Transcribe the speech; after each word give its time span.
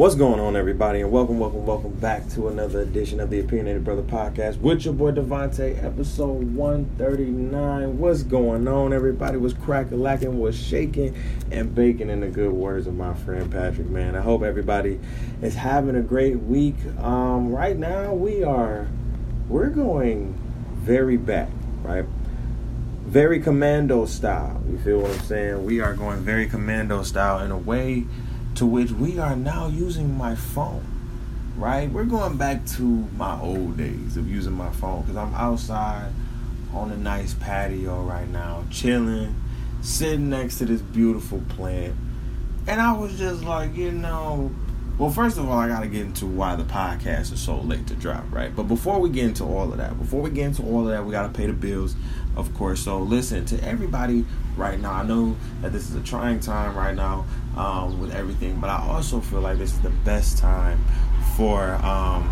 What's 0.00 0.14
going 0.14 0.40
on, 0.40 0.56
everybody? 0.56 1.02
And 1.02 1.12
welcome, 1.12 1.38
welcome, 1.38 1.66
welcome 1.66 1.92
back 1.92 2.26
to 2.30 2.48
another 2.48 2.80
edition 2.80 3.20
of 3.20 3.28
the 3.28 3.40
Opinionated 3.40 3.84
Brother 3.84 4.00
Podcast 4.00 4.58
with 4.58 4.86
your 4.86 4.94
boy 4.94 5.12
DeVonta', 5.12 5.84
episode 5.84 6.54
139. 6.54 7.98
What's 7.98 8.22
going 8.22 8.66
on, 8.66 8.94
everybody? 8.94 9.36
Was 9.36 9.52
cracking, 9.52 10.00
lacking, 10.00 10.40
was 10.40 10.58
shaking 10.58 11.14
and 11.50 11.74
baking 11.74 12.08
in 12.08 12.20
the 12.20 12.28
good 12.28 12.50
words 12.50 12.86
of 12.86 12.94
my 12.94 13.12
friend 13.12 13.52
Patrick, 13.52 13.90
man. 13.90 14.16
I 14.16 14.22
hope 14.22 14.42
everybody 14.42 14.98
is 15.42 15.54
having 15.54 15.96
a 15.96 16.00
great 16.00 16.36
week. 16.36 16.76
Um, 16.96 17.52
right 17.52 17.76
now, 17.76 18.14
we 18.14 18.42
are, 18.42 18.88
we're 19.50 19.68
going 19.68 20.32
very 20.76 21.18
back, 21.18 21.50
right? 21.82 22.06
Very 23.04 23.38
commando 23.38 24.06
style. 24.06 24.62
You 24.66 24.78
feel 24.78 25.00
what 25.00 25.10
I'm 25.10 25.20
saying? 25.24 25.66
We 25.66 25.80
are 25.82 25.92
going 25.92 26.20
very 26.20 26.48
commando 26.48 27.02
style 27.02 27.44
in 27.44 27.50
a 27.50 27.58
way 27.58 28.06
to 28.56 28.66
which 28.66 28.90
we 28.90 29.18
are 29.18 29.36
now 29.36 29.68
using 29.68 30.16
my 30.16 30.34
phone. 30.34 30.84
Right? 31.56 31.90
We're 31.90 32.04
going 32.04 32.36
back 32.36 32.64
to 32.76 32.82
my 32.82 33.38
old 33.40 33.76
days 33.76 34.16
of 34.16 34.28
using 34.28 34.52
my 34.52 34.70
phone 34.70 35.02
because 35.02 35.16
I'm 35.16 35.34
outside 35.34 36.12
on 36.72 36.90
a 36.90 36.96
nice 36.96 37.34
patio 37.34 38.02
right 38.02 38.28
now, 38.28 38.64
chilling, 38.70 39.34
sitting 39.82 40.30
next 40.30 40.58
to 40.58 40.64
this 40.64 40.80
beautiful 40.80 41.42
plant. 41.50 41.94
And 42.66 42.80
I 42.80 42.92
was 42.92 43.18
just 43.18 43.42
like, 43.42 43.74
you 43.76 43.90
know, 43.90 44.50
well, 45.00 45.10
first 45.10 45.38
of 45.38 45.48
all, 45.48 45.58
I 45.58 45.66
got 45.66 45.80
to 45.80 45.88
get 45.88 46.02
into 46.02 46.26
why 46.26 46.56
the 46.56 46.64
podcast 46.64 47.32
is 47.32 47.40
so 47.40 47.58
late 47.58 47.86
to 47.86 47.94
drop, 47.94 48.24
right? 48.30 48.54
But 48.54 48.64
before 48.64 49.00
we 49.00 49.08
get 49.08 49.24
into 49.24 49.44
all 49.44 49.72
of 49.72 49.78
that, 49.78 49.98
before 49.98 50.20
we 50.20 50.30
get 50.30 50.44
into 50.44 50.62
all 50.62 50.80
of 50.80 50.88
that, 50.88 51.04
we 51.04 51.10
got 51.10 51.22
to 51.22 51.32
pay 51.32 51.46
the 51.46 51.54
bills, 51.54 51.94
of 52.36 52.52
course. 52.54 52.82
So, 52.82 52.98
listen 52.98 53.46
to 53.46 53.64
everybody 53.64 54.26
right 54.60 54.78
now. 54.78 54.92
I 54.92 55.02
know 55.02 55.36
that 55.62 55.72
this 55.72 55.88
is 55.88 55.96
a 55.96 56.02
trying 56.02 56.38
time 56.38 56.76
right 56.76 56.94
now 56.94 57.24
um, 57.56 57.98
with 57.98 58.14
everything, 58.14 58.60
but 58.60 58.70
I 58.70 58.86
also 58.86 59.20
feel 59.20 59.40
like 59.40 59.58
this 59.58 59.72
is 59.72 59.80
the 59.80 59.90
best 59.90 60.38
time 60.38 60.78
for 61.36 61.72
um, 61.84 62.30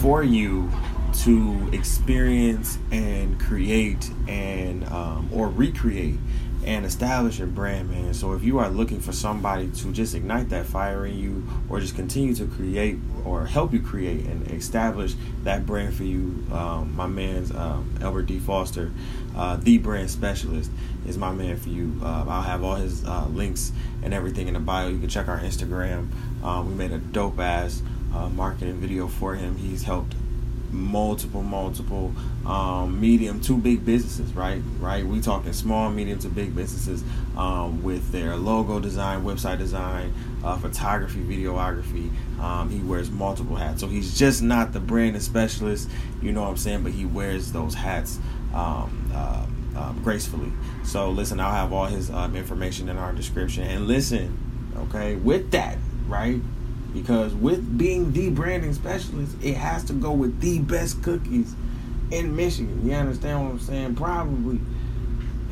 for 0.00 0.22
you 0.22 0.70
to 1.12 1.68
experience 1.72 2.78
and 2.90 3.38
create 3.40 4.10
and 4.28 4.84
um, 4.88 5.28
or 5.32 5.48
recreate 5.48 6.18
and 6.64 6.84
establish 6.84 7.38
your 7.38 7.48
brand, 7.48 7.90
man. 7.90 8.12
So 8.12 8.34
if 8.34 8.42
you 8.42 8.58
are 8.58 8.68
looking 8.68 9.00
for 9.00 9.12
somebody 9.12 9.68
to 9.68 9.92
just 9.92 10.14
ignite 10.14 10.50
that 10.50 10.66
fire 10.66 11.06
in 11.06 11.18
you, 11.18 11.46
or 11.68 11.80
just 11.80 11.96
continue 11.96 12.34
to 12.34 12.46
create 12.46 12.98
or 13.24 13.46
help 13.46 13.72
you 13.72 13.80
create 13.80 14.26
and 14.26 14.46
establish 14.50 15.14
that 15.44 15.64
brand 15.64 15.94
for 15.94 16.04
you, 16.04 16.44
um, 16.52 16.94
my 16.94 17.06
man's 17.06 17.50
um, 17.50 17.94
Albert 18.02 18.24
D. 18.24 18.38
Foster, 18.38 18.92
uh, 19.36 19.56
the 19.56 19.78
brand 19.78 20.10
specialist, 20.10 20.70
is 21.06 21.16
my 21.16 21.32
man 21.32 21.56
for 21.56 21.68
you. 21.68 21.98
Uh, 22.02 22.24
I'll 22.28 22.42
have 22.42 22.62
all 22.62 22.74
his 22.74 23.04
uh, 23.04 23.26
links 23.26 23.72
and 24.02 24.12
everything 24.12 24.48
in 24.48 24.54
the 24.54 24.60
bio. 24.60 24.88
You 24.88 24.98
can 24.98 25.08
check 25.08 25.28
our 25.28 25.38
Instagram. 25.38 26.08
Um, 26.42 26.68
we 26.68 26.74
made 26.74 26.92
a 26.92 26.98
dope 26.98 27.38
ass 27.38 27.82
uh, 28.14 28.28
marketing 28.28 28.76
video 28.76 29.08
for 29.08 29.34
him. 29.34 29.56
He's 29.56 29.82
helped 29.84 30.14
multiple, 30.72 31.42
multiple 31.42 32.12
um, 32.46 33.00
medium 33.00 33.40
to 33.40 33.56
big 33.56 33.84
businesses, 33.84 34.32
right? 34.34 34.62
Right? 34.78 35.04
We 35.04 35.20
talking 35.20 35.52
small, 35.52 35.90
medium 35.90 36.18
to 36.20 36.28
big 36.28 36.54
businesses 36.54 37.02
um, 37.36 37.82
with 37.82 38.10
their 38.12 38.36
logo 38.36 38.80
design, 38.80 39.24
website 39.24 39.58
design, 39.58 40.12
uh, 40.44 40.56
photography, 40.56 41.20
videography. 41.20 42.10
Um, 42.40 42.70
he 42.70 42.78
wears 42.80 43.10
multiple 43.10 43.56
hats, 43.56 43.80
so 43.80 43.86
he's 43.86 44.18
just 44.18 44.42
not 44.42 44.72
the 44.72 44.80
branding 44.80 45.20
specialist, 45.20 45.90
you 46.22 46.32
know 46.32 46.42
what 46.42 46.50
I'm 46.50 46.56
saying? 46.56 46.82
But 46.82 46.92
he 46.92 47.04
wears 47.04 47.52
those 47.52 47.74
hats 47.74 48.18
um, 48.54 49.10
uh, 49.14 49.46
um, 49.76 50.00
gracefully. 50.02 50.52
So 50.84 51.10
listen, 51.10 51.40
I'll 51.40 51.52
have 51.52 51.72
all 51.72 51.86
his 51.86 52.10
um, 52.10 52.36
information 52.36 52.88
in 52.88 52.96
our 52.96 53.12
description, 53.12 53.64
and 53.64 53.86
listen, 53.86 54.38
okay, 54.76 55.16
with 55.16 55.50
that, 55.52 55.78
right? 56.06 56.40
Because 56.92 57.34
with 57.34 57.78
being 57.78 58.12
the 58.12 58.30
branding 58.30 58.74
specialist, 58.74 59.36
it 59.42 59.54
has 59.54 59.84
to 59.84 59.92
go 59.92 60.12
with 60.12 60.40
the 60.40 60.58
best 60.58 61.02
cookies 61.02 61.54
in 62.10 62.34
Michigan. 62.34 62.86
You 62.86 62.94
understand 62.94 63.44
what 63.44 63.52
I'm 63.52 63.60
saying? 63.60 63.94
Probably 63.94 64.60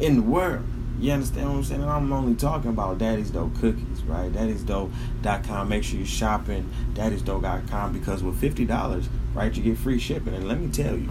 in 0.00 0.16
the 0.16 0.22
world. 0.22 0.64
You 1.00 1.12
understand 1.12 1.48
what 1.48 1.56
I'm 1.56 1.64
saying? 1.64 1.82
And 1.82 1.90
I'm 1.90 2.12
only 2.12 2.34
talking 2.34 2.70
about 2.70 2.98
Daddy's 2.98 3.30
Dough 3.30 3.52
cookies, 3.60 4.02
right? 4.02 4.32
Daddy'sdough.com. 4.32 5.68
Make 5.68 5.84
sure 5.84 5.98
you're 5.98 6.06
shopping 6.06 6.68
daddy'sdough.com 6.94 7.92
because 7.92 8.24
with 8.24 8.40
$50, 8.40 9.06
right, 9.32 9.54
you 9.54 9.62
get 9.62 9.78
free 9.78 10.00
shipping. 10.00 10.34
And 10.34 10.48
let 10.48 10.58
me 10.58 10.68
tell 10.68 10.96
you, 10.96 11.08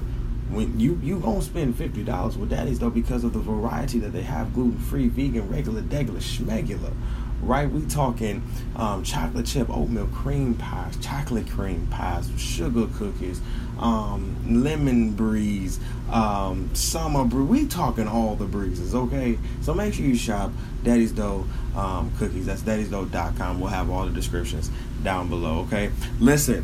when 0.50 0.80
you 0.80 1.00
you 1.04 1.20
gonna 1.20 1.42
spend 1.42 1.76
fifty 1.76 2.04
dollars 2.04 2.38
with 2.38 2.50
Daddy's 2.50 2.80
Dough 2.80 2.90
because 2.90 3.26
of 3.26 3.34
the 3.34 3.40
variety 3.40 4.00
that 4.00 4.14
they 4.14 4.22
have 4.22 4.54
gluten 4.54 4.80
free, 4.80 5.10
vegan, 5.10 5.50
regular, 5.50 5.82
degular, 5.82 6.22
schmegular 6.22 6.94
right? 7.42 7.70
We 7.70 7.86
talking 7.86 8.44
um, 8.75 9.03
chocolate 9.03 9.46
chip 9.46 9.70
oatmeal 9.70 10.08
cream 10.08 10.56
pies, 10.56 10.98
chocolate 10.98 11.50
cream 11.50 11.88
pies, 11.88 12.30
sugar 12.38 12.88
cookies, 12.96 13.42
um, 13.80 14.64
lemon 14.64 15.12
breeze, 15.12 15.80
um, 16.12 16.74
summer 16.74 17.25
brew. 17.25 17.46
We 17.46 17.68
talking 17.68 18.08
all 18.08 18.36
the 18.36 18.46
breezes, 18.46 18.96
okay? 18.96 19.38
So 19.62 19.74
make 19.74 19.94
sure 19.94 20.06
you 20.06 20.16
shop 20.16 20.52
Daddy's 20.84 21.12
Dough 21.12 21.46
um, 21.75 22.12
cookies. 22.18 22.46
That's 22.46 22.62
daddy'sdough.com. 22.62 23.59
We'll 23.59 23.69
have 23.69 23.90
all 23.90 24.06
the 24.06 24.14
descriptions 24.14 24.72
down 25.04 25.30
below, 25.30 25.59
okay? 25.68 25.92
Listen, 26.19 26.64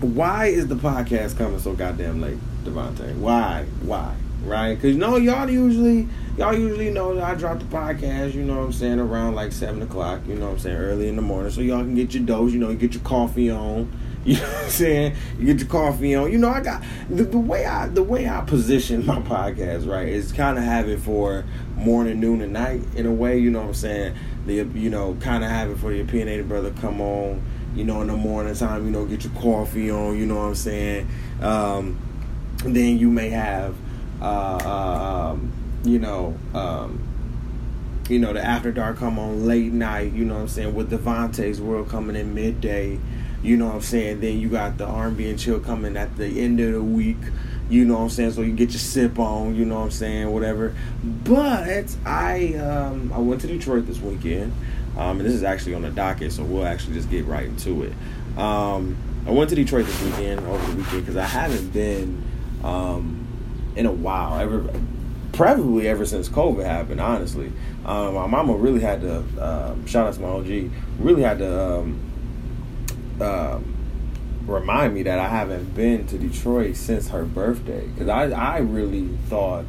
why 0.00 0.46
is 0.46 0.66
the 0.66 0.76
podcast 0.76 1.38
coming 1.38 1.58
so 1.58 1.74
goddamn 1.74 2.20
late, 2.20 2.38
DeVonta'? 2.64 3.16
Why? 3.16 3.64
Why? 3.82 4.14
Right? 4.44 4.74
Because 4.74 4.96
know 4.96 5.16
y'all 5.16 5.48
usually 5.48 6.08
y'all 6.36 6.56
usually 6.56 6.90
know 6.90 7.14
that 7.14 7.24
I 7.24 7.34
drop 7.34 7.58
the 7.58 7.64
podcast, 7.66 8.34
you 8.34 8.42
know 8.42 8.58
what 8.58 8.64
I'm 8.64 8.72
saying, 8.72 8.98
around 8.98 9.34
like 9.34 9.52
seven 9.52 9.82
o'clock, 9.82 10.20
you 10.26 10.34
know 10.34 10.46
what 10.46 10.52
I'm 10.52 10.58
saying, 10.58 10.76
early 10.76 11.08
in 11.08 11.16
the 11.16 11.22
morning. 11.22 11.50
So 11.50 11.60
y'all 11.60 11.78
can 11.78 11.94
get 11.94 12.14
your 12.14 12.24
dose, 12.24 12.52
you 12.52 12.58
know, 12.58 12.74
get 12.74 12.94
your 12.94 13.02
coffee 13.02 13.50
on. 13.50 13.90
You 14.24 14.36
know 14.36 14.46
what 14.46 14.64
I'm 14.64 14.70
saying? 14.70 15.16
You 15.38 15.44
get 15.44 15.58
your 15.58 15.68
coffee 15.68 16.14
on. 16.14 16.32
You 16.32 16.38
know, 16.38 16.48
I 16.48 16.62
got 16.62 16.82
the, 17.10 17.24
the 17.24 17.36
way 17.36 17.66
I 17.66 17.88
the 17.88 18.02
way 18.02 18.26
I 18.26 18.40
position 18.40 19.04
my 19.04 19.20
podcast, 19.20 19.86
right, 19.86 20.08
is 20.08 20.32
kind 20.32 20.56
of 20.56 20.64
have 20.64 20.88
it 20.88 21.00
for 21.00 21.44
morning, 21.76 22.20
noon, 22.20 22.40
and 22.40 22.54
night 22.54 22.80
in 22.96 23.04
a 23.04 23.12
way, 23.12 23.38
you 23.38 23.50
know 23.50 23.58
what 23.58 23.68
I'm 23.68 23.74
saying? 23.74 24.16
The 24.46 24.54
you 24.74 24.88
know, 24.88 25.14
kinda 25.20 25.46
have 25.46 25.68
it 25.68 25.76
for 25.76 25.92
the 25.92 26.00
opinionated 26.00 26.48
brother 26.48 26.70
come 26.80 27.02
on, 27.02 27.42
you 27.74 27.84
know, 27.84 28.00
in 28.00 28.06
the 28.06 28.16
morning 28.16 28.54
time, 28.54 28.86
you 28.86 28.90
know, 28.90 29.04
get 29.04 29.24
your 29.24 29.32
coffee 29.34 29.90
on, 29.90 30.16
you 30.16 30.24
know 30.24 30.36
what 30.36 30.46
I'm 30.46 30.54
saying? 30.54 31.06
Um, 31.42 31.98
then 32.64 32.98
you 32.98 33.10
may 33.10 33.28
have 33.28 33.76
uh, 34.20 34.24
uh 34.24 35.14
um, 35.34 35.52
you 35.84 35.98
know, 35.98 36.36
um, 36.54 37.00
you 38.08 38.18
know, 38.18 38.32
the 38.32 38.44
After 38.44 38.72
Dark 38.72 38.98
come 38.98 39.18
on 39.18 39.46
late 39.46 39.72
night, 39.72 40.12
you 40.12 40.24
know 40.24 40.34
what 40.34 40.40
I'm 40.42 40.48
saying, 40.48 40.74
with 40.74 40.90
DeVonta's 40.90 41.60
World 41.60 41.88
coming 41.88 42.16
in 42.16 42.34
midday, 42.34 42.98
you 43.42 43.56
know 43.56 43.66
what 43.66 43.74
I'm 43.76 43.80
saying, 43.82 44.20
then 44.20 44.38
you 44.38 44.48
got 44.48 44.78
the 44.78 44.86
R&B 44.86 45.28
and 45.28 45.38
chill 45.38 45.60
coming 45.60 45.96
at 45.96 46.16
the 46.16 46.40
end 46.40 46.60
of 46.60 46.72
the 46.72 46.82
week, 46.82 47.18
you 47.68 47.84
know 47.84 47.94
what 47.94 48.00
I'm 48.00 48.10
saying, 48.10 48.32
so 48.32 48.42
you 48.42 48.52
get 48.52 48.70
your 48.70 48.78
sip 48.78 49.18
on, 49.18 49.54
you 49.54 49.64
know 49.64 49.76
what 49.76 49.84
I'm 49.84 49.90
saying, 49.90 50.30
whatever. 50.30 50.74
But 51.02 51.94
I 52.04 52.54
um, 52.54 53.12
I 53.12 53.18
went 53.18 53.40
to 53.42 53.46
Detroit 53.46 53.86
this 53.86 53.98
weekend, 53.98 54.52
um, 54.96 55.18
and 55.18 55.20
this 55.20 55.34
is 55.34 55.42
actually 55.42 55.74
on 55.74 55.82
the 55.82 55.90
docket, 55.90 56.32
so 56.32 56.44
we'll 56.44 56.66
actually 56.66 56.94
just 56.94 57.10
get 57.10 57.24
right 57.24 57.46
into 57.46 57.84
it. 57.84 57.92
Um, 58.38 58.96
I 59.26 59.30
went 59.30 59.48
to 59.50 59.56
Detroit 59.56 59.86
this 59.86 60.02
weekend, 60.02 60.40
over 60.40 60.72
the 60.72 60.76
weekend, 60.76 61.00
because 61.00 61.16
I 61.16 61.24
haven't 61.24 61.72
been 61.72 62.22
um, 62.62 63.23
in 63.76 63.86
a 63.86 63.92
while. 63.92 64.38
Ever 64.38 64.68
probably 65.32 65.88
ever 65.88 66.06
since 66.06 66.28
COVID 66.28 66.64
happened. 66.64 67.00
Honestly, 67.00 67.52
um, 67.84 68.14
my 68.14 68.26
mama 68.26 68.54
really 68.54 68.80
had 68.80 69.00
to 69.02 69.18
um, 69.40 69.86
shout 69.86 70.06
out 70.06 70.14
to 70.14 70.20
my 70.20 70.28
OG. 70.28 70.70
Really 70.98 71.22
had 71.22 71.38
to 71.38 71.62
um, 71.62 72.00
uh, 73.20 73.58
remind 74.46 74.94
me 74.94 75.02
that 75.02 75.18
I 75.18 75.28
haven't 75.28 75.74
been 75.74 76.06
to 76.08 76.18
Detroit 76.18 76.76
since 76.76 77.08
her 77.08 77.24
birthday 77.24 77.86
because 77.88 78.08
I 78.08 78.30
I 78.30 78.58
really 78.58 79.08
thought 79.28 79.64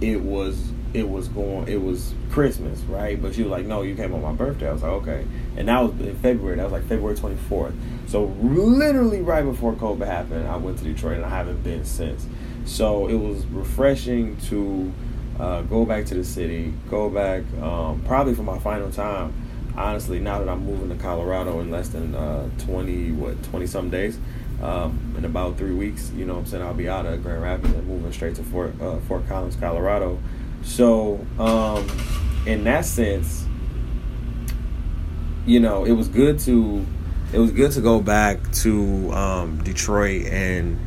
it 0.00 0.20
was 0.20 0.72
it 0.92 1.08
was 1.08 1.28
going 1.28 1.68
it 1.68 1.80
was 1.80 2.14
Christmas 2.30 2.80
right, 2.82 3.20
but 3.20 3.34
she 3.34 3.42
was 3.42 3.50
like, 3.50 3.66
no, 3.66 3.82
you 3.82 3.94
came 3.94 4.12
on 4.14 4.22
my 4.22 4.32
birthday. 4.32 4.68
I 4.68 4.72
was 4.72 4.82
like, 4.82 4.92
okay, 4.92 5.26
and 5.56 5.68
that 5.68 5.80
was 5.80 5.92
in 6.00 6.16
February. 6.16 6.56
That 6.56 6.64
was 6.64 6.72
like 6.72 6.84
February 6.84 7.16
twenty 7.16 7.36
fourth. 7.36 7.74
So 8.06 8.24
literally 8.42 9.22
right 9.22 9.44
before 9.44 9.72
COVID 9.74 10.06
happened, 10.06 10.46
I 10.46 10.56
went 10.56 10.78
to 10.78 10.84
Detroit 10.84 11.16
and 11.16 11.24
I 11.24 11.30
haven't 11.30 11.62
been 11.62 11.84
since. 11.84 12.26
So 12.64 13.08
it 13.08 13.14
was 13.14 13.44
refreshing 13.46 14.36
to 14.48 14.92
uh, 15.38 15.62
go 15.62 15.84
back 15.84 16.06
to 16.06 16.14
the 16.14 16.24
city, 16.24 16.72
go 16.90 17.10
back 17.10 17.42
um, 17.60 18.02
probably 18.06 18.34
for 18.34 18.42
my 18.42 18.58
final 18.58 18.90
time. 18.90 19.32
Honestly, 19.76 20.20
now 20.20 20.38
that 20.38 20.48
I'm 20.48 20.66
moving 20.66 20.90
to 20.90 21.02
Colorado 21.02 21.60
in 21.60 21.70
less 21.70 21.88
than 21.88 22.14
uh, 22.14 22.48
20, 22.58 23.12
what, 23.12 23.42
20 23.44 23.66
some 23.66 23.88
days, 23.88 24.18
um, 24.62 25.14
in 25.16 25.24
about 25.24 25.56
three 25.56 25.74
weeks, 25.74 26.12
you 26.14 26.24
know 26.24 26.36
I'm 26.36 26.46
saying, 26.46 26.62
I'll 26.62 26.74
be 26.74 26.88
out 26.88 27.06
of 27.06 27.22
Grand 27.22 27.42
Rapids 27.42 27.72
and 27.74 27.88
moving 27.88 28.12
straight 28.12 28.36
to 28.36 28.42
Fort, 28.42 28.80
uh, 28.80 28.98
Fort 29.00 29.26
Collins, 29.26 29.56
Colorado. 29.56 30.18
So, 30.62 31.26
um, 31.38 31.88
in 32.46 32.64
that 32.64 32.84
sense, 32.84 33.46
you 35.46 35.58
know, 35.58 35.84
it 35.84 35.92
was 35.92 36.08
good 36.08 36.38
to 36.40 36.86
it 37.32 37.38
was 37.38 37.50
good 37.50 37.72
to 37.72 37.80
go 37.80 38.00
back 38.00 38.52
to 38.52 39.10
um, 39.12 39.62
Detroit 39.64 40.26
and 40.26 40.78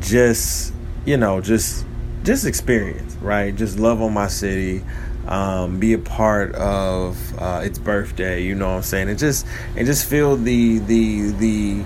just 0.00 0.72
you 1.04 1.16
know, 1.16 1.40
just 1.40 1.84
just 2.22 2.44
experience, 2.46 3.14
right? 3.16 3.54
Just 3.54 3.78
love 3.78 4.02
on 4.02 4.12
my 4.12 4.28
city. 4.28 4.84
um, 5.26 5.78
be 5.78 5.92
a 5.92 5.98
part 5.98 6.54
of 6.54 7.16
uh, 7.38 7.60
its 7.64 7.78
birthday. 7.78 8.42
You 8.42 8.54
know 8.54 8.68
what 8.70 8.76
I'm 8.76 8.82
saying? 8.82 9.08
And 9.08 9.18
just 9.18 9.46
and 9.76 9.86
just 9.86 10.08
feel 10.08 10.36
the 10.36 10.78
the 10.80 11.30
the 11.32 11.84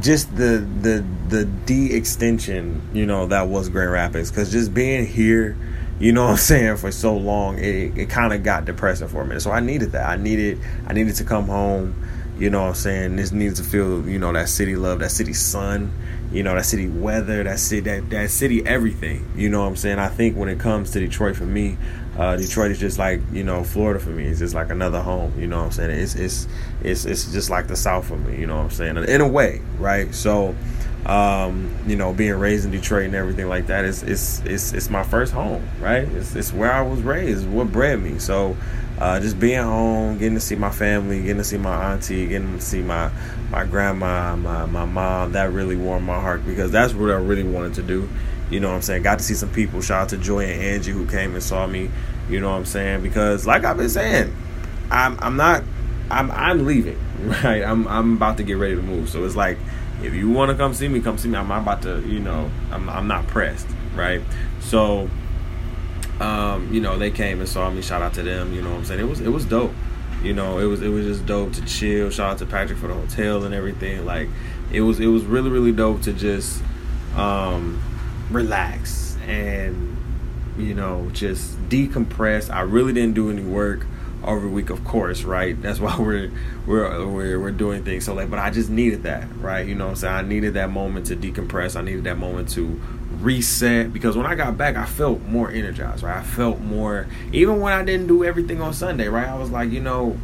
just 0.00 0.34
the 0.36 0.66
the 0.80 1.04
the 1.28 1.44
D 1.44 1.92
extension. 1.94 2.82
You 2.92 3.06
know 3.06 3.26
that 3.26 3.48
was 3.48 3.68
Grand 3.68 3.90
Rapids 3.92 4.30
because 4.30 4.50
just 4.50 4.72
being 4.74 5.06
here. 5.06 5.56
You 6.00 6.12
know 6.12 6.24
what 6.24 6.30
I'm 6.32 6.36
saying? 6.52 6.76
For 6.76 6.92
so 6.92 7.16
long, 7.16 7.58
it, 7.58 7.96
it 7.98 8.08
kind 8.10 8.32
of 8.32 8.42
got 8.44 8.64
depressing 8.64 9.08
for 9.08 9.24
me. 9.24 9.38
So 9.40 9.50
I 9.50 9.60
needed 9.60 9.92
that. 9.92 10.08
I 10.08 10.16
needed 10.16 10.60
I 10.86 10.92
needed 10.92 11.16
to 11.16 11.24
come 11.24 11.46
home. 11.46 11.94
You 12.38 12.50
know 12.50 12.60
what 12.62 12.68
I'm 12.68 12.74
saying? 12.74 13.16
This 13.16 13.32
needs 13.32 13.58
to 13.60 13.64
feel, 13.68 14.08
you 14.08 14.18
know, 14.20 14.32
that 14.32 14.48
city 14.48 14.76
love, 14.76 15.00
that 15.00 15.10
city 15.10 15.32
sun, 15.32 15.92
you 16.32 16.42
know, 16.42 16.54
that 16.54 16.64
city 16.64 16.88
weather, 16.88 17.42
that 17.42 17.58
city 17.58 17.80
that, 17.82 18.10
that 18.10 18.30
city 18.30 18.66
everything. 18.66 19.30
You 19.36 19.48
know 19.48 19.62
what 19.62 19.68
I'm 19.68 19.76
saying? 19.76 19.98
I 19.98 20.08
think 20.08 20.36
when 20.36 20.48
it 20.48 20.58
comes 20.58 20.90
to 20.92 21.00
Detroit 21.00 21.36
for 21.36 21.46
me, 21.46 21.76
uh, 22.18 22.36
Detroit 22.36 22.70
is 22.72 22.80
just 22.80 22.98
like, 22.98 23.20
you 23.32 23.44
know, 23.44 23.64
Florida 23.64 24.00
for 24.00 24.10
me. 24.10 24.24
It's 24.24 24.40
just 24.40 24.54
like 24.54 24.70
another 24.70 25.00
home, 25.00 25.32
you 25.38 25.46
know 25.46 25.58
what 25.58 25.66
I'm 25.66 25.72
saying? 25.72 25.90
It's 25.90 26.14
it's 26.14 26.48
it's 26.82 27.04
it's 27.04 27.32
just 27.32 27.48
like 27.48 27.68
the 27.68 27.76
South 27.76 28.06
for 28.06 28.16
me, 28.16 28.38
you 28.38 28.46
know 28.46 28.56
what 28.56 28.64
I'm 28.64 28.70
saying? 28.70 28.96
In 28.96 29.20
a 29.20 29.28
way, 29.28 29.62
right? 29.78 30.12
So 30.14 30.54
um, 31.06 31.74
you 31.86 31.96
know, 31.96 32.12
being 32.12 32.34
raised 32.34 32.64
in 32.64 32.70
Detroit 32.70 33.06
and 33.06 33.14
everything 33.14 33.48
like 33.48 33.68
that 33.68 33.84
is 33.84 34.02
it's 34.02 34.40
it's 34.40 34.72
it's 34.72 34.90
my 34.90 35.02
first 35.02 35.32
home, 35.32 35.66
right? 35.80 36.06
It's 36.08 36.34
it's 36.34 36.52
where 36.52 36.72
I 36.72 36.82
was 36.82 37.00
raised, 37.00 37.48
what 37.48 37.72
bred 37.72 38.00
me. 38.00 38.18
So 38.18 38.56
uh, 39.00 39.20
just 39.20 39.38
being 39.38 39.62
home, 39.62 40.18
getting 40.18 40.34
to 40.34 40.40
see 40.40 40.56
my 40.56 40.70
family, 40.70 41.22
getting 41.22 41.38
to 41.38 41.44
see 41.44 41.58
my 41.58 41.92
auntie, 41.92 42.26
getting 42.26 42.58
to 42.58 42.60
see 42.60 42.82
my 42.82 43.10
my 43.50 43.64
grandma, 43.64 44.34
my 44.36 44.66
my 44.66 44.84
mom, 44.84 45.32
that 45.32 45.52
really 45.52 45.76
warmed 45.76 46.06
my 46.06 46.20
heart 46.20 46.44
because 46.44 46.70
that's 46.70 46.94
what 46.94 47.10
I 47.10 47.14
really 47.14 47.44
wanted 47.44 47.74
to 47.74 47.82
do. 47.82 48.08
You 48.50 48.60
know 48.60 48.68
what 48.68 48.76
I'm 48.76 48.82
saying? 48.82 49.02
Got 49.02 49.18
to 49.18 49.24
see 49.24 49.34
some 49.34 49.50
people. 49.50 49.80
Shout 49.80 50.02
out 50.02 50.08
to 50.10 50.16
Joy 50.16 50.44
and 50.44 50.62
Angie 50.62 50.90
who 50.90 51.06
came 51.06 51.34
and 51.34 51.42
saw 51.42 51.66
me. 51.66 51.90
You 52.28 52.40
know 52.40 52.50
what 52.50 52.56
I'm 52.56 52.64
saying? 52.64 53.02
Because 53.02 53.46
like 53.46 53.64
I've 53.64 53.76
been 53.76 53.88
saying, 53.88 54.34
I'm 54.90 55.18
I'm 55.20 55.36
not 55.36 55.62
I'm 56.10 56.30
I'm 56.30 56.66
leaving, 56.66 56.98
right? 57.20 57.62
I'm 57.62 57.86
I'm 57.86 58.16
about 58.16 58.36
to 58.38 58.42
get 58.42 58.54
ready 58.54 58.74
to 58.74 58.82
move. 58.82 59.08
So 59.08 59.24
it's 59.24 59.36
like 59.36 59.58
if 60.02 60.14
you 60.14 60.30
want 60.30 60.50
to 60.50 60.56
come 60.56 60.74
see 60.74 60.88
me, 60.88 61.00
come 61.00 61.18
see 61.18 61.28
me. 61.28 61.36
I'm 61.36 61.50
about 61.50 61.82
to, 61.82 62.00
you 62.06 62.20
know, 62.20 62.50
I'm 62.70 62.88
I'm 62.88 63.06
not 63.06 63.26
pressed, 63.28 63.68
right? 63.94 64.22
So 64.60 65.08
um, 66.20 66.72
you 66.72 66.80
know, 66.80 66.98
they 66.98 67.10
came 67.10 67.40
and 67.40 67.48
saw 67.48 67.70
me. 67.70 67.82
Shout 67.82 68.02
out 68.02 68.14
to 68.14 68.22
them. 68.22 68.52
You 68.52 68.62
know 68.62 68.70
what 68.70 68.78
I'm 68.78 68.84
saying? 68.84 69.00
It 69.00 69.08
was 69.08 69.20
it 69.20 69.28
was 69.28 69.44
dope. 69.44 69.72
You 70.22 70.32
know, 70.32 70.58
it 70.58 70.64
was 70.64 70.82
it 70.82 70.88
was 70.88 71.06
just 71.06 71.26
dope 71.26 71.52
to 71.54 71.64
chill. 71.64 72.10
Shout 72.10 72.32
out 72.32 72.38
to 72.38 72.46
Patrick 72.46 72.78
for 72.78 72.88
the 72.88 72.94
hotel 72.94 73.44
and 73.44 73.54
everything. 73.54 74.04
Like 74.04 74.28
it 74.72 74.80
was 74.80 74.98
it 75.00 75.06
was 75.06 75.24
really 75.24 75.50
really 75.50 75.72
dope 75.72 76.02
to 76.02 76.12
just 76.12 76.62
um, 77.16 77.82
relax 78.30 79.16
and 79.26 79.96
you 80.56 80.74
know 80.74 81.08
just 81.12 81.56
decompress. 81.68 82.52
I 82.52 82.62
really 82.62 82.92
didn't 82.92 83.14
do 83.14 83.30
any 83.30 83.42
work 83.42 83.86
over 84.24 84.48
week, 84.48 84.70
of 84.70 84.84
course, 84.84 85.22
right? 85.22 85.60
That's 85.60 85.78
why 85.80 85.96
we're 85.98 86.32
we're 86.66 87.06
we're 87.06 87.40
we're 87.40 87.50
doing 87.52 87.84
things 87.84 88.04
so 88.04 88.14
late. 88.14 88.30
But 88.30 88.40
I 88.40 88.50
just 88.50 88.70
needed 88.70 89.04
that, 89.04 89.28
right? 89.36 89.66
You 89.66 89.74
know 89.74 89.88
I'm 89.88 89.96
saying? 89.96 90.14
I 90.14 90.22
needed 90.22 90.54
that 90.54 90.70
moment 90.70 91.06
to 91.06 91.16
decompress. 91.16 91.76
I 91.76 91.82
needed 91.82 92.04
that 92.04 92.18
moment 92.18 92.48
to 92.50 92.80
reset 93.20 93.92
because 93.92 94.16
when 94.16 94.26
I 94.26 94.34
got 94.34 94.56
back, 94.56 94.76
I 94.76 94.84
felt 94.84 95.20
more 95.22 95.50
energized, 95.50 96.02
right? 96.02 96.18
I 96.18 96.22
felt 96.22 96.60
more, 96.60 97.06
even 97.32 97.60
when 97.60 97.72
I 97.72 97.84
didn't 97.84 98.06
do 98.06 98.24
everything 98.24 98.60
on 98.60 98.72
Sunday, 98.72 99.08
right? 99.08 99.28
I 99.28 99.36
was 99.36 99.50
like, 99.50 99.70
you 99.70 99.80
know, 99.80 100.18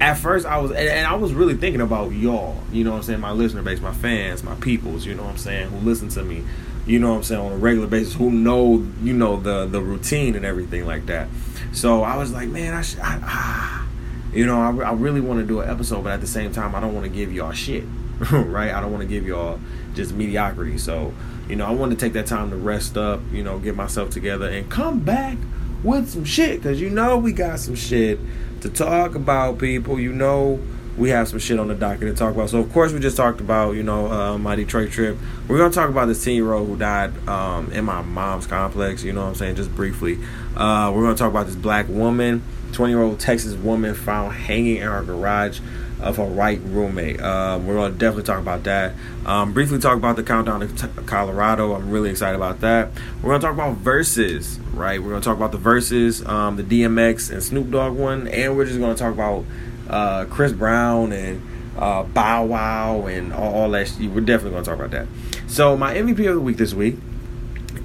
at 0.00 0.14
first 0.14 0.44
I 0.44 0.58
was, 0.58 0.72
and, 0.72 1.06
I 1.06 1.14
was 1.14 1.32
really 1.32 1.54
thinking 1.54 1.80
about 1.80 2.12
y'all, 2.12 2.56
you 2.70 2.84
know 2.84 2.90
what 2.90 2.98
I'm 2.98 3.02
saying? 3.04 3.20
My 3.20 3.32
listener 3.32 3.62
base, 3.62 3.80
my 3.80 3.94
fans, 3.94 4.42
my 4.42 4.54
peoples, 4.56 5.06
you 5.06 5.14
know 5.14 5.22
what 5.22 5.32
I'm 5.32 5.38
saying? 5.38 5.70
Who 5.70 5.78
listen 5.78 6.08
to 6.10 6.22
me, 6.22 6.44
you 6.86 6.98
know 6.98 7.10
what 7.10 7.16
I'm 7.16 7.22
saying, 7.24 7.40
on 7.40 7.52
a 7.52 7.56
regular 7.56 7.86
basis, 7.86 8.14
who 8.14 8.30
know, 8.30 8.86
you 9.02 9.14
know, 9.14 9.38
the, 9.38 9.66
the 9.66 9.80
routine 9.80 10.34
and 10.34 10.44
everything 10.44 10.86
like 10.86 11.06
that. 11.06 11.28
So 11.72 12.02
I 12.02 12.16
was 12.16 12.32
like, 12.32 12.48
man, 12.48 12.74
I 12.74 12.82
should, 12.82 13.00
I, 13.00 13.18
ah, 13.22 13.88
you 14.32 14.44
know, 14.44 14.60
I, 14.60 14.90
I 14.90 14.92
really 14.92 15.20
want 15.20 15.40
to 15.40 15.46
do 15.46 15.60
an 15.60 15.70
episode, 15.70 16.04
but 16.04 16.12
at 16.12 16.20
the 16.20 16.26
same 16.26 16.52
time, 16.52 16.74
I 16.74 16.80
don't 16.80 16.94
want 16.94 17.04
to 17.06 17.12
give 17.12 17.32
y'all 17.32 17.52
shit, 17.52 17.84
right? 18.30 18.72
I 18.72 18.80
don't 18.80 18.92
want 18.92 19.02
to 19.02 19.08
give 19.08 19.26
y'all 19.26 19.58
just 19.94 20.12
mediocrity. 20.12 20.76
So, 20.76 21.14
you 21.48 21.56
know, 21.56 21.66
I 21.66 21.70
want 21.70 21.92
to 21.92 21.96
take 21.96 22.12
that 22.14 22.26
time 22.26 22.50
to 22.50 22.56
rest 22.56 22.96
up, 22.96 23.20
you 23.32 23.42
know, 23.42 23.58
get 23.58 23.76
myself 23.76 24.10
together 24.10 24.48
and 24.48 24.70
come 24.70 25.00
back 25.00 25.36
with 25.82 26.08
some 26.08 26.24
shit. 26.24 26.62
Cause 26.62 26.80
you 26.80 26.90
know 26.90 27.18
we 27.18 27.32
got 27.32 27.60
some 27.60 27.74
shit 27.74 28.18
to 28.62 28.68
talk 28.68 29.14
about, 29.14 29.58
people. 29.58 30.00
You 30.00 30.12
know 30.12 30.60
we 30.96 31.10
have 31.10 31.28
some 31.28 31.38
shit 31.38 31.58
on 31.58 31.68
the 31.68 31.74
docket 31.74 32.08
to 32.08 32.14
talk 32.14 32.34
about. 32.34 32.50
So 32.50 32.58
of 32.58 32.72
course 32.72 32.92
we 32.92 33.00
just 33.00 33.16
talked 33.16 33.40
about, 33.40 33.72
you 33.72 33.82
know, 33.82 34.10
uh, 34.10 34.38
my 34.38 34.56
Detroit 34.56 34.90
trip. 34.90 35.16
We're 35.46 35.58
gonna 35.58 35.72
talk 35.72 35.90
about 35.90 36.06
this 36.06 36.24
ten 36.24 36.34
year 36.34 36.52
old 36.52 36.68
who 36.68 36.76
died 36.76 37.28
um, 37.28 37.70
in 37.72 37.84
my 37.84 38.02
mom's 38.02 38.46
complex. 38.46 39.02
You 39.02 39.12
know 39.12 39.22
what 39.22 39.28
I'm 39.28 39.34
saying? 39.34 39.56
Just 39.56 39.74
briefly. 39.74 40.18
Uh, 40.56 40.90
we're 40.94 41.02
gonna 41.02 41.16
talk 41.16 41.30
about 41.30 41.46
this 41.46 41.56
black 41.56 41.88
woman, 41.88 42.42
20 42.72 42.92
year 42.92 43.02
old 43.02 43.20
Texas 43.20 43.54
woman 43.54 43.94
found 43.94 44.32
hanging 44.34 44.76
in 44.76 44.82
her 44.82 45.02
garage 45.02 45.60
of 46.00 46.18
a 46.18 46.24
right 46.26 46.60
roommate. 46.62 47.20
Um, 47.20 47.66
we're 47.66 47.74
going 47.74 47.92
to 47.92 47.98
definitely 47.98 48.24
talk 48.24 48.38
about 48.38 48.64
that. 48.64 48.94
Um, 49.24 49.52
briefly 49.52 49.78
talk 49.78 49.96
about 49.96 50.16
the 50.16 50.22
countdown 50.22 50.60
to 50.60 50.68
t- 50.68 51.02
Colorado. 51.06 51.74
I'm 51.74 51.90
really 51.90 52.10
excited 52.10 52.36
about 52.36 52.60
that. 52.60 52.90
We're 53.22 53.30
going 53.30 53.40
to 53.40 53.46
talk 53.46 53.54
about 53.54 53.82
Verzuz, 53.82 54.58
right? 54.74 55.02
We're 55.02 55.10
going 55.10 55.22
to 55.22 55.24
talk 55.24 55.36
about 55.36 55.52
the 55.52 55.58
Verzuz, 55.58 56.26
um, 56.28 56.56
the 56.56 56.62
DMX 56.62 57.30
and 57.30 57.42
Snoop 57.42 57.70
Dogg 57.70 57.94
one, 57.94 58.28
and 58.28 58.56
we're 58.56 58.66
just 58.66 58.78
going 58.78 58.94
to 58.94 58.98
talk 58.98 59.14
about 59.14 59.44
uh, 59.88 60.24
Chris 60.26 60.52
Brown 60.52 61.12
and 61.12 61.42
uh, 61.78 62.02
Bow 62.02 62.44
Wow 62.44 63.06
and 63.06 63.32
all, 63.32 63.54
all 63.54 63.70
that. 63.70 63.88
Sh- 63.88 63.98
we're 64.00 64.20
definitely 64.20 64.50
going 64.50 64.64
to 64.64 64.70
talk 64.70 64.78
about 64.78 64.90
that. 64.90 65.06
So 65.46 65.76
my 65.76 65.94
MVP 65.94 66.28
of 66.28 66.34
the 66.34 66.40
week 66.40 66.56
this 66.56 66.74
week 66.74 66.96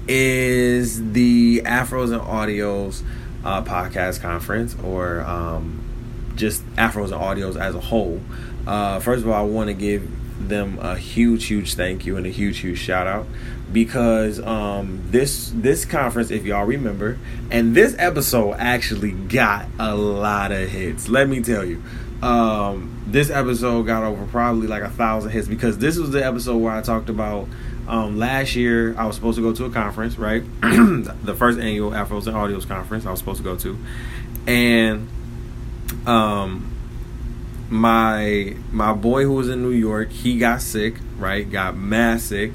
is 0.07 1.13
the 1.13 1.61
Afros 1.65 2.11
and 2.11 2.21
Audios 2.21 3.03
uh, 3.43 3.63
podcast 3.63 4.21
conference, 4.21 4.75
or 4.83 5.21
um, 5.21 5.80
just 6.41 6.65
afros 6.75 7.13
and 7.13 7.21
audios 7.21 7.55
as 7.55 7.75
a 7.75 7.79
whole. 7.79 8.19
Uh, 8.67 8.99
first 8.99 9.23
of 9.23 9.29
all, 9.29 9.35
I 9.35 9.43
want 9.43 9.67
to 9.69 9.73
give 9.73 10.09
them 10.49 10.79
a 10.81 10.97
huge, 10.97 11.45
huge 11.45 11.75
thank 11.75 12.05
you 12.05 12.17
and 12.17 12.25
a 12.25 12.29
huge, 12.29 12.57
huge 12.57 12.79
shout 12.79 13.07
out 13.07 13.27
because 13.71 14.39
um, 14.39 15.01
this 15.11 15.53
this 15.55 15.85
conference, 15.85 16.31
if 16.31 16.43
y'all 16.43 16.65
remember, 16.65 17.17
and 17.51 17.75
this 17.75 17.95
episode 17.97 18.53
actually 18.53 19.11
got 19.11 19.67
a 19.79 19.95
lot 19.95 20.51
of 20.51 20.67
hits. 20.67 21.07
Let 21.07 21.29
me 21.29 21.41
tell 21.41 21.63
you, 21.63 21.81
um, 22.21 23.03
this 23.07 23.29
episode 23.29 23.83
got 23.83 24.03
over 24.03 24.25
probably 24.25 24.67
like 24.67 24.83
a 24.83 24.89
thousand 24.89 25.31
hits 25.31 25.47
because 25.47 25.77
this 25.77 25.97
was 25.97 26.09
the 26.09 26.25
episode 26.25 26.57
where 26.57 26.73
I 26.73 26.81
talked 26.81 27.09
about. 27.09 27.47
Um, 27.87 28.17
last 28.17 28.55
year, 28.55 28.95
I 28.97 29.05
was 29.05 29.15
supposed 29.15 29.37
to 29.37 29.41
go 29.41 29.53
to 29.53 29.65
a 29.65 29.69
conference, 29.69 30.17
right? 30.17 30.43
the 30.61 31.35
first 31.37 31.59
annual 31.59 31.91
Afros 31.91 32.27
and 32.27 32.35
Audios 32.35 32.65
conference 32.65 33.05
I 33.05 33.11
was 33.11 33.19
supposed 33.19 33.39
to 33.39 33.43
go 33.43 33.57
to, 33.57 33.77
and 34.47 35.09
um 36.05 36.67
my 37.69 38.55
my 38.71 38.93
boy 38.93 39.23
who 39.23 39.33
was 39.33 39.49
in 39.49 39.61
New 39.61 39.71
York, 39.71 40.11
he 40.11 40.37
got 40.37 40.61
sick, 40.61 40.95
right? 41.17 41.49
Got 41.49 41.77
mad 41.77 42.21
sick. 42.21 42.53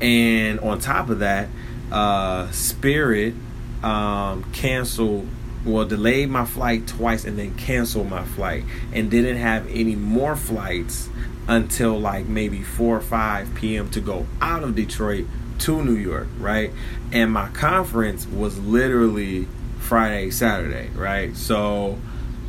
And 0.00 0.60
on 0.60 0.80
top 0.80 1.08
of 1.08 1.20
that, 1.20 1.48
uh 1.90 2.50
Spirit 2.50 3.34
um 3.82 4.44
canceled 4.52 5.28
well 5.64 5.84
delayed 5.84 6.28
my 6.28 6.44
flight 6.44 6.86
twice 6.86 7.24
and 7.24 7.38
then 7.38 7.54
canceled 7.56 8.08
my 8.08 8.24
flight 8.24 8.64
and 8.92 9.10
didn't 9.10 9.36
have 9.36 9.66
any 9.68 9.96
more 9.96 10.36
flights 10.36 11.08
until 11.48 11.98
like 11.98 12.26
maybe 12.26 12.62
4 12.62 12.96
or 12.96 13.00
5 13.00 13.54
p.m. 13.54 13.90
to 13.90 14.00
go 14.00 14.26
out 14.40 14.62
of 14.64 14.74
Detroit 14.74 15.26
to 15.60 15.84
New 15.84 15.94
York, 15.94 16.28
right? 16.38 16.70
And 17.12 17.32
my 17.32 17.48
conference 17.48 18.26
was 18.26 18.58
literally 18.58 19.46
Friday, 19.78 20.30
Saturday, 20.30 20.88
right? 20.94 21.36
So 21.36 21.98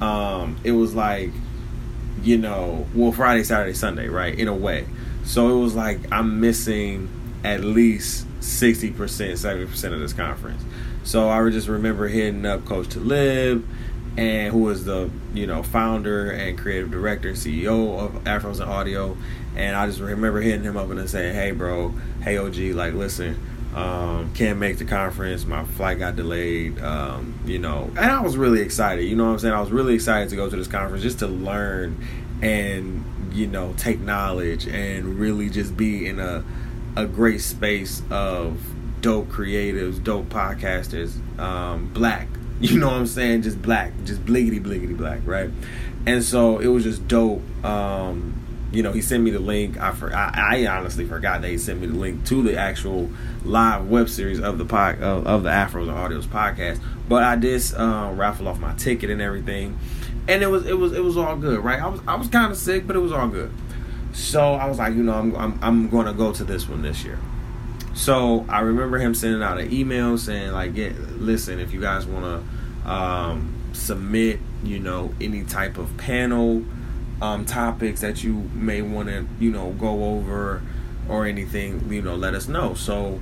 um, 0.01 0.58
it 0.63 0.72
was 0.72 0.96
like, 0.96 1.32
you 2.22 2.38
know, 2.38 2.86
well, 2.94 3.12
Friday, 3.12 3.44
Saturday, 3.44 3.74
Sunday, 3.74 4.08
right? 4.08 4.38
In 4.38 4.48
a 4.48 4.56
way. 4.56 4.88
So 5.24 5.58
it 5.58 5.62
was 5.62 5.75
like 5.75 6.00
I'm 6.12 6.39
missing 6.39 7.10
at 7.44 7.63
least 7.63 8.25
60%, 8.39 8.94
70% 8.94 9.94
of 9.94 10.00
this 10.00 10.13
conference. 10.13 10.63
So 11.04 11.30
I 11.30 11.42
would 11.42 11.54
just 11.54 11.68
remember 11.68 12.08
hitting 12.08 12.46
up 12.46 12.66
Coach 12.66 12.89
Talib, 12.89 13.66
and 14.18 14.51
who 14.51 14.60
was 14.60 14.84
the 14.86 15.10
you 15.34 15.46
know 15.46 15.63
founder 15.63 16.32
and 16.32 16.58
creative 16.58 16.92
director, 16.92 17.32
CEO 17.32 18.00
of 18.00 18.24
Afros 18.24 18.60
and 18.60 18.70
Audio, 18.70 19.16
and 19.56 19.75
I 19.75 19.88
just 19.88 20.00
remember 20.00 20.42
hitting 20.42 20.63
him 20.63 20.75
up 20.75 20.89
and 20.89 21.10
saying, 21.10 21.36
"Hey, 21.36 21.51
bro, 21.51 21.94
hey 22.24 22.38
OG, 22.38 22.74
like 22.75 22.94
listen, 22.94 23.39
um, 23.78 24.34
can't 24.34 24.58
make 24.58 24.80
the 24.80 24.86
conference. 24.86 25.46
My 25.46 25.64
flight 25.64 26.00
got 26.00 26.16
delayed. 26.16 26.82
Um, 26.82 27.40
you 27.46 27.60
know, 27.60 27.92
and 27.96 28.00
I 28.12 28.22
was 28.22 28.36
really 28.36 28.62
excited. 28.62 29.06
You 29.06 29.16
know 29.16 29.26
what 29.26 29.34
I'm 29.34 29.40
saying? 29.40 29.54
I 29.54 29.62
was 29.62 29.72
really 29.72 29.94
excited 29.94 30.30
to 30.30 30.36
go 30.36 30.50
to 30.50 30.56
this 30.56 30.68
conference 30.68 31.04
just 31.04 31.20
to 31.20 31.28
learn 31.28 32.04
and 32.42 33.04
you 33.34 33.48
know 33.48 33.74
take 33.78 34.00
knowledge 34.00 34.68
and 34.68 35.20
really 35.20 35.50
just 35.50 35.78
be 35.78 36.08
in 36.08 36.20
a 36.20 36.44
a 36.96 37.06
great 37.06 37.42
space 37.42 38.02
of 38.10 38.60
dope 39.02 39.28
creatives, 39.28 40.04
dope 40.04 40.28
podcasters, 40.30 41.16
um, 41.40 41.92
black. 41.94 42.28
You 42.60 42.80
know 42.80 42.88
what 42.88 42.96
I'm 42.96 43.06
saying? 43.06 43.44
Just 43.44 43.62
black, 43.62 43.94
just 44.06 44.26
bliggity 44.26 44.60
bliggity 44.60 44.98
black, 44.98 45.20
right? 45.26 45.52
And 46.08 46.24
so 46.24 46.58
it 46.58 46.66
was 46.66 46.84
just 46.84 47.08
dope. 47.08 47.44
Um, 47.64 48.34
you 48.72 48.84
know, 48.84 48.92
he 48.92 49.02
sent 49.02 49.24
me 49.24 49.32
the 49.32 49.40
link. 49.40 49.80
I, 49.80 49.92
for, 49.92 50.14
I, 50.14 50.66
I 50.66 50.68
honestly 50.68 51.06
forgot 51.06 51.42
that 51.42 51.50
he 51.50 51.58
sent 51.58 51.80
me 51.80 51.88
the 51.88 51.96
link 51.96 52.26
to 52.26 52.44
the 52.44 52.58
actual 52.58 53.10
live 53.44 53.88
web 53.88 54.10
series 54.10 54.40
of 54.40 54.58
the 54.58 54.66
pod, 54.66 55.02
of, 55.02 55.26
of 55.26 55.44
the 55.44 55.50
Afros 55.50 55.88
and 55.88 55.92
Audios 55.92 56.26
podcast. 56.26 56.82
But 57.08 57.24
I 57.24 57.36
did 57.36 57.74
um, 57.76 58.18
raffle 58.18 58.48
off 58.48 58.60
my 58.60 58.74
ticket 58.76 59.10
and 59.10 59.22
everything, 59.22 59.80
and 60.28 60.44
it 60.44 60.48
was 60.48 60.66
it 60.66 60.78
was 60.78 60.92
it 60.92 61.04
was 61.04 61.16
all 61.16 61.38
good, 61.38 61.64
right? 61.64 61.82
I 61.82 61.88
was 61.88 62.02
I 62.08 62.16
was 62.16 62.28
kind 62.28 62.52
of 62.52 62.58
sick, 62.58 62.86
but 62.86 62.96
it 62.96 63.00
was 63.00 63.12
all 63.12 63.28
good. 63.28 63.52
So 64.14 64.54
I 64.56 64.68
was 64.68 64.80
like, 64.80 64.96
you 64.96 65.04
know, 65.04 65.14
I'm 65.14 65.36
I'm, 65.36 65.60
I'm 65.62 65.90
going 65.90 66.08
to 66.08 66.14
go 66.14 66.34
to 66.34 66.44
this 66.44 66.68
one 66.68 66.82
this 66.82 67.04
year. 67.04 67.20
So 67.94 68.46
I 68.48 68.60
remember 68.60 69.00
him 69.00 69.16
sending 69.16 69.42
out 69.42 69.60
an 69.60 69.74
email 69.74 70.18
saying 70.18 70.52
like, 70.52 70.76
yeah, 70.76 70.92
listen, 71.16 71.60
if 71.60 71.74
you 71.74 71.82
guys 71.82 72.06
want 72.06 72.44
to 72.86 72.92
um, 72.92 73.56
submit, 73.74 74.40
you 74.64 74.80
know, 74.80 75.14
any 75.20 75.44
type 75.44 75.78
of 75.78 75.96
panel 75.98 76.64
um, 77.22 77.46
topics 77.46 78.02
that 78.02 78.24
you 78.24 78.34
may 78.54 78.82
want 78.82 79.10
to, 79.10 79.28
you 79.40 79.52
know, 79.52 79.72
go 79.72 80.04
over 80.16 80.62
or 81.10 81.26
anything, 81.26 81.92
you 81.92 82.02
know, 82.02 82.16
let 82.16 82.36
us 82.36 82.48
know. 82.48 82.74
So, 82.74 83.20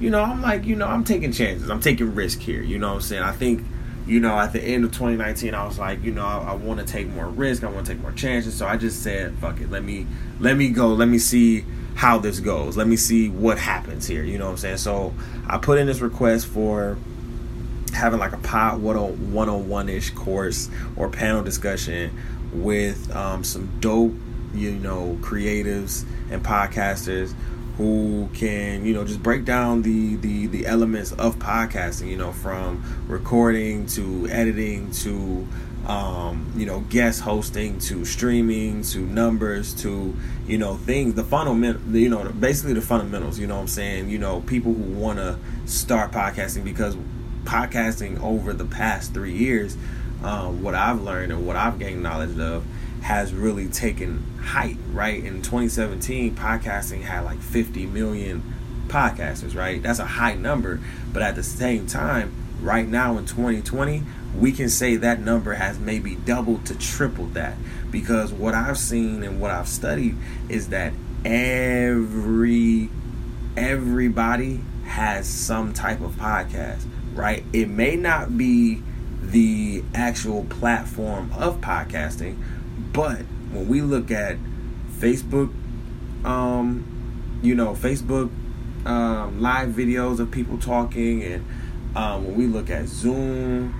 you 0.00 0.10
know, 0.10 0.22
I'm 0.22 0.42
like, 0.42 0.64
you 0.64 0.76
know, 0.76 0.86
I'm 0.86 1.04
taking 1.04 1.32
chances. 1.32 1.70
I'm 1.70 1.80
taking 1.80 2.14
risk 2.14 2.40
here. 2.40 2.62
You 2.62 2.78
know 2.78 2.88
what 2.88 2.94
I'm 2.96 3.00
saying? 3.00 3.22
I 3.22 3.32
think, 3.32 3.64
you 4.06 4.20
know, 4.20 4.38
at 4.38 4.52
the 4.52 4.60
end 4.60 4.84
of 4.84 4.92
2019, 4.92 5.54
I 5.54 5.66
was 5.66 5.78
like, 5.78 6.02
you 6.02 6.12
know, 6.12 6.24
I, 6.24 6.50
I 6.50 6.54
want 6.54 6.80
to 6.80 6.86
take 6.86 7.08
more 7.08 7.26
risk. 7.26 7.64
I 7.64 7.70
want 7.70 7.86
to 7.86 7.92
take 7.92 8.02
more 8.02 8.12
chances. 8.12 8.54
So 8.54 8.66
I 8.66 8.76
just 8.76 9.02
said, 9.02 9.36
fuck 9.38 9.60
it. 9.60 9.70
Let 9.70 9.84
me, 9.84 10.06
let 10.40 10.56
me 10.56 10.70
go. 10.70 10.88
Let 10.88 11.08
me 11.08 11.18
see 11.18 11.64
how 11.94 12.18
this 12.18 12.40
goes. 12.40 12.76
Let 12.76 12.86
me 12.86 12.96
see 12.96 13.28
what 13.28 13.58
happens 13.58 14.06
here. 14.06 14.22
You 14.22 14.38
know 14.38 14.46
what 14.46 14.52
I'm 14.52 14.56
saying? 14.58 14.76
So 14.78 15.14
I 15.48 15.58
put 15.58 15.78
in 15.78 15.86
this 15.86 16.00
request 16.00 16.46
for 16.46 16.96
having 17.92 18.20
like 18.20 18.32
a 18.32 18.38
pod 18.38 18.80
101 18.80 19.88
ish 19.88 20.10
course 20.10 20.70
or 20.96 21.08
panel 21.08 21.42
discussion 21.42 22.10
with 22.52 23.14
um, 23.14 23.44
some 23.44 23.70
dope, 23.80 24.14
you 24.54 24.72
know, 24.72 25.18
creatives 25.20 26.04
and 26.30 26.44
podcasters 26.44 27.34
who 27.76 28.28
can 28.34 28.84
you 28.84 28.92
know 28.92 29.04
just 29.04 29.22
break 29.22 29.44
down 29.44 29.82
the 29.82 30.16
the 30.16 30.48
the 30.48 30.66
elements 30.66 31.12
of 31.12 31.38
podcasting 31.38 32.08
you 32.08 32.16
know 32.16 32.32
from 32.32 32.82
recording 33.06 33.86
to 33.86 34.26
editing 34.30 34.90
to 34.90 35.46
um, 35.86 36.52
you 36.56 36.66
know 36.66 36.80
guest 36.90 37.20
hosting 37.20 37.78
to 37.78 38.04
streaming 38.04 38.82
to 38.82 38.98
numbers 38.98 39.72
to 39.74 40.14
you 40.46 40.58
know 40.58 40.76
things. 40.76 41.14
The 41.14 41.24
fundamental 41.24 41.96
you 41.96 42.10
know 42.10 42.24
basically 42.30 42.74
the 42.74 42.82
fundamentals 42.82 43.38
you 43.38 43.46
know 43.46 43.54
what 43.54 43.62
i'm 43.62 43.68
saying? 43.68 44.10
You 44.10 44.18
know 44.18 44.42
people 44.42 44.74
who 44.74 44.92
want 44.92 45.18
to 45.18 45.38
start 45.64 46.12
podcasting 46.12 46.64
because 46.64 46.96
podcasting 47.44 48.20
over 48.22 48.52
the 48.52 48.66
past 48.66 49.14
three 49.14 49.34
years 49.34 49.76
um, 50.22 50.62
what 50.62 50.74
I've 50.74 51.00
learned 51.00 51.32
and 51.32 51.46
what 51.46 51.56
I've 51.56 51.78
gained 51.78 52.02
knowledge 52.02 52.38
of 52.38 52.64
has 53.02 53.32
really 53.32 53.68
taken 53.68 54.24
height, 54.42 54.76
right? 54.92 55.22
In 55.22 55.42
2017, 55.42 56.34
podcasting 56.34 57.02
had 57.02 57.24
like 57.24 57.40
50 57.40 57.86
million 57.86 58.42
podcasters, 58.88 59.54
right? 59.54 59.82
That's 59.82 59.98
a 59.98 60.06
high 60.06 60.34
number, 60.34 60.80
but 61.12 61.22
at 61.22 61.34
the 61.34 61.42
same 61.42 61.86
time, 61.86 62.34
right 62.60 62.88
now 62.88 63.16
in 63.18 63.26
2020, 63.26 64.02
we 64.36 64.52
can 64.52 64.68
say 64.68 64.96
that 64.96 65.20
number 65.20 65.54
has 65.54 65.78
maybe 65.78 66.16
doubled 66.16 66.66
to 66.66 66.76
tripled 66.76 67.34
that 67.34 67.56
because 67.90 68.32
what 68.32 68.54
I've 68.54 68.78
seen 68.78 69.22
and 69.22 69.40
what 69.40 69.50
I've 69.50 69.68
studied 69.68 70.16
is 70.48 70.68
that 70.68 70.92
every 71.24 72.90
everybody 73.56 74.60
has 74.84 75.26
some 75.26 75.72
type 75.72 76.00
of 76.00 76.12
podcast, 76.12 76.84
right? 77.14 77.44
It 77.52 77.68
may 77.68 77.96
not 77.96 78.36
be 78.38 78.82
the 79.30 79.84
actual 79.94 80.44
platform 80.44 81.30
of 81.36 81.60
podcasting. 81.60 82.36
But 82.92 83.20
when 83.52 83.68
we 83.68 83.82
look 83.82 84.10
at 84.10 84.38
Facebook, 84.98 85.52
um, 86.24 87.38
you 87.42 87.54
know, 87.54 87.74
Facebook 87.74 88.30
um, 88.86 89.40
live 89.40 89.70
videos 89.70 90.18
of 90.18 90.30
people 90.30 90.58
talking, 90.58 91.22
and 91.22 91.46
um, 91.94 92.26
when 92.26 92.36
we 92.36 92.46
look 92.46 92.70
at 92.70 92.86
Zoom 92.86 93.74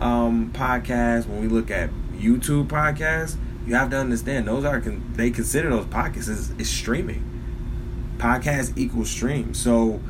um, 0.00 0.50
podcasts, 0.52 1.26
when 1.26 1.40
we 1.40 1.48
look 1.48 1.70
at 1.70 1.90
YouTube 2.12 2.68
podcasts, 2.68 3.36
you 3.66 3.74
have 3.74 3.90
to 3.90 3.96
understand 3.96 4.46
those 4.46 4.64
are 4.64 4.80
they 4.80 5.30
consider 5.30 5.70
those 5.70 5.86
podcasts 5.86 6.28
as, 6.28 6.52
as 6.58 6.68
streaming. 6.68 7.30
Podcast 8.18 8.76
equals 8.78 9.10
stream. 9.10 9.54
So 9.54 10.00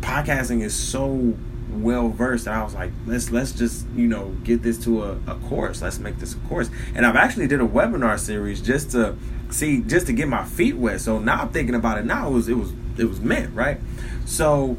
podcasting 0.00 0.62
is 0.62 0.74
so 0.74 1.34
well 1.82 2.08
versed 2.08 2.48
I 2.48 2.62
was 2.62 2.74
like 2.74 2.90
let's 3.06 3.30
let's 3.30 3.52
just 3.52 3.86
you 3.94 4.06
know 4.06 4.36
get 4.44 4.62
this 4.62 4.78
to 4.84 5.04
a, 5.04 5.12
a 5.26 5.34
course. 5.48 5.82
Let's 5.82 5.98
make 5.98 6.18
this 6.18 6.34
a 6.34 6.38
course. 6.48 6.70
And 6.94 7.06
I've 7.06 7.16
actually 7.16 7.46
did 7.46 7.60
a 7.60 7.66
webinar 7.66 8.18
series 8.18 8.60
just 8.60 8.90
to 8.92 9.16
see 9.50 9.80
just 9.80 10.06
to 10.06 10.12
get 10.12 10.28
my 10.28 10.44
feet 10.44 10.76
wet. 10.76 11.00
So 11.00 11.18
now 11.18 11.42
I'm 11.42 11.48
thinking 11.50 11.74
about 11.74 11.98
it. 11.98 12.04
Now 12.04 12.28
it 12.28 12.32
was 12.32 12.48
it 12.48 12.56
was 12.56 12.72
it 12.98 13.04
was 13.04 13.20
meant 13.20 13.54
right? 13.54 13.78
So 14.24 14.76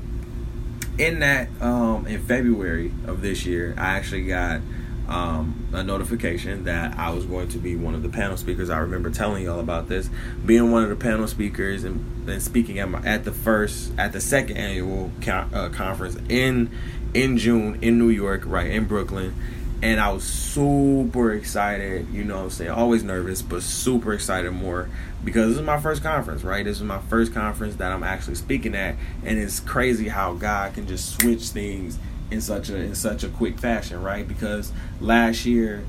in 0.97 1.19
that 1.19 1.49
um 1.61 2.07
in 2.07 2.21
February 2.21 2.91
of 3.05 3.21
this 3.21 3.45
year 3.45 3.73
I 3.77 3.97
actually 3.97 4.25
got 4.25 4.61
um, 5.07 5.67
a 5.73 5.83
notification 5.83 6.65
that 6.65 6.97
I 6.97 7.11
was 7.11 7.25
going 7.25 7.49
to 7.49 7.57
be 7.57 7.75
one 7.75 7.95
of 7.95 8.03
the 8.03 8.09
panel 8.09 8.37
speakers. 8.37 8.69
I 8.69 8.79
remember 8.79 9.09
telling 9.09 9.43
y'all 9.43 9.59
about 9.59 9.87
this, 9.87 10.09
being 10.45 10.71
one 10.71 10.83
of 10.83 10.89
the 10.89 10.95
panel 10.95 11.27
speakers 11.27 11.83
and, 11.83 12.29
and 12.29 12.41
speaking 12.41 12.79
at 12.79 12.89
my 12.89 12.99
at 13.03 13.23
the 13.23 13.31
first 13.31 13.91
at 13.97 14.11
the 14.13 14.21
second 14.21 14.57
annual 14.57 15.11
co- 15.21 15.47
uh, 15.53 15.69
conference 15.69 16.17
in 16.29 16.69
in 17.13 17.37
June 17.37 17.79
in 17.81 17.97
New 17.97 18.09
York, 18.09 18.43
right 18.45 18.69
in 18.69 18.85
Brooklyn. 18.85 19.35
And 19.79 19.99
I 19.99 20.11
was 20.11 20.23
super 20.23 21.31
excited, 21.33 22.09
you 22.09 22.23
know 22.23 22.45
I'm 22.45 22.49
saying? 22.49 22.71
Always 22.71 23.03
nervous, 23.03 23.43
but 23.43 23.61
super 23.61 24.11
excited 24.11 24.51
more 24.51 24.89
because 25.23 25.49
this 25.49 25.57
is 25.57 25.65
my 25.65 25.79
first 25.79 26.01
conference, 26.01 26.43
right? 26.43 26.65
This 26.65 26.77
is 26.77 26.83
my 26.83 26.99
first 26.99 27.31
conference 27.31 27.75
that 27.75 27.91
I'm 27.91 28.03
actually 28.03 28.35
speaking 28.35 28.73
at. 28.73 28.95
And 29.23 29.37
it's 29.37 29.59
crazy 29.59 30.07
how 30.07 30.33
God 30.33 30.73
can 30.73 30.87
just 30.87 31.19
switch 31.19 31.49
things 31.49 31.99
in 32.31 32.41
such 32.41 32.69
a 32.69 32.75
in 32.75 32.95
such 32.95 33.23
a 33.23 33.29
quick 33.29 33.59
fashion, 33.59 34.01
right? 34.01 34.27
Because 34.27 34.71
last 34.99 35.45
year 35.45 35.85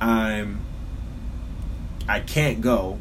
I'm 0.00 0.60
I 2.08 2.20
can't 2.20 2.60
go, 2.60 2.98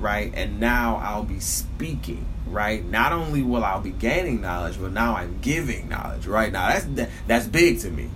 right? 0.00 0.32
And 0.34 0.60
now 0.60 0.96
I'll 0.96 1.24
be 1.24 1.40
speaking, 1.40 2.26
right? 2.46 2.84
Not 2.84 3.12
only 3.12 3.42
will 3.42 3.64
I 3.64 3.78
be 3.78 3.90
gaining 3.90 4.40
knowledge, 4.40 4.80
but 4.80 4.92
now 4.92 5.16
I'm 5.16 5.38
giving 5.40 5.88
knowledge, 5.88 6.26
right? 6.26 6.52
Now 6.52 6.68
that's 6.68 6.84
that, 6.84 7.10
that's 7.26 7.46
big 7.46 7.80
to 7.80 7.90
me, 7.90 8.10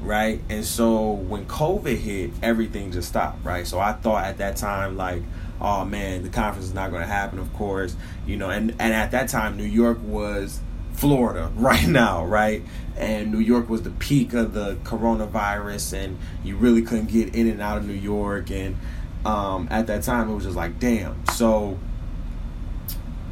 right? 0.00 0.40
And 0.48 0.64
so 0.64 1.10
when 1.10 1.46
COVID 1.46 1.96
hit, 1.96 2.30
everything 2.42 2.92
just 2.92 3.08
stopped, 3.08 3.44
right? 3.44 3.66
So 3.66 3.78
I 3.78 3.92
thought 3.92 4.24
at 4.24 4.38
that 4.38 4.56
time 4.56 4.96
like 4.96 5.22
oh 5.60 5.84
man, 5.84 6.22
the 6.22 6.28
conference 6.30 6.66
is 6.68 6.74
not 6.74 6.90
going 6.90 7.02
to 7.02 7.06
happen, 7.06 7.38
of 7.38 7.52
course, 7.52 7.94
you 8.26 8.36
know, 8.36 8.50
and 8.50 8.70
and 8.78 8.92
at 8.92 9.10
that 9.12 9.28
time 9.28 9.56
New 9.56 9.64
York 9.64 9.98
was 10.02 10.60
Florida 11.00 11.50
right 11.56 11.88
now, 11.88 12.24
right? 12.26 12.62
And 12.96 13.32
New 13.32 13.38
York 13.38 13.70
was 13.70 13.82
the 13.82 13.90
peak 13.90 14.34
of 14.34 14.52
the 14.52 14.76
coronavirus, 14.84 15.94
and 15.94 16.18
you 16.44 16.56
really 16.56 16.82
couldn't 16.82 17.06
get 17.06 17.34
in 17.34 17.48
and 17.48 17.62
out 17.62 17.78
of 17.78 17.86
New 17.86 17.94
York. 17.94 18.50
And 18.50 18.76
um, 19.24 19.66
at 19.70 19.86
that 19.86 20.02
time, 20.02 20.30
it 20.30 20.34
was 20.34 20.44
just 20.44 20.56
like, 20.56 20.78
damn. 20.78 21.26
So, 21.28 21.78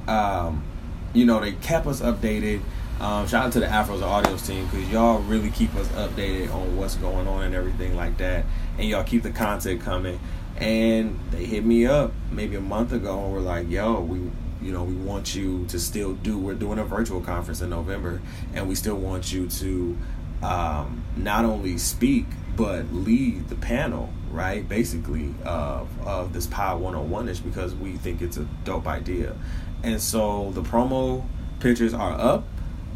um, 0.07 0.65
you 1.13 1.27
know, 1.27 1.41
they 1.41 1.53
kept 1.53 1.87
us 1.87 2.01
updated. 2.01 2.63
Um, 3.01 3.29
shout 3.29 3.47
out 3.47 3.53
to 3.53 3.61
the 3.61 3.67
Afros 3.67 4.01
Audios 4.01 4.45
team 4.47 4.65
because 4.67 4.89
y'all 4.91 5.21
really 5.21 5.51
keep 5.51 5.75
us 5.77 5.87
updated 5.89 6.53
on 6.53 6.77
what's 6.77 6.97
going 6.97 7.29
on 7.29 7.45
and 7.45 7.55
everything 7.55 7.95
like 7.95 8.17
that. 8.17 8.47
And 8.79 8.89
y'all 8.89 9.05
keep 9.05 9.23
the 9.23 9.31
content 9.31 9.83
coming. 9.83 10.19
And 10.57 11.21
they 11.31 11.45
hit 11.45 11.65
me 11.65 11.87
up 11.87 12.13
maybe 12.33 12.57
a 12.57 12.61
month 12.61 12.93
ago 12.93 13.23
and 13.23 13.33
were 13.33 13.41
like, 13.41 13.69
yo, 13.71 14.01
we 14.01 14.31
you 14.62 14.73
know, 14.73 14.85
we 14.85 14.95
want 14.95 15.35
you 15.35 15.65
to 15.67 15.79
still 15.79 16.15
do. 16.15 16.38
We're 16.38 16.55
doing 16.55 16.79
a 16.79 16.85
virtual 16.85 17.21
conference 17.21 17.61
in 17.61 17.71
November, 17.71 18.21
and 18.55 18.69
we 18.69 18.75
still 18.75 18.97
want 18.97 19.33
you 19.33 19.49
to 19.49 19.97
um, 20.43 21.05
not 21.17 21.45
only 21.45 21.79
speak 21.79 22.27
but 22.57 22.93
lead 22.93 23.49
the 23.49 23.55
panel, 23.55 24.11
right? 24.33 24.69
Basically, 24.69 25.33
of 25.45 25.88
of 26.07 26.33
this 26.33 26.47
Pod 26.47 26.81
101 26.81 27.29
ish 27.29 27.38
because 27.38 27.75
we 27.75 27.93
think 27.93 28.21
it's 28.21 28.37
a 28.37 28.47
dope 28.65 28.88
idea, 28.88 29.37
and 29.83 30.03
so 30.03 30.50
the 30.50 30.62
promo 30.62 31.25
pictures 31.61 31.95
are 31.95 32.12
up. 32.12 32.45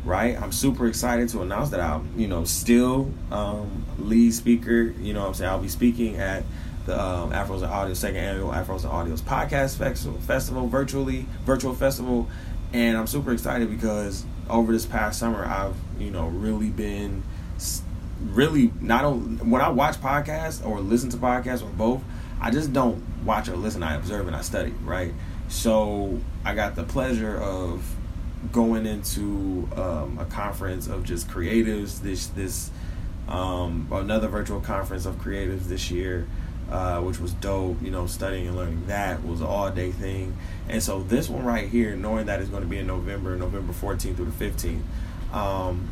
Right, 0.05 0.37
I'm 0.43 0.51
super 0.51 0.89
excited 0.89 1.29
to 1.29 1.43
announce 1.43 1.71
that 1.71 1.79
I'm, 1.79 2.13
you 2.19 2.27
know, 2.27 2.43
still 2.43 3.13
um, 3.31 3.87
lead 4.01 4.35
speaker. 4.35 4.93
You 4.99 5.15
know, 5.15 5.29
I'm 5.29 5.35
saying 5.35 5.49
I'll 5.49 5.61
be 5.61 5.69
speaking 5.69 6.17
at 6.17 6.43
the 6.87 7.01
um, 7.01 7.31
Afros 7.31 7.63
and 7.63 7.73
Audio 7.73 7.95
second 7.95 8.17
annual 8.17 8.51
Afros 8.51 8.85
and 8.85 8.93
Audios 8.93 9.21
podcast 9.21 9.77
festival, 9.77 10.19
festival 10.21 10.69
virtually 10.69 11.27
virtual 11.45 11.75
festival, 11.75 12.29
and 12.73 12.97
I'm 12.97 13.07
super 13.07 13.33
excited 13.33 13.71
because 13.71 14.25
over 14.51 14.73
this 14.73 14.87
past 14.87 15.19
summer 15.19 15.45
I've 15.45 15.77
you 15.99 16.11
know 16.11 16.29
really 16.29 16.71
been 16.71 17.23
really 18.21 18.73
not 18.81 19.05
only 19.05 19.37
when 19.45 19.61
I 19.61 19.69
watch 19.69 19.97
podcasts 20.01 20.65
or 20.65 20.81
listen 20.81 21.11
to 21.11 21.17
podcasts 21.17 21.63
or 21.63 21.71
both, 21.71 22.03
I 22.41 22.51
just 22.51 22.73
don't 22.73 23.03
watch 23.25 23.49
or 23.49 23.57
listen. 23.57 23.83
I 23.83 23.95
observe 23.95 24.27
and 24.27 24.35
I 24.35 24.43
study, 24.43 24.75
right? 24.85 25.13
So 25.49 26.21
I 26.45 26.55
got 26.55 26.75
the 26.75 26.85
pleasure 26.85 27.37
of 27.39 27.85
going 28.51 28.87
into 28.87 29.69
um, 29.77 30.19
a 30.19 30.25
conference 30.25 30.89
of 30.89 31.05
just 31.05 31.29
creatives. 31.29 32.01
This 32.01 32.27
this 32.29 32.71
um, 33.29 33.89
another 33.93 34.29
virtual 34.29 34.61
conference 34.61 35.07
of 35.07 35.17
creatives 35.17 35.65
this 35.65 35.91
year 35.91 36.27
uh, 36.73 37.01
which 37.03 37.21
was 37.21 37.35
dope. 37.35 37.81
You 37.83 37.91
know, 37.91 38.07
studying 38.07 38.49
and 38.49 38.57
learning 38.57 38.87
that 38.87 39.23
was 39.25 39.41
an 39.43 39.47
all 39.47 39.71
day 39.71 39.93
thing. 39.93 40.37
And 40.69 40.83
so 40.83 41.03
this 41.03 41.29
one 41.29 41.45
right 41.45 41.69
here, 41.69 41.95
knowing 41.95 42.27
that 42.27 42.41
it's 42.41 42.49
going 42.49 42.63
to 42.63 42.69
be 42.69 42.79
in 42.79 42.87
November, 42.87 43.37
November 43.37 43.75
14th 43.75 44.17
through 44.17 44.33
the 44.33 44.45
15th, 44.45 44.81
um, 45.35 45.91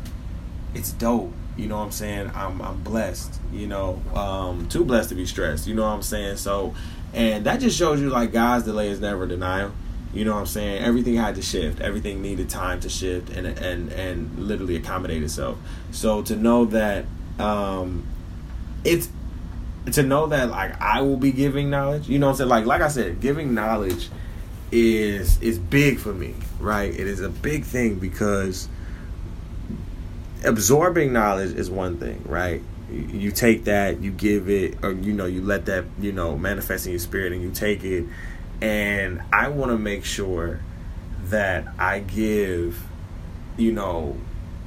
it's 0.73 0.91
dope. 0.91 1.31
You 1.55 1.67
know 1.67 1.77
what 1.77 1.83
I'm 1.83 1.91
saying? 1.91 2.31
I'm 2.33 2.61
I'm 2.61 2.81
blessed. 2.81 3.39
You 3.53 3.67
know, 3.67 4.01
um, 4.15 4.67
too 4.69 4.83
blessed 4.83 5.09
to 5.09 5.15
be 5.15 5.25
stressed. 5.25 5.67
You 5.67 5.75
know 5.75 5.83
what 5.83 5.89
I'm 5.93 6.01
saying? 6.01 6.37
So, 6.37 6.73
and 7.13 7.45
that 7.45 7.59
just 7.59 7.77
shows 7.77 8.01
you 8.01 8.09
like 8.09 8.31
God's 8.31 8.65
delay 8.65 8.89
is 8.89 8.99
never 8.99 9.27
denial. 9.27 9.71
You 10.13 10.25
know 10.25 10.33
what 10.33 10.39
I'm 10.39 10.45
saying? 10.47 10.81
Everything 10.81 11.15
had 11.15 11.35
to 11.35 11.41
shift. 11.41 11.79
Everything 11.79 12.21
needed 12.21 12.49
time 12.49 12.79
to 12.79 12.89
shift 12.89 13.29
and 13.29 13.45
and 13.45 13.91
and 13.91 14.39
literally 14.39 14.77
accommodate 14.77 15.21
itself. 15.21 15.59
So 15.91 16.23
to 16.23 16.35
know 16.35 16.65
that 16.65 17.05
um, 17.37 18.05
it's 18.83 19.09
to 19.91 20.03
know 20.03 20.27
that 20.27 20.49
like 20.49 20.79
I 20.81 21.01
will 21.01 21.17
be 21.17 21.31
giving 21.31 21.69
knowledge. 21.69 22.07
You 22.07 22.19
know 22.19 22.27
what 22.27 22.33
I'm 22.33 22.37
saying? 22.37 22.49
Like 22.49 22.65
like 22.65 22.81
I 22.81 22.87
said, 22.87 23.19
giving 23.19 23.53
knowledge 23.53 24.09
is 24.71 25.41
is 25.41 25.59
big 25.59 25.99
for 25.99 26.13
me, 26.13 26.35
right? 26.59 26.91
It 26.91 27.07
is 27.07 27.21
a 27.21 27.29
big 27.29 27.65
thing 27.65 27.95
because 27.95 28.67
absorbing 30.43 31.13
knowledge 31.13 31.53
is 31.55 31.69
one 31.69 31.97
thing, 31.97 32.23
right? 32.25 32.61
You 32.89 33.31
take 33.31 33.65
that, 33.65 34.01
you 34.01 34.11
give 34.11 34.49
it, 34.49 34.83
or 34.83 34.91
you 34.91 35.13
know, 35.13 35.25
you 35.25 35.41
let 35.41 35.65
that, 35.67 35.85
you 35.99 36.11
know, 36.11 36.37
manifest 36.37 36.85
in 36.85 36.91
your 36.91 36.99
spirit, 36.99 37.31
and 37.31 37.41
you 37.41 37.51
take 37.51 37.83
it. 37.83 38.05
And 38.61 39.21
I 39.31 39.47
want 39.47 39.71
to 39.71 39.77
make 39.77 40.05
sure 40.05 40.59
that 41.25 41.67
I 41.79 41.99
give, 41.99 42.83
you 43.57 43.71
know, 43.71 44.17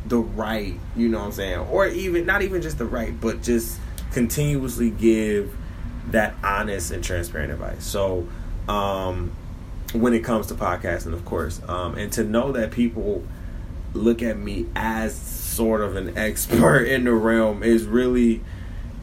the 0.06 0.18
right, 0.18 0.74
you 0.96 1.08
know 1.08 1.18
what 1.18 1.26
I'm 1.26 1.32
saying, 1.32 1.58
or 1.58 1.86
even 1.86 2.26
not 2.26 2.42
even 2.42 2.62
just 2.62 2.78
the 2.78 2.86
right, 2.86 3.18
but 3.20 3.42
just 3.42 3.78
continuously 4.14 4.90
give 4.90 5.54
that 6.10 6.34
honest 6.44 6.92
and 6.92 7.02
transparent 7.02 7.52
advice. 7.52 7.84
So, 7.84 8.28
um, 8.68 9.32
when 9.92 10.14
it 10.14 10.20
comes 10.20 10.46
to 10.46 10.54
podcasting, 10.54 11.12
of 11.12 11.24
course, 11.24 11.60
um, 11.68 11.96
and 11.96 12.12
to 12.12 12.22
know 12.22 12.52
that 12.52 12.70
people 12.70 13.24
look 13.92 14.22
at 14.22 14.38
me 14.38 14.66
as 14.76 15.14
sort 15.14 15.80
of 15.80 15.96
an 15.96 16.16
expert 16.16 16.84
in 16.84 17.04
the 17.04 17.12
realm 17.12 17.62
is 17.62 17.84
really 17.84 18.40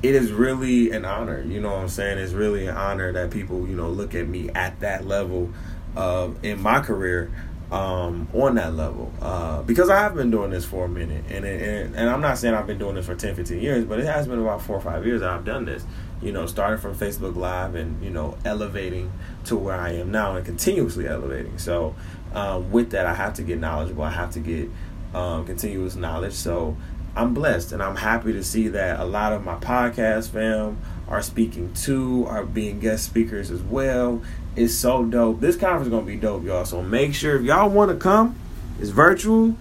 it 0.02 0.16
is 0.16 0.32
really 0.32 0.92
an 0.92 1.06
honor 1.06 1.42
you 1.44 1.62
know 1.62 1.70
what 1.70 1.80
i'm 1.80 1.88
saying 1.88 2.18
it's 2.18 2.34
really 2.34 2.66
an 2.66 2.76
honor 2.76 3.14
that 3.14 3.32
people 3.32 3.66
you 3.68 3.76
know 3.76 3.88
look 3.88 4.14
at 4.14 4.28
me 4.28 4.50
at 4.50 4.78
that 4.82 5.08
level 5.08 5.50
of 5.96 6.44
in 6.44 6.62
my 6.62 6.82
career 6.82 7.32
um, 7.72 8.28
on 8.34 8.56
that 8.56 8.74
level. 8.74 9.12
Uh, 9.22 9.62
because 9.64 9.90
I 9.90 10.00
have 10.00 10.14
been 10.14 10.30
doing 10.30 10.52
this 10.52 10.66
for 10.66 10.86
a 10.86 10.90
minute 10.90 11.24
and, 11.30 11.46
and 11.46 11.96
and 11.96 12.10
I'm 12.10 12.22
not 12.22 12.38
saying 12.38 12.54
I've 12.54 12.68
been 12.68 12.78
doing 12.78 12.96
this 12.96 13.06
for 13.06 13.16
10 13.16 13.36
15 13.36 13.62
years 13.62 13.86
but 13.86 14.00
it 14.00 14.06
has 14.06 14.28
been 14.28 14.40
about 14.40 14.62
4 14.62 14.76
or 14.76 14.82
5 14.82 15.06
years 15.06 15.22
that 15.22 15.30
I've 15.30 15.46
done 15.46 15.66
this. 15.66 15.86
You 16.22 16.32
know 16.32 16.46
starting 16.46 16.80
from 16.80 16.96
Facebook 16.96 17.36
live 17.36 17.76
and 17.76 18.04
you 18.04 18.10
know 18.10 18.38
elevating 18.46 19.12
to 19.46 19.56
where 19.56 19.76
I 19.76 19.94
am 19.94 20.12
now 20.12 20.36
and 20.36 20.46
continuously 20.46 21.08
elevating. 21.08 21.58
So 21.58 21.96
um, 22.34 22.72
with 22.72 22.92
that 22.92 23.06
I 23.06 23.14
have 23.14 23.34
to 23.36 23.44
get 23.44 23.60
knowledgeable. 23.60 24.04
I 24.04 24.12
have 24.12 24.32
to 24.32 24.40
get 24.40 24.70
um, 25.14 25.46
continuous 25.46 25.96
knowledge. 25.96 26.34
So 26.34 26.76
I'm 27.16 27.34
blessed 27.34 27.72
and 27.72 27.82
I'm 27.82 27.96
happy 27.96 28.34
to 28.34 28.44
see 28.44 28.68
that 28.70 29.00
a 29.00 29.06
lot 29.06 29.34
of 29.34 29.44
my 29.44 29.56
podcast 29.56 30.30
fam 30.30 30.78
are 31.12 31.22
speaking 31.22 31.74
too, 31.74 32.26
are 32.30 32.46
being 32.46 32.80
guest 32.80 33.04
speakers 33.04 33.52
as 33.52 33.62
well. 33.62 34.22
It's 34.56 34.74
so 34.74 35.04
dope. 35.04 35.42
This 35.42 35.58
conference 35.58 35.88
is 35.88 35.92
gonna 35.92 36.06
be 36.06 36.16
dope, 36.16 36.46
y'all. 36.46 36.64
So 36.64 36.82
make 36.82 37.14
sure 37.14 37.36
if 37.36 37.44
y'all 37.44 37.70
want 37.70 37.92
to 37.92 37.98
come, 37.98 38.38
it's 38.80 38.90
virtual. 38.90 39.56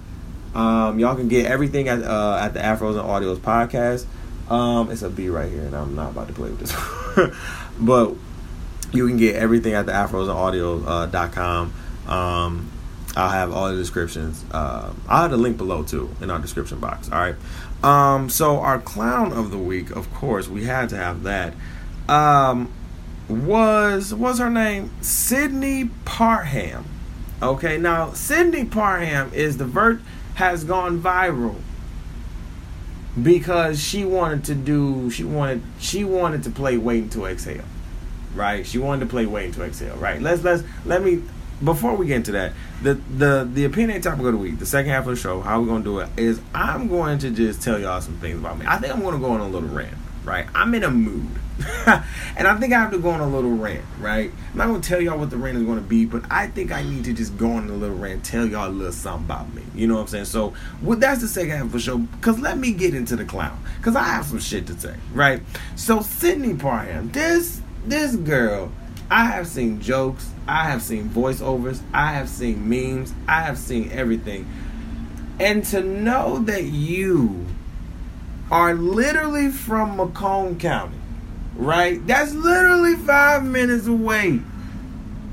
Um, 0.54 0.98
y'all 1.00 1.16
can 1.16 1.28
get 1.28 1.46
everything 1.46 1.88
at 1.88 2.02
uh, 2.02 2.38
at 2.40 2.54
the 2.54 2.60
Afros 2.60 2.98
and 2.98 3.08
Audios 3.08 3.38
podcast. 3.38 4.06
Um, 4.50 4.92
it's 4.92 5.02
a 5.02 5.10
B 5.10 5.28
right 5.28 5.50
here, 5.50 5.62
and 5.62 5.74
I'm 5.74 5.96
not 5.96 6.10
about 6.10 6.28
to 6.28 6.34
play 6.34 6.50
with 6.50 6.60
this. 6.60 7.36
but 7.80 8.14
you 8.92 9.06
can 9.08 9.16
get 9.16 9.34
everything 9.34 9.74
at 9.74 9.86
the 9.86 9.92
Afros 9.92 10.22
and 10.22 10.30
Audio 10.30 10.84
uh, 10.84 11.06
dot 11.06 11.32
com. 11.32 11.72
Um, 12.06 12.70
I'll 13.16 13.28
have 13.28 13.52
all 13.52 13.70
the 13.70 13.76
descriptions. 13.76 14.44
Uh, 14.52 14.92
I'll 15.08 15.22
have 15.22 15.30
the 15.32 15.36
link 15.36 15.56
below 15.56 15.82
too 15.82 16.14
in 16.20 16.30
our 16.30 16.38
description 16.38 16.78
box. 16.78 17.10
All 17.10 17.18
right. 17.18 17.34
Um, 17.82 18.28
so 18.28 18.58
our 18.58 18.78
clown 18.78 19.32
of 19.32 19.50
the 19.50 19.58
week, 19.58 19.90
of 19.90 20.12
course, 20.12 20.48
we 20.48 20.64
had 20.64 20.88
to 20.90 20.96
have 20.96 21.22
that. 21.22 21.54
Um, 22.08 22.70
was 23.28 24.12
was 24.12 24.38
her 24.38 24.50
name 24.50 24.90
Sydney 25.00 25.90
Parham? 26.04 26.84
Okay, 27.42 27.78
now 27.78 28.12
Sydney 28.12 28.64
Parham 28.64 29.32
is 29.32 29.56
the 29.56 29.64
vert 29.64 30.00
has 30.34 30.64
gone 30.64 31.00
viral 31.00 31.56
because 33.20 33.82
she 33.82 34.04
wanted 34.04 34.44
to 34.44 34.54
do 34.54 35.10
she 35.10 35.24
wanted 35.24 35.62
she 35.78 36.04
wanted 36.04 36.42
to 36.44 36.50
play 36.50 36.76
Waiting 36.76 37.08
to 37.10 37.24
Exhale, 37.24 37.64
right? 38.34 38.66
She 38.66 38.78
wanted 38.78 39.00
to 39.00 39.06
play 39.06 39.26
Waiting 39.26 39.52
to 39.52 39.62
Exhale, 39.62 39.96
right? 39.96 40.20
Let's 40.20 40.42
let's 40.42 40.62
let 40.84 41.02
me 41.02 41.22
before 41.62 41.94
we 41.94 42.06
get 42.06 42.16
into 42.16 42.32
that, 42.32 42.52
the 42.82 42.94
the 42.94 43.48
the 43.52 43.64
opinion 43.64 44.00
topic 44.00 44.24
of 44.24 44.32
the 44.32 44.38
week, 44.38 44.58
the 44.58 44.66
second 44.66 44.90
half 44.90 45.06
of 45.06 45.14
the 45.14 45.20
show, 45.20 45.40
how 45.40 45.60
we're 45.60 45.66
gonna 45.66 45.84
do 45.84 45.98
it 45.98 46.08
is 46.16 46.40
I'm 46.54 46.88
going 46.88 47.18
to 47.18 47.30
just 47.30 47.62
tell 47.62 47.78
y'all 47.78 48.00
some 48.00 48.18
things 48.18 48.38
about 48.38 48.58
me. 48.58 48.66
I 48.66 48.78
think 48.78 48.94
I'm 48.94 49.02
gonna 49.02 49.18
go 49.18 49.30
on 49.32 49.40
a 49.40 49.48
little 49.48 49.68
rant, 49.68 49.94
right? 50.24 50.46
I'm 50.54 50.74
in 50.74 50.84
a 50.84 50.90
mood. 50.90 51.28
and 51.86 52.48
I 52.48 52.56
think 52.58 52.72
I 52.72 52.78
have 52.78 52.90
to 52.92 52.98
go 52.98 53.10
on 53.10 53.20
a 53.20 53.28
little 53.28 53.50
rant, 53.50 53.84
right? 53.98 54.32
I'm 54.52 54.58
not 54.58 54.68
gonna 54.68 54.80
tell 54.80 54.98
y'all 54.98 55.18
what 55.18 55.28
the 55.28 55.36
rant 55.36 55.58
is 55.58 55.64
gonna 55.64 55.82
be, 55.82 56.06
but 56.06 56.22
I 56.30 56.46
think 56.46 56.72
I 56.72 56.82
need 56.82 57.04
to 57.04 57.12
just 57.12 57.36
go 57.36 57.52
on 57.52 57.68
a 57.68 57.74
little 57.74 57.96
rant, 57.96 58.24
tell 58.24 58.46
y'all 58.46 58.68
a 58.68 58.70
little 58.70 58.92
something 58.92 59.26
about 59.26 59.52
me. 59.52 59.62
You 59.74 59.86
know 59.86 59.96
what 59.96 60.02
I'm 60.02 60.06
saying? 60.06 60.24
So 60.24 60.54
well, 60.80 60.98
that's 60.98 61.20
the 61.20 61.28
second 61.28 61.50
half 61.50 61.62
of 61.62 61.72
the 61.72 61.80
show. 61.80 62.06
Cause 62.22 62.38
let 62.38 62.56
me 62.56 62.72
get 62.72 62.94
into 62.94 63.14
the 63.14 63.26
clown. 63.26 63.62
Cause 63.82 63.94
I 63.94 64.04
have 64.04 64.24
some 64.24 64.40
shit 64.40 64.66
to 64.68 64.78
say, 64.78 64.94
right? 65.12 65.42
So 65.76 66.00
Sydney 66.00 66.54
Parham, 66.54 67.10
this 67.10 67.60
this 67.86 68.16
girl 68.16 68.72
I 69.10 69.24
have 69.24 69.48
seen 69.48 69.80
jokes, 69.80 70.30
I 70.46 70.70
have 70.70 70.82
seen 70.82 71.08
voiceovers, 71.08 71.80
I 71.92 72.12
have 72.12 72.28
seen 72.28 72.68
memes, 72.68 73.12
I 73.26 73.42
have 73.42 73.58
seen 73.58 73.90
everything. 73.90 74.46
And 75.40 75.64
to 75.66 75.82
know 75.82 76.38
that 76.40 76.64
you 76.64 77.46
are 78.52 78.74
literally 78.74 79.50
from 79.50 79.96
Macomb 79.96 80.58
County, 80.58 80.98
right? 81.56 82.04
That's 82.06 82.34
literally 82.34 82.94
five 82.94 83.44
minutes 83.44 83.88
away 83.88 84.40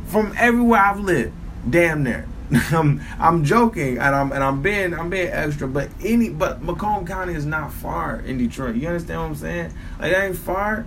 from 0.08 0.34
everywhere 0.38 0.82
I've 0.82 1.00
lived. 1.00 1.34
Damn 1.70 2.04
near. 2.04 2.28
I'm 2.72 3.02
I'm 3.20 3.44
joking 3.44 3.98
and 3.98 4.16
I'm 4.16 4.32
and 4.32 4.42
I'm 4.44 4.62
being 4.62 4.94
I'm 4.94 5.10
being 5.10 5.28
extra, 5.28 5.68
but 5.68 5.90
any 6.02 6.30
but 6.30 6.64
Macomb 6.64 7.06
County 7.06 7.34
is 7.34 7.46
not 7.46 7.74
far 7.74 8.22
in 8.22 8.38
Detroit. 8.38 8.76
You 8.76 8.88
understand 8.88 9.20
what 9.20 9.28
I'm 9.28 9.36
saying? 9.36 9.74
Like 10.00 10.14
that 10.14 10.26
ain't 10.28 10.38
far, 10.38 10.86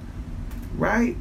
right? 0.76 1.16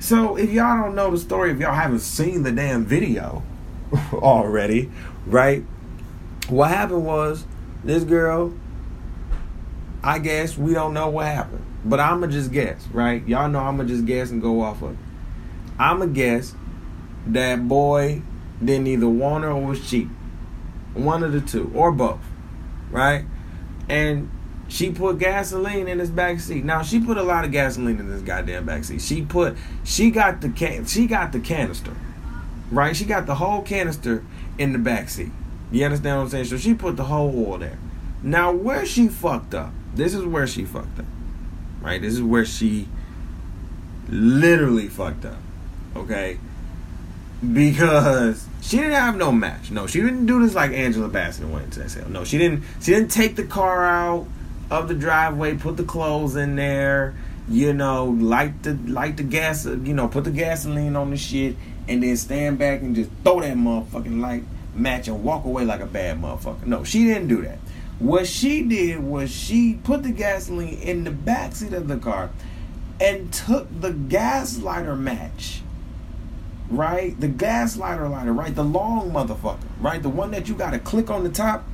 So 0.00 0.36
if 0.36 0.50
y'all 0.50 0.82
don't 0.82 0.94
know 0.94 1.10
the 1.10 1.18
story, 1.18 1.52
if 1.52 1.58
y'all 1.58 1.74
haven't 1.74 2.00
seen 2.00 2.42
the 2.42 2.50
damn 2.50 2.86
video 2.86 3.42
already, 4.14 4.90
right? 5.26 5.62
What 6.48 6.70
happened 6.70 7.04
was 7.04 7.44
this 7.84 8.02
girl, 8.02 8.54
I 10.02 10.18
guess 10.18 10.56
we 10.56 10.72
don't 10.72 10.94
know 10.94 11.10
what 11.10 11.26
happened. 11.26 11.64
But 11.84 12.00
I'ma 12.00 12.28
just 12.28 12.50
guess, 12.50 12.86
right? 12.88 13.26
Y'all 13.28 13.48
know 13.48 13.60
I'ma 13.60 13.84
just 13.84 14.06
guess 14.06 14.30
and 14.30 14.40
go 14.40 14.62
off 14.62 14.82
of. 14.82 14.96
I'ma 15.78 16.06
guess 16.06 16.54
that 17.26 17.68
boy 17.68 18.22
didn't 18.64 18.86
either 18.86 19.08
want 19.08 19.44
her 19.44 19.50
or 19.50 19.62
was 19.62 19.88
cheap. 19.88 20.08
One 20.94 21.22
of 21.22 21.32
the 21.32 21.42
two. 21.42 21.70
Or 21.74 21.92
both. 21.92 22.20
Right? 22.90 23.24
And 23.88 24.30
she 24.70 24.92
put 24.92 25.18
gasoline 25.18 25.88
in 25.88 25.98
his 25.98 26.10
back 26.10 26.38
seat. 26.38 26.64
Now 26.64 26.82
she 26.82 27.00
put 27.00 27.16
a 27.18 27.24
lot 27.24 27.44
of 27.44 27.50
gasoline 27.50 27.98
in 27.98 28.08
this 28.08 28.22
goddamn 28.22 28.66
back 28.66 28.84
seat. 28.84 29.02
She 29.02 29.20
put 29.20 29.56
she 29.84 30.12
got 30.12 30.40
the 30.40 30.48
can 30.48 30.86
she 30.86 31.08
got 31.08 31.32
the 31.32 31.40
canister. 31.40 31.96
Right? 32.70 32.94
She 32.94 33.04
got 33.04 33.26
the 33.26 33.34
whole 33.34 33.62
canister 33.62 34.24
in 34.58 34.72
the 34.72 34.78
back 34.78 35.08
seat. 35.08 35.32
You 35.72 35.84
understand 35.84 36.18
what 36.18 36.22
I'm 36.22 36.28
saying? 36.30 36.44
So 36.44 36.56
she 36.56 36.74
put 36.74 36.96
the 36.96 37.04
whole 37.04 37.34
oil 37.46 37.58
there. 37.58 37.78
Now 38.22 38.52
where 38.52 38.86
she 38.86 39.08
fucked 39.08 39.54
up. 39.54 39.72
This 39.92 40.14
is 40.14 40.24
where 40.24 40.46
she 40.46 40.64
fucked 40.64 41.00
up. 41.00 41.06
Right? 41.80 42.00
This 42.00 42.14
is 42.14 42.22
where 42.22 42.44
she 42.44 42.86
literally 44.08 44.88
fucked 44.88 45.24
up. 45.24 45.38
Okay? 45.96 46.38
Because 47.52 48.46
she 48.60 48.76
didn't 48.76 48.92
have 48.92 49.16
no 49.16 49.32
match. 49.32 49.72
No, 49.72 49.88
she 49.88 50.00
didn't 50.00 50.26
do 50.26 50.40
this 50.40 50.54
like 50.54 50.70
Angela 50.70 51.08
Bassett 51.08 51.48
went 51.48 51.72
to 51.72 51.80
that 51.80 52.08
No, 52.08 52.22
she 52.22 52.38
didn't 52.38 52.62
she 52.80 52.92
didn't 52.92 53.10
take 53.10 53.34
the 53.34 53.44
car 53.44 53.84
out 53.84 54.28
of 54.70 54.88
the 54.88 54.94
driveway, 54.94 55.56
put 55.56 55.76
the 55.76 55.84
clothes 55.84 56.36
in 56.36 56.56
there, 56.56 57.14
you 57.48 57.72
know, 57.72 58.04
light 58.04 58.62
the 58.62 58.74
light 58.86 59.16
the 59.16 59.22
gas, 59.24 59.66
you 59.66 59.94
know, 59.94 60.08
put 60.08 60.24
the 60.24 60.30
gasoline 60.30 60.96
on 60.96 61.10
the 61.10 61.16
shit, 61.16 61.56
and 61.88 62.02
then 62.02 62.16
stand 62.16 62.58
back 62.58 62.80
and 62.80 62.94
just 62.94 63.10
throw 63.24 63.40
that 63.40 63.56
motherfucking 63.56 64.20
light 64.20 64.44
match 64.74 65.08
and 65.08 65.24
walk 65.24 65.44
away 65.44 65.64
like 65.64 65.80
a 65.80 65.86
bad 65.86 66.20
motherfucker. 66.20 66.64
No, 66.66 66.84
she 66.84 67.04
didn't 67.04 67.28
do 67.28 67.42
that. 67.42 67.58
What 67.98 68.26
she 68.26 68.62
did 68.62 69.00
was 69.00 69.30
she 69.30 69.74
put 69.82 70.04
the 70.04 70.12
gasoline 70.12 70.78
in 70.78 71.04
the 71.04 71.10
backseat 71.10 71.72
of 71.72 71.88
the 71.88 71.98
car 71.98 72.30
and 73.00 73.32
took 73.32 73.68
the 73.80 73.92
gas 73.92 74.58
lighter 74.58 74.96
match. 74.96 75.62
Right? 76.70 77.18
The 77.18 77.26
gas 77.26 77.76
lighter 77.76 78.08
lighter, 78.08 78.32
right? 78.32 78.54
The 78.54 78.62
long 78.62 79.10
motherfucker, 79.10 79.58
right? 79.80 80.00
The 80.00 80.08
one 80.08 80.30
that 80.30 80.48
you 80.48 80.54
gotta 80.54 80.78
click 80.78 81.10
on 81.10 81.24
the 81.24 81.30
top 81.30 81.64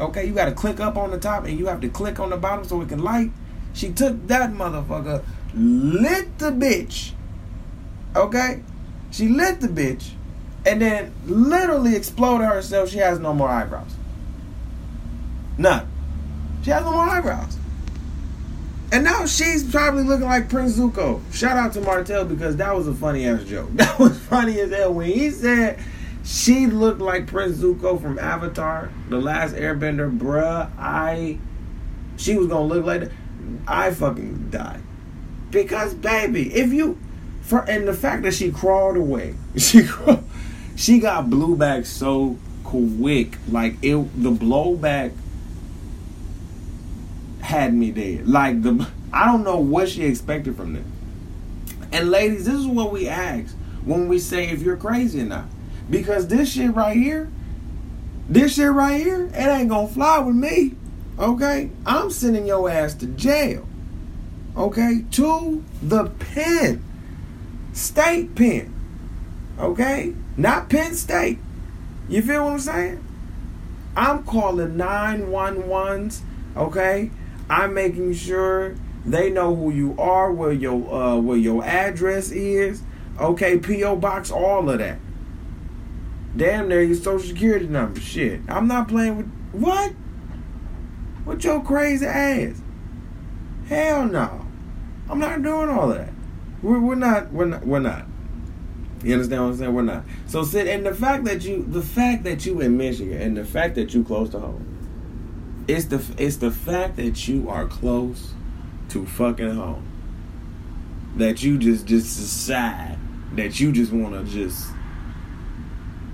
Okay, 0.00 0.26
you 0.26 0.32
got 0.32 0.46
to 0.46 0.52
click 0.52 0.80
up 0.80 0.96
on 0.96 1.10
the 1.10 1.18
top 1.18 1.44
and 1.44 1.58
you 1.58 1.66
have 1.66 1.80
to 1.80 1.88
click 1.88 2.18
on 2.18 2.30
the 2.30 2.36
bottom 2.36 2.64
so 2.64 2.80
it 2.80 2.88
can 2.88 3.02
light. 3.02 3.30
She 3.72 3.92
took 3.92 4.26
that 4.26 4.52
motherfucker, 4.52 5.24
lit 5.54 6.38
the 6.38 6.50
bitch. 6.50 7.12
Okay? 8.16 8.62
She 9.10 9.28
lit 9.28 9.60
the 9.60 9.68
bitch 9.68 10.10
and 10.66 10.80
then 10.80 11.12
literally 11.26 11.94
exploded 11.94 12.48
herself. 12.48 12.90
She 12.90 12.98
has 12.98 13.18
no 13.18 13.34
more 13.34 13.48
eyebrows. 13.48 13.94
None. 15.58 15.86
She 16.64 16.70
has 16.70 16.84
no 16.84 16.92
more 16.92 17.04
eyebrows. 17.04 17.56
And 18.90 19.04
now 19.04 19.26
she's 19.26 19.68
probably 19.68 20.04
looking 20.04 20.26
like 20.26 20.48
Prince 20.48 20.78
Zuko. 20.78 21.20
Shout 21.32 21.56
out 21.56 21.72
to 21.72 21.80
Martell 21.80 22.24
because 22.24 22.56
that 22.56 22.74
was 22.74 22.86
a 22.86 22.94
funny 22.94 23.26
ass 23.26 23.44
joke. 23.44 23.70
That 23.74 23.98
was 23.98 24.18
funny 24.18 24.60
as 24.60 24.70
hell 24.70 24.94
when 24.94 25.10
he 25.10 25.30
said 25.30 25.80
she 26.24 26.66
looked 26.66 27.00
like 27.00 27.26
Prince 27.26 27.58
Zuko 27.58 28.00
from 28.00 28.18
Avatar, 28.18 28.90
The 29.10 29.18
Last 29.20 29.54
Airbender. 29.54 30.16
Bruh, 30.16 30.70
I. 30.78 31.38
She 32.16 32.36
was 32.38 32.46
gonna 32.46 32.64
look 32.64 32.86
like 32.86 33.00
that. 33.00 33.10
I 33.68 33.90
fucking 33.92 34.48
died. 34.50 34.80
Because, 35.50 35.94
baby, 35.94 36.54
if 36.54 36.72
you. 36.72 36.98
For, 37.42 37.60
and 37.68 37.86
the 37.86 37.92
fact 37.92 38.22
that 38.22 38.32
she 38.32 38.50
crawled 38.50 38.96
away, 38.96 39.34
she 39.56 39.86
she 40.76 40.98
got 40.98 41.28
blew 41.28 41.56
back 41.56 41.84
so 41.84 42.38
quick, 42.64 43.36
like 43.48 43.74
it 43.82 43.96
the 44.22 44.30
blowback 44.30 45.12
had 47.42 47.74
me 47.74 47.90
dead. 47.90 48.26
Like 48.26 48.62
the 48.62 48.88
I 49.12 49.26
don't 49.26 49.44
know 49.44 49.58
what 49.58 49.90
she 49.90 50.04
expected 50.04 50.56
from 50.56 50.72
them. 50.72 50.90
And 51.92 52.10
ladies, 52.10 52.46
this 52.46 52.54
is 52.54 52.66
what 52.66 52.90
we 52.90 53.08
ask 53.08 53.54
when 53.84 54.08
we 54.08 54.18
say 54.18 54.48
if 54.48 54.62
you're 54.62 54.78
crazy 54.78 55.20
or 55.20 55.26
not. 55.26 55.44
Because 55.88 56.28
this 56.28 56.52
shit 56.52 56.74
right 56.74 56.96
here, 56.96 57.30
this 58.28 58.54
shit 58.54 58.70
right 58.70 59.00
here, 59.00 59.26
it 59.26 59.36
ain't 59.36 59.68
gonna 59.68 59.88
fly 59.88 60.18
with 60.18 60.36
me. 60.36 60.76
Okay? 61.18 61.70
I'm 61.86 62.10
sending 62.10 62.46
your 62.46 62.68
ass 62.68 62.94
to 62.94 63.06
jail. 63.06 63.66
Okay? 64.56 65.04
To 65.12 65.64
the 65.82 66.06
pen. 66.06 66.82
State 67.72 68.34
pen. 68.34 68.72
Okay? 69.58 70.14
Not 70.36 70.68
Penn 70.68 70.94
State. 70.94 71.38
You 72.08 72.22
feel 72.22 72.44
what 72.44 72.52
I'm 72.54 72.58
saying? 72.58 73.04
I'm 73.96 74.24
calling 74.24 74.74
911s, 74.74 76.20
okay? 76.56 77.10
I'm 77.48 77.74
making 77.74 78.14
sure 78.14 78.74
they 79.06 79.30
know 79.30 79.54
who 79.54 79.70
you 79.70 79.94
are, 79.98 80.32
where 80.32 80.52
your 80.52 80.92
uh, 80.92 81.16
where 81.16 81.36
your 81.36 81.64
address 81.64 82.30
is, 82.30 82.82
okay, 83.20 83.58
PO 83.58 83.96
box, 83.96 84.30
all 84.30 84.68
of 84.68 84.78
that. 84.78 84.98
Damn 86.36 86.68
near 86.68 86.82
your 86.82 86.96
social 86.96 87.28
security 87.28 87.66
number. 87.66 88.00
Shit, 88.00 88.40
I'm 88.48 88.66
not 88.66 88.88
playing 88.88 89.16
with 89.16 89.26
what? 89.52 89.92
With 91.24 91.44
your 91.44 91.62
crazy 91.62 92.06
ass? 92.06 92.60
Hell 93.68 94.06
no, 94.06 94.46
I'm 95.08 95.18
not 95.18 95.42
doing 95.42 95.68
all 95.68 95.88
that. 95.88 96.10
We're, 96.62 96.80
we're 96.80 96.94
not. 96.96 97.32
We're 97.32 97.46
not. 97.46 97.66
We're 97.66 97.78
not. 97.78 98.06
You 99.02 99.14
understand 99.14 99.42
what 99.42 99.48
I'm 99.48 99.56
saying? 99.56 99.74
We're 99.74 99.82
not. 99.82 100.04
So 100.26 100.44
sit 100.44 100.66
and 100.66 100.84
the 100.84 100.94
fact 100.94 101.24
that 101.24 101.44
you 101.44 101.64
the 101.64 101.82
fact 101.82 102.24
that 102.24 102.44
you 102.46 102.60
in 102.60 102.76
Michigan 102.76 103.20
and 103.20 103.36
the 103.36 103.44
fact 103.44 103.74
that 103.76 103.94
you 103.94 104.02
close 104.02 104.30
to 104.30 104.40
home 104.40 104.74
it's 105.68 105.86
the 105.86 106.04
it's 106.18 106.36
the 106.36 106.50
fact 106.50 106.96
that 106.96 107.26
you 107.26 107.48
are 107.48 107.66
close 107.66 108.32
to 108.90 109.06
fucking 109.06 109.54
home. 109.54 109.86
That 111.16 111.42
you 111.42 111.58
just 111.58 111.86
just 111.86 112.18
decide 112.18 112.98
that 113.34 113.60
you 113.60 113.72
just 113.72 113.92
want 113.92 114.14
to 114.14 114.32
just. 114.32 114.68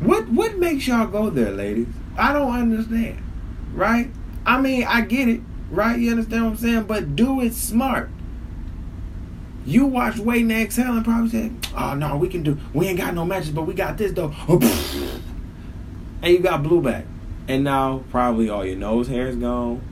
What 0.00 0.28
what 0.28 0.58
makes 0.58 0.86
y'all 0.86 1.06
go 1.06 1.30
there, 1.30 1.52
ladies? 1.52 1.88
I 2.16 2.32
don't 2.32 2.52
understand. 2.52 3.22
Right? 3.72 4.10
I 4.44 4.60
mean, 4.60 4.84
I 4.84 5.02
get 5.02 5.28
it. 5.28 5.40
Right? 5.70 5.98
You 5.98 6.10
understand 6.10 6.44
what 6.44 6.50
I'm 6.52 6.56
saying? 6.56 6.82
But 6.84 7.14
do 7.14 7.40
it 7.40 7.54
smart. 7.54 8.10
You 9.64 9.86
watch 9.86 10.18
Waiting 10.18 10.48
to 10.48 10.54
Exhale 10.54 10.96
and 10.96 11.04
probably 11.04 11.28
say, 11.28 11.52
"Oh 11.76 11.94
no, 11.94 12.16
we 12.16 12.28
can 12.28 12.42
do. 12.42 12.58
We 12.72 12.88
ain't 12.88 12.98
got 12.98 13.14
no 13.14 13.24
matches, 13.24 13.50
but 13.50 13.62
we 13.62 13.74
got 13.74 13.98
this 13.98 14.12
though." 14.12 14.34
and 14.48 16.32
you 16.32 16.38
got 16.38 16.62
blew 16.62 16.80
back 16.80 17.04
and 17.50 17.64
now 17.64 18.04
probably 18.10 18.48
all 18.48 18.64
your 18.64 18.76
nose 18.76 19.08
hair 19.08 19.26
is 19.26 19.34
gone. 19.34 19.82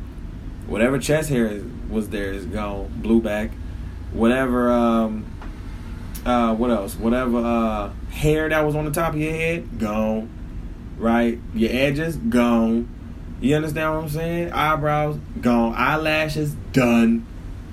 Whatever 0.69 0.99
chest 0.99 1.29
hair 1.29 1.61
was 1.91 2.11
there 2.11 2.33
is 2.33 2.47
gone, 2.47 2.93
blew 3.03 3.21
back. 3.21 3.51
Whatever, 4.13 4.71
um, 4.71 5.27
uh, 6.25 6.55
what 6.55 6.71
else? 6.71 6.95
Whatever 6.97 7.39
uh, 7.39 7.93
hair 8.11 8.49
that 8.49 8.65
was 8.65 8.75
on 8.75 8.85
the 8.85 8.91
top 8.91 9.15
of 9.15 9.21
your 9.21 9.33
head, 9.33 9.79
gone. 9.79 10.31
Right? 10.99 11.39
Your 11.55 11.71
edges, 11.73 12.17
gone. 12.17 12.89
You 13.41 13.57
understand 13.57 13.95
what 13.95 14.03
I'm 14.05 14.09
saying? 14.09 14.53
Eyebrows, 14.53 15.19
gone. 15.41 15.75
Eyelashes, 15.77 16.55
done. 16.73 17.27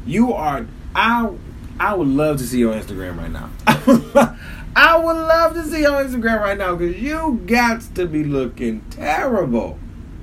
You 0.06 0.34
are. 0.34 0.66
I. 0.94 1.32
I 1.78 1.94
would 1.94 2.08
love 2.08 2.38
to 2.38 2.46
see 2.46 2.60
your 2.60 2.74
Instagram 2.74 3.18
right 3.18 3.32
now. 3.32 3.50
I 4.78 4.98
would 4.98 5.16
love 5.16 5.54
to 5.56 5.64
see 5.64 5.86
on 5.86 6.06
Instagram 6.06 6.40
right 6.40 6.58
now 6.58 6.76
because 6.76 7.02
you 7.02 7.42
got 7.46 7.82
to 7.96 8.06
be 8.06 8.24
looking 8.24 8.82
terrible. 8.90 9.78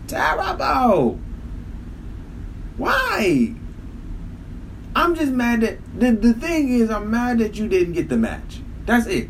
Terrible. 0.07 1.19
Why? 2.77 3.55
I'm 4.95 5.15
just 5.15 5.33
mad 5.33 5.63
that 5.63 5.79
the, 5.99 6.13
the 6.13 6.35
thing 6.35 6.69
is 6.69 6.91
I'm 6.91 7.11
mad 7.11 7.39
that 7.39 7.57
you 7.57 7.69
didn't 7.69 7.95
get 7.95 8.09
the 8.09 8.17
match. 8.17 8.61
That's 8.85 9.07
it. 9.07 9.29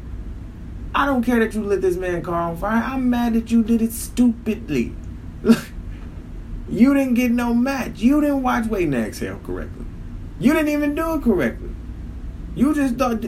I 0.94 1.06
don't 1.06 1.22
care 1.22 1.38
that 1.38 1.54
you 1.54 1.62
lit 1.62 1.80
this 1.80 1.96
man 1.96 2.22
car 2.22 2.50
on 2.50 2.56
fire. 2.56 2.82
I'm 2.82 3.08
mad 3.08 3.34
that 3.34 3.50
you 3.50 3.62
did 3.62 3.80
it 3.80 3.92
stupidly. 3.92 4.94
you 6.68 6.94
didn't 6.94 7.14
get 7.14 7.30
no 7.30 7.54
match. 7.54 8.00
You 8.00 8.20
didn't 8.20 8.42
watch 8.42 8.66
Waiting 8.66 8.92
to 8.92 8.98
Exhale 8.98 9.40
correctly. 9.44 9.86
You 10.38 10.52
didn't 10.52 10.68
even 10.68 10.94
do 10.94 11.14
it 11.14 11.22
correctly. 11.22 11.70
You 12.54 12.74
just 12.74 12.96
thought 12.96 13.24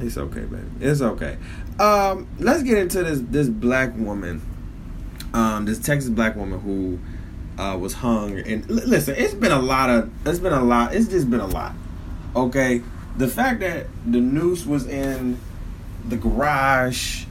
it's 0.00 0.16
okay, 0.16 0.40
baby. 0.40 0.64
It's 0.80 1.00
okay. 1.00 1.38
Um, 1.78 2.28
let's 2.38 2.62
get 2.62 2.78
into 2.78 3.02
this 3.02 3.20
this 3.22 3.48
black 3.48 3.96
woman, 3.96 4.42
um, 5.32 5.64
this 5.64 5.78
Texas 5.78 6.10
black 6.10 6.36
woman 6.36 6.60
who 6.60 6.98
uh, 7.60 7.76
was 7.76 7.92
hung. 7.92 8.38
And 8.38 8.68
l- 8.70 8.88
listen, 8.88 9.14
it's 9.16 9.34
been 9.34 9.52
a 9.52 9.60
lot 9.60 9.90
of. 9.90 10.10
It's 10.26 10.38
been 10.38 10.52
a 10.52 10.64
lot. 10.64 10.94
It's 10.94 11.08
just 11.08 11.30
been 11.30 11.40
a 11.40 11.46
lot. 11.46 11.74
Okay, 12.34 12.82
the 13.16 13.28
fact 13.28 13.60
that 13.60 13.86
the 14.06 14.20
noose 14.20 14.64
was 14.64 14.86
in 14.86 15.38
the 16.08 16.16
garage, 16.16 17.24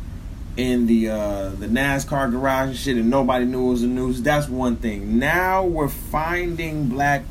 in 0.55 0.85
the 0.85 1.09
uh, 1.09 1.49
the 1.49 1.67
NASCAR 1.67 2.29
garage 2.31 2.69
and 2.69 2.77
shit, 2.77 2.97
and 2.97 3.09
nobody 3.09 3.45
knew 3.45 3.67
it 3.67 3.71
was 3.71 3.83
a 3.83 3.87
noose. 3.87 4.21
That's 4.21 4.47
one 4.47 4.75
thing. 4.75 5.17
Now 5.17 5.65
we're 5.65 5.87
finding 5.87 6.89
black 6.89 7.23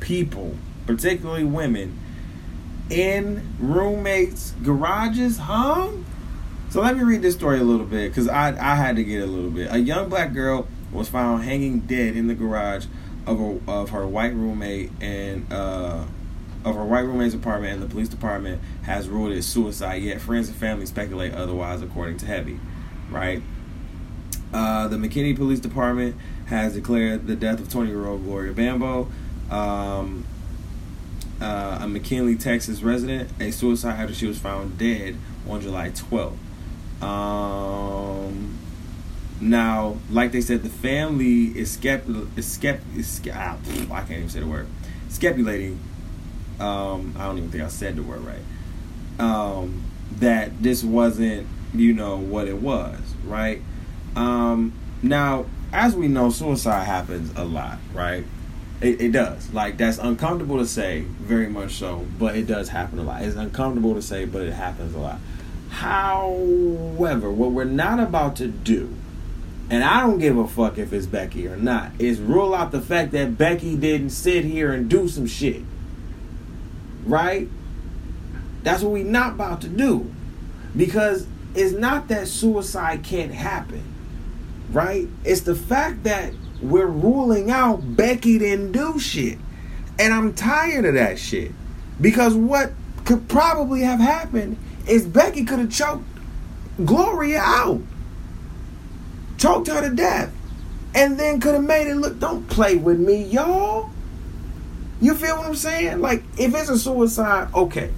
people, 0.00 0.56
particularly 0.86 1.44
women 1.44 2.00
in 2.88 3.46
roommates' 3.58 4.54
garages 4.62 5.38
hung. 5.38 6.04
So 6.70 6.80
let 6.80 6.96
me 6.96 7.02
read 7.04 7.22
this 7.22 7.34
story 7.34 7.60
a 7.60 7.64
little 7.64 7.86
bit 7.86 8.10
because 8.10 8.28
I, 8.28 8.48
I 8.48 8.74
had 8.74 8.96
to 8.96 9.04
get 9.04 9.22
a 9.22 9.26
little 9.26 9.50
bit. 9.50 9.68
A 9.70 9.78
young 9.78 10.08
black 10.08 10.32
girl 10.32 10.66
was 10.94 11.08
found 11.08 11.44
hanging 11.44 11.80
dead 11.80 12.16
in 12.16 12.28
the 12.28 12.34
garage 12.34 12.86
of, 13.26 13.40
a, 13.40 13.58
of 13.70 13.90
her 13.90 14.06
white 14.06 14.34
roommate 14.34 14.90
and 15.00 15.52
uh, 15.52 16.04
of 16.64 16.74
her 16.76 16.84
white 16.84 17.00
roommate's 17.00 17.34
apartment, 17.34 17.74
and 17.74 17.82
the 17.82 17.86
police 17.86 18.08
department 18.08 18.62
has 18.84 19.08
ruled 19.08 19.32
it 19.32 19.42
suicide. 19.42 20.02
Yet 20.02 20.20
friends 20.20 20.48
and 20.48 20.56
family 20.56 20.86
speculate 20.86 21.34
otherwise, 21.34 21.82
according 21.82 22.16
to 22.18 22.26
Heavy. 22.26 22.58
Right. 23.10 23.42
Uh, 24.52 24.88
the 24.88 24.96
McKinney 24.96 25.36
Police 25.36 25.58
Department 25.58 26.16
has 26.46 26.74
declared 26.74 27.26
the 27.26 27.34
death 27.34 27.60
of 27.60 27.68
20 27.68 27.90
year 27.90 28.06
old 28.06 28.24
Gloria 28.24 28.52
Bambo. 28.52 29.08
Um, 29.50 30.24
uh, 31.40 31.78
a 31.82 31.88
McKinley, 31.88 32.36
Texas 32.36 32.82
resident, 32.82 33.30
a 33.40 33.50
suicide 33.50 34.00
after 34.00 34.14
she 34.14 34.26
was 34.26 34.38
found 34.38 34.78
dead 34.78 35.16
on 35.48 35.60
July 35.60 35.90
12th. 35.90 36.36
Um, 37.02 38.58
now, 39.44 39.96
like 40.10 40.32
they 40.32 40.40
said, 40.40 40.62
the 40.62 40.70
family 40.70 41.56
is 41.58 41.76
skept 41.76 42.38
is 42.38 42.58
skept 42.58 42.80
is 42.96 43.20
ah, 43.30 43.58
I 43.90 44.00
can't 44.00 44.12
even 44.12 44.28
say 44.30 44.40
the 44.40 44.46
word 44.46 44.66
speculating. 45.10 45.78
Um, 46.58 47.14
I 47.18 47.26
don't 47.26 47.36
even 47.36 47.50
think 47.50 47.62
I 47.62 47.68
said 47.68 47.96
the 47.96 48.02
word 48.02 48.22
right. 48.22 48.40
Um, 49.18 49.84
that 50.18 50.62
this 50.62 50.82
wasn't, 50.82 51.46
you 51.74 51.92
know, 51.92 52.16
what 52.16 52.48
it 52.48 52.56
was, 52.56 52.98
right? 53.26 53.60
Um, 54.16 54.72
now, 55.02 55.44
as 55.74 55.94
we 55.94 56.08
know, 56.08 56.30
suicide 56.30 56.84
happens 56.84 57.30
a 57.36 57.44
lot, 57.44 57.78
right? 57.92 58.24
It, 58.80 59.00
it, 59.00 59.12
does. 59.12 59.52
Like 59.52 59.76
that's 59.76 59.98
uncomfortable 59.98 60.56
to 60.56 60.66
say, 60.66 61.02
very 61.02 61.48
much 61.48 61.72
so, 61.72 62.06
but 62.18 62.34
it 62.34 62.46
does 62.46 62.70
happen 62.70 62.98
a 62.98 63.02
lot. 63.02 63.22
It's 63.22 63.36
uncomfortable 63.36 63.94
to 63.94 64.02
say, 64.02 64.24
but 64.24 64.40
it 64.42 64.54
happens 64.54 64.94
a 64.94 64.98
lot. 64.98 65.18
However, 65.68 67.30
what 67.30 67.50
we're 67.50 67.64
not 67.64 68.00
about 68.00 68.36
to 68.36 68.46
do, 68.46 68.94
and 69.70 69.82
I 69.82 70.00
don't 70.00 70.18
give 70.18 70.36
a 70.36 70.46
fuck 70.46 70.78
if 70.78 70.92
it's 70.92 71.06
Becky 71.06 71.48
or 71.48 71.56
not, 71.56 71.92
is 71.98 72.20
rule 72.20 72.54
out 72.54 72.70
the 72.70 72.80
fact 72.80 73.12
that 73.12 73.38
Becky 73.38 73.76
didn't 73.76 74.10
sit 74.10 74.44
here 74.44 74.72
and 74.72 74.88
do 74.88 75.08
some 75.08 75.26
shit. 75.26 75.62
Right? 77.04 77.48
That's 78.62 78.82
what 78.82 78.92
we're 78.92 79.04
not 79.04 79.32
about 79.32 79.60
to 79.62 79.68
do. 79.68 80.12
Because 80.76 81.26
it's 81.54 81.72
not 81.72 82.08
that 82.08 82.28
suicide 82.28 83.04
can't 83.04 83.32
happen. 83.32 83.82
Right? 84.70 85.08
It's 85.24 85.42
the 85.42 85.54
fact 85.54 86.04
that 86.04 86.32
we're 86.60 86.86
ruling 86.86 87.50
out 87.50 87.96
Becky 87.96 88.38
didn't 88.38 88.72
do 88.72 88.98
shit. 88.98 89.38
And 89.98 90.12
I'm 90.12 90.34
tired 90.34 90.84
of 90.84 90.94
that 90.94 91.18
shit. 91.18 91.52
Because 92.00 92.34
what 92.34 92.72
could 93.04 93.28
probably 93.28 93.82
have 93.82 94.00
happened 94.00 94.56
is 94.88 95.06
Becky 95.06 95.44
could 95.44 95.58
have 95.58 95.70
choked 95.70 96.04
Gloria 96.84 97.40
out, 97.40 97.80
choked 99.44 99.66
her 99.68 99.86
to 99.86 99.94
death, 99.94 100.32
and 100.94 101.20
then 101.20 101.38
could 101.38 101.52
have 101.52 101.64
made 101.64 101.86
it 101.86 101.96
look. 101.96 102.18
Don't 102.18 102.48
play 102.48 102.76
with 102.76 102.98
me, 102.98 103.24
y'all. 103.24 103.90
You 105.02 105.14
feel 105.14 105.36
what 105.36 105.46
I'm 105.46 105.54
saying? 105.54 106.00
Like, 106.00 106.22
if 106.38 106.54
it's 106.54 106.70
a 106.70 106.78
suicide, 106.78 107.52
okay, 107.52 107.90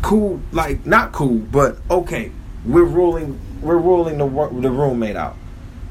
cool. 0.00 0.40
Like, 0.52 0.86
not 0.86 1.12
cool, 1.12 1.38
but 1.38 1.76
okay. 1.90 2.32
We're 2.64 2.84
ruling. 2.84 3.38
We're 3.60 3.76
ruling 3.76 4.16
the 4.16 4.24
the 4.60 4.70
roommate 4.70 5.16
out, 5.16 5.36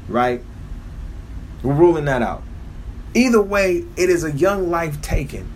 right? 0.08 0.42
We're 1.62 1.74
ruling 1.74 2.06
that 2.06 2.22
out. 2.22 2.42
Either 3.14 3.40
way, 3.40 3.84
it 3.96 4.10
is 4.10 4.24
a 4.24 4.32
young 4.32 4.70
life 4.70 5.00
taken 5.00 5.48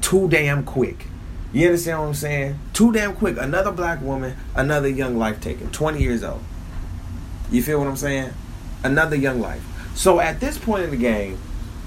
too 0.00 0.28
damn 0.28 0.64
quick. 0.64 1.06
You 1.52 1.66
understand 1.66 1.98
what 1.98 2.08
I'm 2.08 2.14
saying? 2.14 2.58
Too 2.72 2.92
damn 2.92 3.16
quick. 3.16 3.38
Another 3.38 3.72
black 3.72 4.00
woman, 4.02 4.36
another 4.54 4.88
young 4.88 5.18
life 5.18 5.40
taken. 5.40 5.72
20 5.72 6.00
years 6.00 6.22
old. 6.22 6.42
You 7.50 7.62
feel 7.62 7.78
what 7.78 7.88
I'm 7.88 7.96
saying? 7.96 8.32
Another 8.82 9.16
young 9.16 9.40
life. 9.40 9.62
So 9.94 10.20
at 10.20 10.40
this 10.40 10.58
point 10.58 10.84
in 10.84 10.90
the 10.90 10.96
game, 10.96 11.38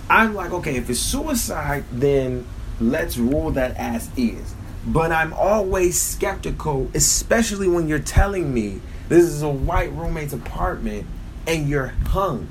I'm 0.09 0.33
like, 0.33 0.51
okay, 0.51 0.75
if 0.75 0.89
it's 0.89 0.99
suicide, 0.99 1.83
then 1.91 2.47
let's 2.79 3.17
rule 3.17 3.51
that 3.51 3.75
as 3.77 4.09
is. 4.17 4.55
But 4.85 5.11
I'm 5.11 5.33
always 5.33 6.01
skeptical, 6.01 6.89
especially 6.93 7.67
when 7.67 7.87
you're 7.87 7.99
telling 7.99 8.53
me 8.53 8.81
this 9.09 9.23
is 9.23 9.41
a 9.41 9.49
white 9.49 9.91
roommate's 9.93 10.33
apartment 10.33 11.05
and 11.45 11.67
you're 11.67 11.87
hung 12.07 12.47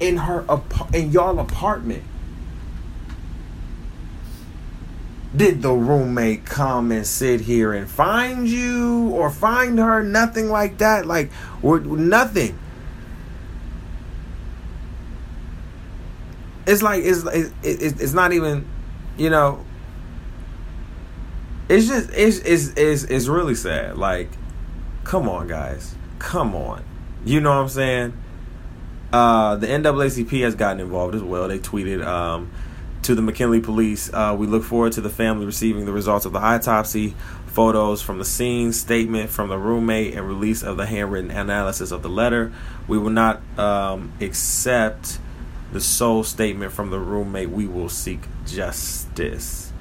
in 0.00 0.16
her 0.16 0.44
in 0.92 1.12
y'all 1.12 1.38
apartment. 1.38 2.02
Did 5.34 5.62
the 5.62 5.72
roommate 5.72 6.44
come 6.44 6.92
and 6.92 7.06
sit 7.06 7.40
here 7.40 7.72
and 7.72 7.88
find 7.88 8.46
you 8.46 9.08
or 9.10 9.30
find 9.30 9.78
her? 9.78 10.02
Nothing 10.02 10.50
like 10.50 10.78
that. 10.78 11.06
Like, 11.06 11.30
or 11.62 11.80
nothing. 11.80 12.58
It's 16.66 16.82
like 16.82 17.02
it's 17.04 17.24
it's 17.62 18.00
it's 18.00 18.12
not 18.12 18.32
even, 18.32 18.68
you 19.16 19.30
know. 19.30 19.64
It's 21.68 21.88
just 21.88 22.10
it's 22.12 22.38
it's 22.38 22.68
it's 22.76 23.04
it's 23.04 23.26
really 23.26 23.54
sad. 23.54 23.96
Like, 23.96 24.30
come 25.02 25.28
on, 25.28 25.48
guys, 25.48 25.94
come 26.18 26.54
on. 26.54 26.84
You 27.24 27.40
know 27.40 27.50
what 27.50 27.62
I'm 27.62 27.68
saying? 27.68 28.12
Uh, 29.12 29.56
the 29.56 29.66
NAACP 29.66 30.42
has 30.42 30.54
gotten 30.54 30.80
involved 30.80 31.14
as 31.14 31.22
well. 31.22 31.48
They 31.48 31.58
tweeted 31.58 32.04
um, 32.04 32.50
to 33.02 33.14
the 33.14 33.22
McKinley 33.22 33.60
police. 33.60 34.12
Uh, 34.12 34.34
we 34.38 34.46
look 34.46 34.64
forward 34.64 34.92
to 34.92 35.00
the 35.00 35.10
family 35.10 35.46
receiving 35.46 35.84
the 35.84 35.92
results 35.92 36.24
of 36.24 36.32
the 36.32 36.38
autopsy, 36.38 37.14
photos 37.46 38.00
from 38.00 38.18
the 38.18 38.24
scene, 38.24 38.72
statement 38.72 39.30
from 39.30 39.48
the 39.48 39.58
roommate, 39.58 40.14
and 40.14 40.26
release 40.26 40.62
of 40.62 40.76
the 40.76 40.86
handwritten 40.86 41.30
analysis 41.30 41.90
of 41.90 42.02
the 42.02 42.08
letter. 42.08 42.52
We 42.88 42.98
will 42.98 43.10
not 43.10 43.40
um, 43.58 44.12
accept 44.20 45.18
the 45.72 45.80
sole 45.80 46.24
statement 46.24 46.72
from 46.72 46.90
the 46.90 46.98
roommate. 46.98 47.50
We 47.50 47.66
will 47.66 47.88
seek 47.88 48.20
justice. 48.46 49.72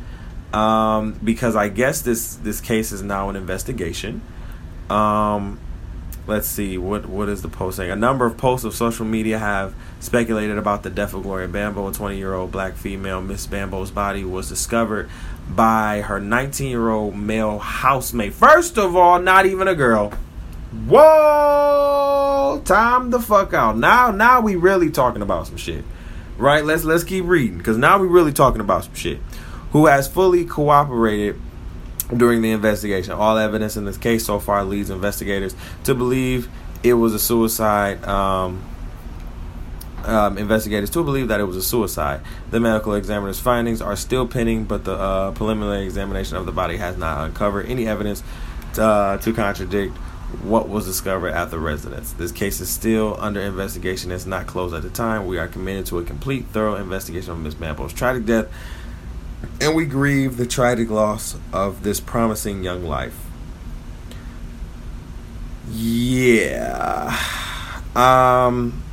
Um, 0.53 1.13
because 1.23 1.55
I 1.55 1.69
guess 1.69 2.01
this 2.01 2.35
this 2.35 2.59
case 2.59 2.91
is 2.91 3.01
now 3.01 3.29
an 3.29 3.37
investigation. 3.37 4.21
Um, 4.89 5.59
let's 6.27 6.47
see 6.47 6.77
what 6.77 7.07
what 7.07 7.29
is 7.29 7.41
the 7.41 7.47
post 7.47 7.77
saying. 7.77 7.91
A 7.91 7.95
number 7.95 8.25
of 8.25 8.37
posts 8.37 8.65
of 8.65 8.73
social 8.73 9.05
media 9.05 9.39
have 9.39 9.73
speculated 9.99 10.57
about 10.57 10.83
the 10.83 10.89
death 10.89 11.13
of 11.13 11.23
Gloria 11.23 11.47
Bambo, 11.47 11.87
a 11.87 11.93
20 11.93 12.17
year 12.17 12.33
old 12.33 12.51
black 12.51 12.73
female. 12.73 13.21
Miss 13.21 13.45
Bambo's 13.47 13.91
body 13.91 14.23
was 14.23 14.47
discovered 14.49 15.09
by 15.49 16.01
her 16.01 16.19
19 16.19 16.69
year 16.69 16.89
old 16.89 17.15
male 17.15 17.59
housemate. 17.59 18.33
First 18.33 18.77
of 18.77 18.95
all, 18.95 19.19
not 19.19 19.45
even 19.45 19.67
a 19.67 19.75
girl. 19.75 20.13
Whoa! 20.87 22.61
Time 22.63 23.09
the 23.09 23.19
fuck 23.19 23.53
out. 23.53 23.77
Now, 23.77 24.11
now 24.11 24.39
we 24.39 24.55
really 24.55 24.89
talking 24.89 25.21
about 25.21 25.47
some 25.47 25.57
shit, 25.57 25.83
right? 26.37 26.63
Let's 26.63 26.85
let's 26.85 27.03
keep 27.03 27.25
reading 27.25 27.57
because 27.57 27.77
now 27.77 27.99
we 27.99 28.07
really 28.07 28.31
talking 28.31 28.61
about 28.61 28.85
some 28.85 28.95
shit. 28.95 29.19
Who 29.71 29.87
has 29.87 30.07
fully 30.07 30.45
cooperated 30.45 31.39
during 32.15 32.41
the 32.41 32.51
investigation. 32.51 33.13
All 33.13 33.37
evidence 33.37 33.77
in 33.77 33.85
this 33.85 33.97
case 33.97 34.25
so 34.25 34.39
far 34.39 34.63
leads 34.63 34.89
investigators 34.89 35.55
to 35.85 35.95
believe 35.95 36.49
it 36.83 36.93
was 36.93 37.13
a 37.13 37.19
suicide. 37.19 38.03
Um, 38.05 38.63
um, 40.03 40.39
investigators 40.39 40.89
to 40.91 41.03
believe 41.03 41.27
that 41.27 41.39
it 41.39 41.43
was 41.43 41.55
a 41.55 41.61
suicide. 41.61 42.21
The 42.49 42.59
medical 42.59 42.95
examiner's 42.95 43.39
findings 43.39 43.81
are 43.81 43.95
still 43.95 44.27
pending, 44.27 44.63
but 44.63 44.83
the 44.83 44.93
uh, 44.93 45.31
preliminary 45.31 45.83
examination 45.83 46.37
of 46.37 46.47
the 46.47 46.51
body 46.51 46.77
has 46.77 46.97
not 46.97 47.23
uncovered 47.23 47.67
any 47.67 47.87
evidence 47.87 48.23
to, 48.73 48.83
uh, 48.83 49.17
to 49.19 49.31
contradict 49.31 49.95
what 50.43 50.69
was 50.69 50.85
discovered 50.85 51.29
at 51.29 51.51
the 51.51 51.59
residence. 51.59 52.13
This 52.13 52.31
case 52.31 52.61
is 52.61 52.69
still 52.69 53.15
under 53.19 53.41
investigation. 53.41 54.11
It's 54.11 54.25
not 54.25 54.47
closed 54.47 54.73
at 54.73 54.81
the 54.81 54.89
time. 54.89 55.27
We 55.27 55.37
are 55.37 55.47
committed 55.47 55.85
to 55.87 55.99
a 55.99 56.03
complete, 56.03 56.47
thorough 56.47 56.75
investigation 56.75 57.31
of 57.31 57.39
Ms. 57.39 57.55
Bambo's 57.55 57.93
tragic 57.93 58.25
death 58.25 58.47
and 59.59 59.75
we 59.75 59.85
grieve 59.85 60.37
the 60.37 60.45
tragic 60.45 60.89
loss 60.89 61.37
of 61.53 61.83
this 61.83 61.99
promising 61.99 62.63
young 62.63 62.83
life. 62.83 63.17
Yeah. 65.69 67.15
Um 67.95 68.83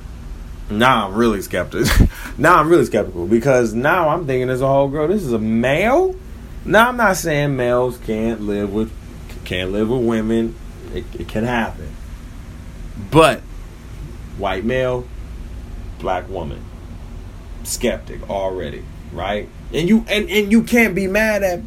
now 0.71 1.09
I'm 1.09 1.15
really 1.15 1.41
skeptical. 1.43 2.09
now 2.39 2.57
I'm 2.57 2.69
really 2.69 2.85
skeptical 2.85 3.27
because 3.27 3.75
now 3.75 4.11
I'm 4.11 4.27
thinking 4.27 4.51
as 4.51 4.61
a 4.61 4.67
whole 4.67 4.89
girl, 4.89 5.09
this 5.09 5.23
is 5.23 5.33
a 5.33 5.39
male. 5.39 6.15
Now 6.65 6.89
I'm 6.89 6.97
not 6.97 7.17
saying 7.17 7.57
males 7.57 7.99
can't 7.99 8.43
live 8.43 8.73
with 8.73 8.93
can't 9.45 9.73
live 9.73 9.89
with 9.89 10.05
women. 10.05 10.55
It, 10.95 11.05
it 11.19 11.29
can 11.29 11.45
happen. 11.45 11.95
But 13.11 13.41
white 14.37 14.65
male, 14.65 15.07
black 15.99 16.29
woman. 16.29 16.65
Skeptic 17.63 18.29
already, 18.29 18.85
right? 19.13 19.49
And 19.73 19.89
you 19.89 20.05
and, 20.09 20.29
and 20.31 20.51
you 20.51 20.63
can't 20.63 20.95
be 20.95 21.07
mad 21.07 21.43
at 21.43 21.61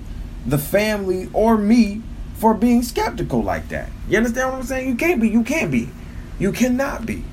the 0.45 0.57
family 0.57 1.29
or 1.33 1.57
me 1.57 2.01
for 2.35 2.53
being 2.53 2.83
skeptical 2.83 3.43
like 3.43 3.69
that. 3.69 3.89
You 4.09 4.17
understand 4.17 4.49
what 4.51 4.59
I'm 4.59 4.63
saying? 4.65 4.87
You 4.89 4.95
can't 4.95 5.21
be. 5.21 5.29
You 5.29 5.43
can't 5.43 5.71
be. 5.71 5.89
You 6.39 6.51
cannot 6.51 7.05
be. 7.05 7.23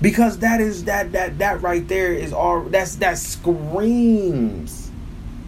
Because 0.00 0.38
that 0.38 0.60
is 0.60 0.84
that 0.84 1.12
that 1.12 1.38
that 1.38 1.62
right 1.62 1.86
there 1.86 2.12
is 2.12 2.32
all 2.32 2.62
that's 2.62 2.96
that 2.96 3.18
screams 3.18 4.90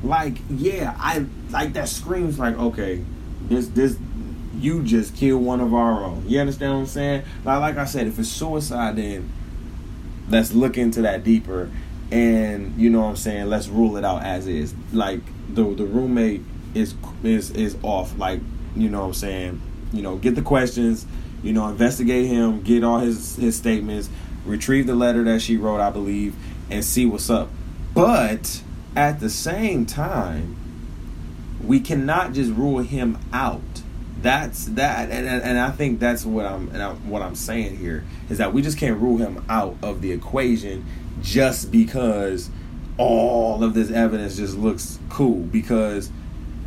like 0.05 0.37
yeah, 0.49 0.95
I 0.99 1.27
like 1.51 1.73
that 1.73 1.89
screams 1.89 2.39
like 2.39 2.57
okay, 2.57 3.03
this 3.49 3.69
this 3.69 3.97
you 4.57 4.83
just 4.83 5.17
killed 5.17 5.43
one 5.43 5.61
of 5.61 5.75
our 5.75 6.05
own. 6.05 6.25
You 6.29 6.41
understand 6.41 6.73
what 6.73 6.79
I'm 6.81 6.87
saying? 6.87 7.23
Like 7.45 7.61
like 7.61 7.77
I 7.79 7.85
said, 7.87 8.07
if 8.07 8.19
it's 8.19 8.29
suicide 8.29 8.97
then 8.97 9.31
let's 10.29 10.53
look 10.53 10.79
into 10.79 11.03
that 11.03 11.25
deeper 11.25 11.71
and 12.15 12.81
you 12.81 12.91
know 12.91 13.01
what 13.01 13.09
I'm 13.09 13.17
saying? 13.17 13.49
Let's 13.49 13.67
rule 13.67 13.97
it 13.97 14.05
out 14.05 14.23
as 14.23 14.47
is. 14.47 14.73
Like 14.93 15.21
the 15.53 15.65
the 15.65 15.85
roommate 15.85 16.43
is 16.73 16.95
is 17.25 17.51
is 17.51 17.77
off. 17.83 18.17
Like 18.17 18.41
you 18.77 18.89
know 18.89 19.01
what 19.01 19.07
I'm 19.07 19.15
saying? 19.15 19.61
You 19.93 20.03
know 20.03 20.17
get 20.17 20.37
the 20.37 20.43
questions. 20.43 21.07
You 21.43 21.53
know 21.53 21.67
investigate 21.67 22.27
him. 22.27 22.63
Get 22.63 22.85
all 22.85 23.01
his 23.01 23.35
his 23.35 23.57
statements. 23.57 24.09
Retrieve 24.47 24.87
the 24.87 24.95
letter 24.95 25.25
that 25.25 25.43
she 25.43 25.57
wrote 25.57 25.81
I 25.81 25.91
believe 25.91 26.37
and 26.71 26.85
see 26.85 27.05
what's 27.05 27.29
up. 27.29 27.51
But 27.95 28.63
at 28.95 29.19
the 29.19 29.31
same 29.31 29.85
time 29.85 30.57
we 31.65 31.81
cannot 31.81 32.33
just 32.33 32.53
rule 32.53 32.79
him 32.79 33.19
out. 33.33 33.61
That's 34.23 34.67
that 34.67 35.11
and, 35.11 35.27
and, 35.27 35.59
I 35.59 35.71
think 35.71 35.99
that's 35.99 36.25
what 36.25 36.47
I'm 36.47 36.69
and 36.69 36.81
I, 36.81 36.93
what 36.93 37.23
I'm 37.23 37.35
saying 37.35 37.77
here 37.77 38.05
is 38.31 38.39
that 38.39 38.55
we 38.55 38.63
just 38.63 38.79
can't 38.79 38.99
rule 39.01 39.19
him 39.19 39.45
out 39.49 39.77
of 39.83 40.01
the 40.01 40.13
equation 40.13 40.87
just 41.23 41.71
because 41.71 42.51
all 42.97 43.65
of 43.65 43.75
this 43.75 43.91
evidence 43.91 44.37
just 44.37 44.57
looks 44.57 44.99
cool 45.09 45.41
because 45.41 46.11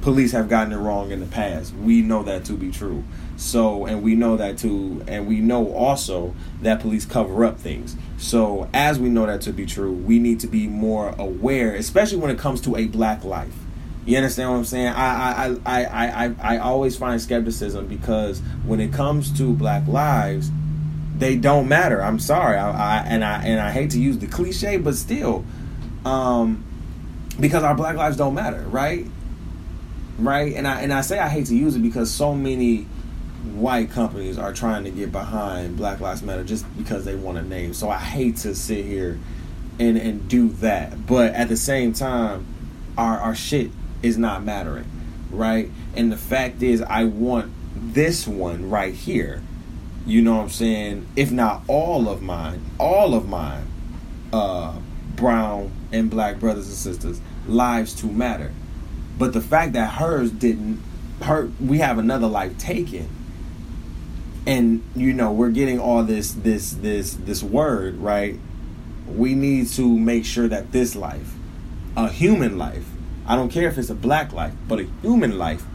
police 0.02 0.32
have 0.32 0.50
gotten 0.50 0.74
it 0.74 0.78
wrong 0.78 1.12
in 1.12 1.20
the 1.20 1.26
past. 1.26 1.74
We 1.76 2.02
know 2.02 2.24
that 2.24 2.46
to 2.46 2.54
be 2.54 2.72
true. 2.72 3.04
So, 3.36 3.86
and 3.86 4.02
we 4.02 4.16
know 4.16 4.36
that 4.38 4.58
too, 4.58 5.04
and 5.08 5.28
we 5.28 5.42
know 5.42 5.72
also 5.74 6.34
that 6.62 6.80
police 6.80 7.06
cover 7.06 7.46
up 7.46 7.60
things. 7.60 7.96
So, 8.18 8.68
as 8.74 9.00
we 9.00 9.10
know 9.10 9.28
that 9.28 9.42
to 9.42 9.54
be 9.54 9.66
true, 9.66 9.94
we 9.94 10.18
need 10.18 10.40
to 10.40 10.48
be 10.48 10.68
more 10.68 11.14
aware, 11.20 11.76
especially 11.76 12.18
when 12.18 12.32
it 12.32 12.40
comes 12.40 12.62
to 12.62 12.76
a 12.76 12.88
black 12.88 13.24
life. 13.24 13.54
You 14.06 14.18
understand 14.18 14.50
what 14.50 14.58
I'm 14.58 14.66
saying? 14.66 14.88
I 14.88 15.32
I, 15.32 15.58
I, 15.66 15.84
I, 15.84 16.26
I, 16.26 16.36
I 16.56 16.58
always 16.60 16.96
find 16.96 17.22
skepticism 17.22 17.88
because 17.88 18.40
when 18.66 18.80
it 18.80 18.92
comes 18.92 19.38
to 19.38 19.54
black 19.54 19.86
lives, 19.88 20.50
they 21.18 21.36
don't 21.36 21.68
matter. 21.68 22.02
I'm 22.02 22.20
sorry, 22.20 22.58
I, 22.58 22.72
I, 22.72 23.06
and 23.06 23.24
I 23.24 23.44
and 23.44 23.60
I 23.60 23.72
hate 23.72 23.92
to 23.92 24.00
use 24.00 24.18
the 24.20 24.28
cliche, 24.28 24.78
but 24.78 24.96
still, 24.96 25.46
um, 26.06 26.64
because 27.40 27.64
our 27.64 27.76
Black 27.76 27.96
lives 27.96 28.18
don't 28.18 28.34
matter, 28.36 28.62
right? 28.70 29.06
Right, 30.20 30.54
and 30.54 30.68
I 30.68 30.82
and 30.82 30.94
I 30.94 31.02
say 31.02 31.20
I 31.20 31.30
hate 31.30 31.48
to 31.48 31.56
use 31.56 31.76
it 31.76 31.82
because 31.82 32.12
so 32.12 32.34
many 32.36 32.88
white 33.56 33.92
companies 33.92 34.38
are 34.38 34.52
trying 34.54 34.84
to 34.86 34.92
get 34.92 35.12
behind 35.12 35.78
Black 35.78 36.00
Lives 36.00 36.22
Matter 36.24 36.44
just 36.44 36.66
because 36.78 37.06
they 37.06 37.16
want 37.16 37.38
a 37.38 37.44
name. 37.44 37.74
So 37.74 37.90
I 37.90 37.98
hate 38.00 38.38
to 38.38 38.56
sit 38.56 38.86
here 38.86 39.20
and 39.80 39.98
and 39.98 40.28
do 40.28 40.50
that, 40.50 41.06
but 41.06 41.34
at 41.34 41.50
the 41.50 41.58
same 41.58 41.94
time, 41.94 42.46
our 42.98 43.20
our 43.20 43.36
shit 43.36 43.72
is 44.04 44.18
not 44.18 44.44
mattering. 44.44 44.86
right? 45.32 45.70
And 45.96 46.12
the 46.12 46.18
fact 46.18 46.62
is, 46.64 46.82
I 46.82 47.06
want 47.06 47.52
this 47.76 48.28
one 48.28 48.70
right 48.70 48.94
here. 48.94 49.42
You 50.08 50.22
know 50.22 50.38
what 50.38 50.43
I'm 50.43 50.50
saying? 50.50 51.06
If 51.17 51.34
not 51.34 51.63
all 51.67 52.08
of 52.08 52.22
mine, 52.22 52.63
all 52.80 53.13
of 53.13 53.28
mine, 53.28 53.67
uh, 54.32 54.74
brown 55.17 55.74
and 55.91 56.10
black 56.10 56.39
brothers 56.39 56.67
and 56.67 56.78
sisters, 56.78 57.20
lives 57.46 57.93
to 57.96 58.06
matter. 58.06 58.54
But 59.17 59.34
the 59.34 59.41
fact 59.41 59.74
that 59.74 59.96
hers 59.96 60.32
didn't, 60.32 60.82
her, 61.24 61.52
we 61.60 61.80
have 61.80 61.98
another 61.98 62.28
life 62.28 62.58
taken. 62.58 63.10
And 64.46 64.82
you 64.96 65.12
know 65.12 65.34
we're 65.34 65.52
getting 65.52 65.78
all 65.78 66.04
this 66.04 66.32
this 66.32 66.72
this 66.72 67.15
this 67.15 67.43
word 67.43 67.98
right. 67.98 68.39
We 69.06 69.36
need 69.36 69.67
to 69.72 69.98
make 69.98 70.24
sure 70.24 70.48
that 70.48 70.72
this 70.72 70.96
life, 70.96 71.34
a 71.98 72.08
human 72.08 72.58
life, 72.58 72.86
I 73.26 73.36
don't 73.36 73.50
care 73.50 73.67
if 73.67 73.78
it's 73.78 73.89
a 73.89 73.96
black 73.96 74.32
life, 74.32 74.54
but 74.70 74.80
a 74.80 74.88
human 75.02 75.38
life 75.38 75.65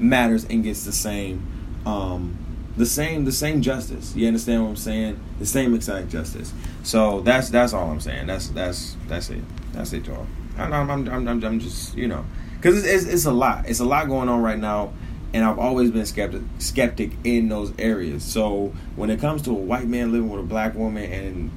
matters 0.00 0.44
and 0.44 0.64
gets 0.64 0.84
the 0.84 0.92
same 0.92 1.46
um, 1.86 2.36
the 2.76 2.86
same 2.86 3.24
the 3.24 3.32
same 3.32 3.62
justice. 3.62 4.14
You 4.14 4.26
understand 4.26 4.62
what 4.62 4.70
I'm 4.70 4.76
saying? 4.76 5.20
The 5.38 5.46
same 5.46 5.74
exact 5.74 6.08
justice. 6.08 6.52
So 6.82 7.20
that's 7.20 7.48
that's 7.50 7.72
all 7.72 7.90
I'm 7.90 8.00
saying. 8.00 8.26
That's 8.26 8.48
that's 8.48 8.96
that's 9.08 9.30
it. 9.30 9.42
That's 9.72 9.92
it, 9.92 10.06
y'all. 10.06 10.26
I'm 10.58 10.72
I'm 10.72 10.90
I'm, 10.90 11.28
I'm, 11.28 11.44
I'm 11.44 11.60
just 11.60 11.96
you 11.96 12.08
know 12.08 12.24
because 12.56 12.84
it's, 12.84 13.04
it's, 13.04 13.12
it's 13.12 13.24
a 13.24 13.32
lot. 13.32 13.68
It's 13.68 13.80
a 13.80 13.84
lot 13.84 14.08
going 14.08 14.28
on 14.28 14.42
right 14.42 14.58
now, 14.58 14.92
and 15.32 15.44
I've 15.44 15.58
always 15.58 15.90
been 15.90 16.06
skeptic 16.06 16.42
skeptic 16.58 17.12
in 17.24 17.48
those 17.48 17.72
areas. 17.78 18.24
So 18.24 18.72
when 18.94 19.10
it 19.10 19.20
comes 19.20 19.42
to 19.42 19.50
a 19.50 19.54
white 19.54 19.86
man 19.86 20.12
living 20.12 20.28
with 20.28 20.40
a 20.40 20.46
black 20.46 20.74
woman, 20.74 21.10
and 21.10 21.50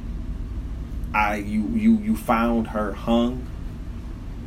I 1.13 1.38
you 1.38 1.67
you 1.69 1.97
you 1.97 2.15
found 2.15 2.67
her 2.67 2.93
hung, 2.93 3.47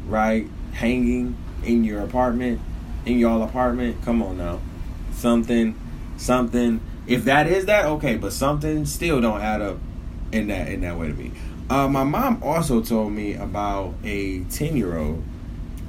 right, 0.07 0.49
hanging 0.73 1.37
in 1.65 1.85
your 1.85 2.01
apartment, 2.01 2.61
in 3.05 3.19
y'all 3.19 3.43
apartment. 3.43 4.03
Come 4.03 4.23
on 4.23 4.39
now, 4.39 4.61
something, 5.13 5.79
something. 6.23 6.81
If 7.07 7.25
that 7.25 7.47
is 7.47 7.67
that, 7.67 7.87
okay, 7.87 8.17
but 8.17 8.33
something 8.33 8.87
still 8.87 9.21
don't 9.21 9.41
add 9.41 9.61
up 9.61 9.79
in 10.31 10.47
that 10.49 10.69
in 10.69 10.81
that 10.83 10.99
way 10.99 11.09
to 11.09 11.15
me. 11.15 11.33
Uh, 11.69 11.89
my 11.89 12.05
mom 12.05 12.43
also 12.43 12.83
told 12.83 13.13
me 13.13 13.35
about 13.35 13.95
a 14.05 14.45
ten 14.45 14.77
year 14.77 14.97
old 14.97 15.23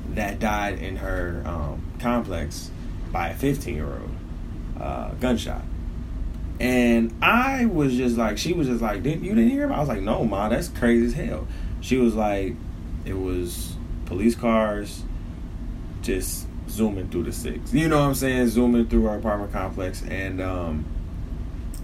that 0.09 0.39
died 0.39 0.79
in 0.79 0.97
her 0.97 1.43
um, 1.45 1.83
complex 1.99 2.71
by 3.11 3.29
a 3.29 3.35
fifteen 3.35 3.75
year 3.75 3.91
old 3.91 4.15
uh, 4.81 5.11
gunshot. 5.15 5.61
And 6.59 7.13
I 7.21 7.65
was 7.65 7.95
just 7.95 8.15
like, 8.15 8.37
she 8.37 8.53
was 8.53 8.67
just 8.67 8.81
like, 8.81 9.03
didn't 9.03 9.23
you 9.23 9.35
didn't 9.35 9.49
hear 9.49 9.65
about? 9.65 9.77
I 9.77 9.79
was 9.81 9.89
like, 9.89 10.01
no, 10.01 10.23
ma, 10.23 10.49
that's 10.49 10.69
crazy 10.69 11.05
as 11.05 11.13
hell. 11.13 11.47
She 11.81 11.97
was 11.97 12.15
like, 12.15 12.55
it 13.05 13.17
was 13.17 13.75
police 14.05 14.35
cars 14.35 15.03
just 16.01 16.47
zooming 16.69 17.09
through 17.09 17.23
the 17.23 17.33
six. 17.33 17.73
You 17.73 17.87
know 17.87 17.99
what 17.99 18.07
I'm 18.07 18.15
saying? 18.15 18.47
Zooming 18.49 18.87
through 18.87 19.07
our 19.07 19.17
apartment 19.17 19.51
complex. 19.51 20.03
And 20.03 20.41
um, 20.41 20.85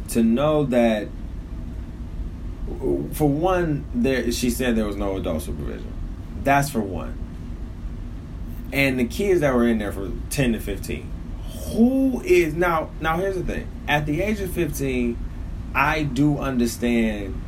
to 0.09 0.23
know 0.23 0.65
that, 0.65 1.07
for 3.13 3.29
one, 3.29 3.85
there 3.93 4.31
she 4.31 4.49
said 4.49 4.75
there 4.75 4.85
was 4.85 4.95
no 4.95 5.17
adult 5.17 5.43
supervision. 5.43 5.93
That's 6.43 6.69
for 6.69 6.81
one. 6.81 7.17
And 8.71 8.99
the 8.99 9.05
kids 9.05 9.41
that 9.41 9.53
were 9.53 9.67
in 9.67 9.79
there 9.79 9.91
for 9.91 10.11
10 10.29 10.53
to 10.53 10.59
15. 10.59 11.11
Who 11.73 12.21
is 12.21 12.53
now? 12.53 12.89
Now 13.01 13.17
here's 13.17 13.35
the 13.35 13.43
thing. 13.43 13.67
At 13.87 14.05
the 14.05 14.21
age 14.21 14.39
of 14.39 14.51
15, 14.51 15.17
I 15.73 16.03
do 16.03 16.37
understand 16.37 17.41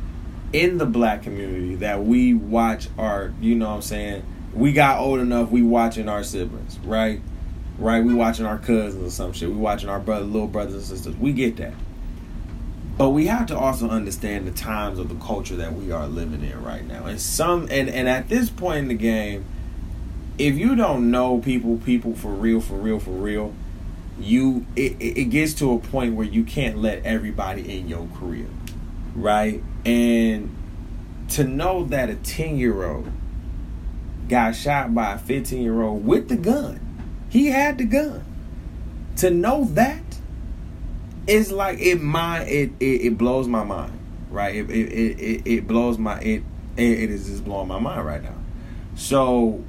in 0.52 0.78
the 0.78 0.86
black 0.86 1.22
community 1.22 1.76
that 1.76 2.04
we 2.04 2.34
watch 2.34 2.88
our, 2.98 3.32
you 3.40 3.54
know 3.54 3.68
what 3.68 3.76
I'm 3.76 3.82
saying, 3.82 4.22
we 4.54 4.72
got 4.72 5.00
old 5.00 5.20
enough, 5.20 5.50
we 5.50 5.62
watching 5.62 6.08
our 6.08 6.22
siblings, 6.22 6.78
right? 6.80 7.20
Right? 7.78 8.04
We 8.04 8.14
watching 8.14 8.46
our 8.46 8.58
cousins 8.58 9.02
or 9.06 9.10
some 9.10 9.32
shit. 9.32 9.48
We 9.48 9.56
watching 9.56 9.88
our 9.88 9.98
brother, 9.98 10.24
little 10.24 10.48
brothers 10.48 10.74
and 10.74 10.82
sisters. 10.82 11.16
We 11.16 11.32
get 11.32 11.56
that. 11.56 11.74
But 12.98 13.10
we 13.10 13.26
have 13.26 13.46
to 13.46 13.58
also 13.58 13.88
understand 13.88 14.46
the 14.46 14.50
times 14.50 14.98
of 14.98 15.08
the 15.08 15.14
culture 15.14 15.56
that 15.56 15.74
we 15.74 15.90
are 15.90 16.06
living 16.06 16.44
in 16.44 16.62
right 16.62 16.86
now. 16.86 17.06
And 17.06 17.20
some 17.20 17.62
and, 17.70 17.88
and 17.88 18.08
at 18.08 18.28
this 18.28 18.50
point 18.50 18.80
in 18.80 18.88
the 18.88 18.94
game, 18.94 19.44
if 20.38 20.56
you 20.56 20.76
don't 20.76 21.10
know 21.10 21.38
people, 21.38 21.78
people 21.78 22.14
for 22.14 22.30
real, 22.30 22.60
for 22.60 22.74
real, 22.74 22.98
for 22.98 23.10
real, 23.10 23.54
you 24.20 24.66
it, 24.76 24.96
it 25.00 25.30
gets 25.30 25.54
to 25.54 25.72
a 25.72 25.78
point 25.78 26.14
where 26.14 26.26
you 26.26 26.44
can't 26.44 26.78
let 26.78 27.04
everybody 27.04 27.78
in 27.78 27.88
your 27.88 28.06
career. 28.18 28.48
Right? 29.14 29.62
And 29.86 30.54
to 31.30 31.44
know 31.44 31.84
that 31.86 32.10
a 32.10 32.14
10 32.16 32.58
year 32.58 32.84
old 32.84 33.10
got 34.32 34.56
shot 34.56 34.94
by 34.94 35.12
a 35.12 35.18
15 35.18 35.62
year 35.62 35.82
old 35.82 36.06
with 36.06 36.28
the 36.28 36.36
gun. 36.36 36.80
He 37.28 37.48
had 37.48 37.76
the 37.76 37.84
gun. 37.84 38.24
To 39.16 39.30
know 39.30 39.66
that 39.72 40.02
is 41.26 41.52
like 41.52 41.78
it 41.80 42.00
my 42.00 42.42
it, 42.44 42.72
it, 42.80 43.02
it 43.02 43.18
blows 43.18 43.46
my 43.46 43.62
mind. 43.62 43.92
Right? 44.30 44.56
It 44.56 44.70
it, 44.70 45.20
it, 45.20 45.42
it 45.44 45.68
blows 45.68 45.98
my 45.98 46.18
it 46.20 46.42
it 46.78 47.10
is 47.10 47.26
just 47.26 47.44
blowing 47.44 47.68
my 47.68 47.78
mind 47.78 48.06
right 48.06 48.22
now. 48.22 48.34
So 48.96 49.62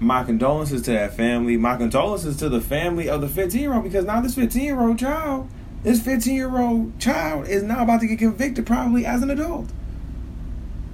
my 0.00 0.24
condolences 0.24 0.80
to 0.82 0.92
that 0.92 1.14
family. 1.14 1.58
My 1.58 1.76
condolences 1.76 2.38
to 2.38 2.48
the 2.48 2.62
family 2.62 3.10
of 3.10 3.20
the 3.20 3.28
15 3.28 3.60
year 3.60 3.74
old 3.74 3.84
because 3.84 4.06
now 4.06 4.22
this 4.22 4.34
15 4.34 4.62
year 4.62 4.80
old 4.80 4.98
child, 4.98 5.50
this 5.82 6.00
15 6.00 6.34
year 6.34 6.58
old 6.58 6.98
child 6.98 7.46
is 7.46 7.62
now 7.62 7.82
about 7.82 8.00
to 8.00 8.06
get 8.06 8.18
convicted 8.18 8.66
probably 8.66 9.04
as 9.04 9.22
an 9.22 9.30
adult. 9.30 9.68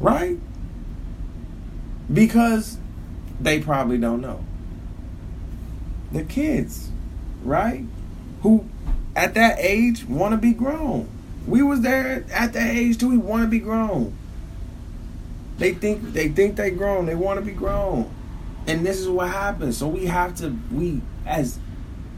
Right? 0.00 0.38
Because 2.12 2.78
they 3.40 3.60
probably 3.60 3.98
don't 3.98 4.20
know. 4.20 4.44
The 6.12 6.24
kids, 6.24 6.90
right? 7.42 7.84
Who 8.42 8.66
at 9.14 9.34
that 9.34 9.56
age 9.58 10.04
want 10.04 10.32
to 10.32 10.38
be 10.38 10.52
grown. 10.52 11.08
We 11.46 11.62
was 11.62 11.80
there 11.80 12.24
at 12.32 12.52
that 12.52 12.74
age 12.74 12.98
too. 12.98 13.10
We 13.10 13.18
want 13.18 13.42
to 13.42 13.48
be 13.48 13.58
grown. 13.58 14.16
They 15.58 15.74
think 15.74 16.12
they 16.12 16.28
think 16.28 16.56
they 16.56 16.70
grown. 16.70 17.06
They 17.06 17.14
want 17.14 17.38
to 17.38 17.44
be 17.44 17.52
grown, 17.52 18.12
and 18.66 18.86
this 18.86 18.98
is 18.98 19.08
what 19.08 19.28
happens. 19.28 19.76
So 19.76 19.88
we 19.88 20.06
have 20.06 20.36
to 20.36 20.56
we 20.70 21.02
as 21.26 21.58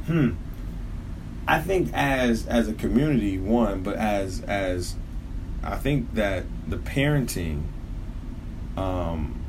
hmm. 0.07 0.31
I 1.47 1.61
think 1.61 1.92
as 1.92 2.47
as 2.47 2.68
a 2.68 2.75
community 2.75 3.38
one, 3.38 3.83
but 3.83 3.97
as 3.97 4.40
as 4.42 4.94
I 5.62 5.77
think 5.77 6.14
that 6.14 6.44
the 6.68 6.77
parenting 6.77 7.62
um 8.77 9.43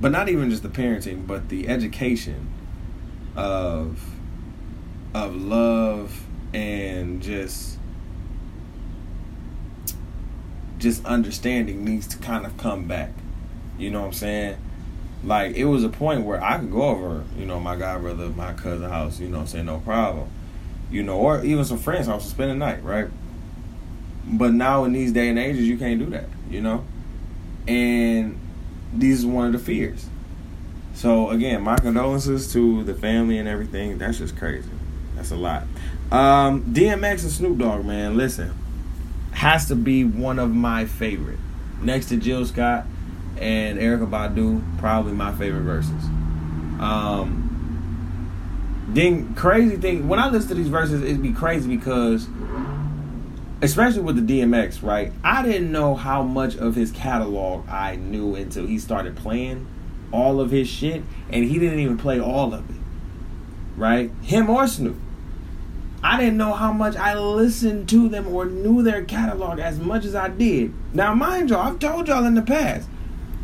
but 0.00 0.12
not 0.12 0.28
even 0.28 0.50
just 0.50 0.62
the 0.62 0.68
parenting, 0.68 1.26
but 1.26 1.48
the 1.48 1.68
education 1.68 2.48
of 3.36 4.00
of 5.14 5.36
love 5.36 6.24
and 6.52 7.22
just 7.22 7.78
just 10.78 11.04
understanding 11.06 11.84
needs 11.84 12.06
to 12.06 12.18
kind 12.18 12.44
of 12.44 12.56
come 12.56 12.86
back. 12.86 13.12
You 13.78 13.90
know 13.90 14.00
what 14.00 14.08
I'm 14.08 14.12
saying? 14.12 14.56
Like 15.24 15.56
it 15.56 15.64
was 15.64 15.84
a 15.84 15.88
point 15.88 16.24
where 16.24 16.42
I 16.42 16.58
could 16.58 16.70
go 16.70 16.82
over, 16.82 17.24
you 17.38 17.46
know, 17.46 17.58
my 17.58 17.76
god 17.76 18.02
brother, 18.02 18.28
my 18.28 18.52
cousin 18.52 18.90
house, 18.90 19.18
you 19.18 19.28
know 19.28 19.38
what 19.38 19.42
I'm 19.42 19.48
saying, 19.48 19.66
no 19.66 19.78
problem. 19.78 20.28
You 20.90 21.02
know, 21.02 21.18
or 21.18 21.44
even 21.44 21.64
some 21.64 21.78
friends 21.78 22.06
house 22.06 22.24
to 22.24 22.30
spend 22.30 22.50
the 22.50 22.54
night, 22.56 22.82
right? 22.84 23.08
But 24.26 24.52
now 24.52 24.84
in 24.84 24.92
these 24.92 25.12
day 25.12 25.28
and 25.28 25.38
ages 25.38 25.66
you 25.66 25.76
can't 25.76 25.98
do 25.98 26.06
that, 26.06 26.28
you 26.50 26.60
know? 26.60 26.84
And 27.66 28.38
these 28.98 29.20
is 29.20 29.26
one 29.26 29.46
of 29.46 29.52
the 29.52 29.58
fears. 29.58 30.06
So 30.94 31.30
again, 31.30 31.62
my 31.62 31.76
condolences 31.76 32.52
to 32.52 32.84
the 32.84 32.94
family 32.94 33.38
and 33.38 33.48
everything. 33.48 33.98
That's 33.98 34.18
just 34.18 34.36
crazy. 34.36 34.70
That's 35.16 35.30
a 35.30 35.36
lot. 35.36 35.64
Um, 36.10 36.62
DMX 36.72 37.22
and 37.22 37.30
Snoop 37.30 37.58
Dogg, 37.58 37.84
man, 37.84 38.16
listen, 38.16 38.54
has 39.32 39.66
to 39.68 39.74
be 39.74 40.04
one 40.04 40.38
of 40.38 40.54
my 40.54 40.86
favorite. 40.86 41.38
Next 41.82 42.06
to 42.06 42.16
Jill 42.16 42.46
Scott 42.46 42.86
and 43.38 43.78
Erykah 43.78 44.08
Badu, 44.08 44.78
probably 44.78 45.12
my 45.12 45.32
favorite 45.32 45.64
Verzuz. 45.64 46.04
Um, 46.80 47.44
then 48.88 49.34
crazy 49.34 49.76
thing 49.76 50.08
when 50.08 50.18
I 50.20 50.28
listen 50.28 50.50
to 50.50 50.54
these 50.54 50.68
Verzuz, 50.68 51.02
it'd 51.02 51.22
be 51.22 51.32
crazy 51.32 51.74
because 51.74 52.28
especially 53.64 54.02
with 54.02 54.26
the 54.26 54.40
DMX, 54.40 54.82
right? 54.82 55.10
I 55.24 55.42
didn't 55.42 55.72
know 55.72 55.94
how 55.94 56.22
much 56.22 56.54
of 56.56 56.74
his 56.74 56.90
catalog 56.90 57.66
I 57.66 57.96
knew 57.96 58.34
until 58.34 58.66
he 58.66 58.78
started 58.78 59.16
playing 59.16 59.66
all 60.12 60.38
of 60.38 60.50
his 60.50 60.68
shit, 60.68 61.02
and 61.30 61.44
he 61.44 61.58
didn't 61.58 61.80
even 61.80 61.96
play 61.96 62.20
all 62.20 62.52
of 62.52 62.68
it, 62.68 62.76
right? 63.76 64.10
Him 64.22 64.50
or 64.50 64.68
Snoop. 64.68 64.96
I 66.02 66.20
didn't 66.20 66.36
know 66.36 66.52
how 66.52 66.72
much 66.72 66.94
I 66.96 67.18
listened 67.18 67.88
to 67.88 68.10
them 68.10 68.28
or 68.28 68.44
knew 68.44 68.82
their 68.82 69.02
catalog 69.02 69.58
as 69.58 69.78
much 69.78 70.04
as 70.04 70.14
I 70.14 70.28
did. 70.28 70.74
Now, 70.92 71.14
mind 71.14 71.48
y'all, 71.48 71.66
I've 71.66 71.78
told 71.78 72.06
y'all 72.06 72.26
in 72.26 72.34
the 72.34 72.42
past, 72.42 72.86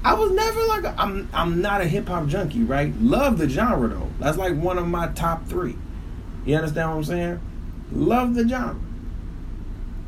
I 0.04 0.12
was 0.14 0.30
never 0.32 0.62
like 0.66 0.84
i 0.84 0.90
am 0.90 0.98
I'm 0.98 1.28
I'm 1.32 1.62
not 1.62 1.80
a 1.80 1.86
hip 1.86 2.08
hop 2.08 2.26
junkie, 2.26 2.62
right? 2.62 2.94
Love 3.00 3.38
the 3.38 3.48
genre 3.48 3.88
though. 3.88 4.10
That's 4.18 4.36
like 4.36 4.54
one 4.54 4.76
of 4.76 4.86
my 4.86 5.08
top 5.08 5.46
three. 5.46 5.76
You 6.44 6.56
understand 6.56 6.90
what 6.90 6.96
I'm 6.96 7.04
saying? 7.04 7.40
Love 7.92 8.34
the 8.34 8.46
genre 8.46 8.76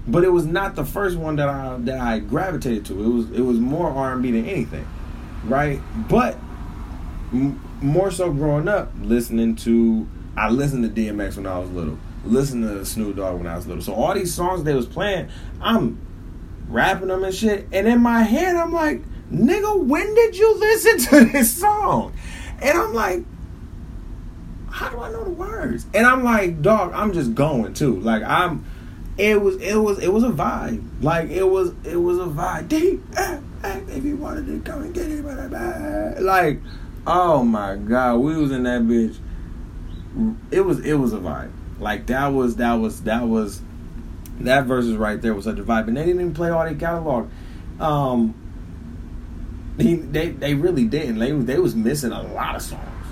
but 0.06 0.24
it 0.24 0.30
was 0.30 0.46
not 0.46 0.74
the 0.74 0.84
first 0.84 1.16
one 1.16 1.36
that 1.36 1.48
I 1.48 1.76
that 1.80 2.00
I 2.00 2.18
gravitated 2.18 2.86
to. 2.86 3.02
It 3.02 3.08
was 3.08 3.30
it 3.30 3.42
was 3.42 3.58
more 3.58 3.90
R 3.90 4.12
and 4.12 4.22
B 4.22 4.30
than 4.32 4.46
anything, 4.46 4.86
right? 5.44 5.80
But 6.08 6.36
m- 7.32 7.60
more 7.80 8.10
so 8.10 8.32
growing 8.32 8.68
up, 8.68 8.92
listening 9.00 9.56
to 9.56 10.08
I 10.36 10.50
listened 10.50 10.82
to 10.84 11.00
DMX 11.00 11.36
when 11.36 11.46
I 11.46 11.58
was 11.58 11.70
little. 11.70 11.98
Listened 12.24 12.62
to 12.64 12.84
Snoop 12.84 13.16
Dogg 13.16 13.38
when 13.38 13.46
I 13.46 13.56
was 13.56 13.66
little. 13.66 13.82
So 13.82 13.94
all 13.94 14.14
these 14.14 14.32
songs 14.32 14.62
they 14.64 14.74
was 14.74 14.86
playing, 14.86 15.28
I'm 15.60 15.98
rapping 16.68 17.08
them 17.08 17.24
and 17.24 17.34
shit. 17.34 17.66
And 17.72 17.86
in 17.86 18.00
my 18.00 18.22
head, 18.22 18.56
I'm 18.56 18.72
like, 18.72 19.02
nigga, 19.32 19.84
when 19.84 20.14
did 20.14 20.36
you 20.36 20.54
listen 20.58 20.98
to 20.98 21.24
this 21.32 21.54
song? 21.54 22.14
And 22.60 22.78
I'm 22.78 22.94
like, 22.94 23.24
how 24.70 24.88
do 24.88 25.00
I 25.00 25.10
know 25.10 25.24
the 25.24 25.30
words? 25.30 25.86
And 25.92 26.06
I'm 26.06 26.24
like, 26.24 26.62
dog, 26.62 26.92
I'm 26.94 27.12
just 27.12 27.34
going 27.34 27.74
too. 27.74 28.00
Like 28.00 28.22
I'm 28.22 28.64
it 29.18 29.40
was 29.40 29.56
it 29.56 29.76
was 29.76 29.98
it 29.98 30.12
was 30.12 30.24
a 30.24 30.30
vibe. 30.30 30.82
Like 31.02 31.30
it 31.30 31.44
was 31.44 31.74
it 31.84 31.96
was 31.96 32.18
a 32.18 32.26
vibe. 32.26 32.68
Deep 32.68 33.02
if 33.64 34.04
you 34.04 34.16
wanted 34.16 34.46
to 34.46 34.60
come 34.60 34.82
and 34.82 34.94
get 34.94 35.06
it, 35.08 36.22
like, 36.22 36.60
oh 37.06 37.44
my 37.44 37.76
god, 37.76 38.16
we 38.16 38.36
was 38.36 38.50
in 38.50 38.64
that 38.64 38.82
bitch. 38.82 39.18
It 40.50 40.60
was 40.60 40.80
it 40.80 40.94
was 40.94 41.12
a 41.12 41.18
vibe. 41.18 41.52
Like 41.78 42.06
that 42.06 42.28
was 42.28 42.56
that 42.56 42.74
was 42.74 43.02
that 43.02 43.22
was 43.22 43.62
that 44.40 44.66
Verzuz 44.66 44.98
right 44.98 45.20
there 45.20 45.34
was 45.34 45.44
such 45.44 45.58
a 45.58 45.62
vibe. 45.62 45.88
And 45.88 45.96
they 45.96 46.04
didn't 46.04 46.20
even 46.20 46.34
play 46.34 46.50
all 46.50 46.64
their 46.64 46.74
catalog. 46.74 47.28
Um 47.80 48.34
he, 49.78 49.94
they 49.94 50.30
they 50.30 50.54
really 50.54 50.84
didn't. 50.84 51.18
They 51.18 51.32
they 51.32 51.58
was 51.58 51.74
missing 51.74 52.12
a 52.12 52.22
lot 52.22 52.56
of 52.56 52.62
songs. 52.62 53.06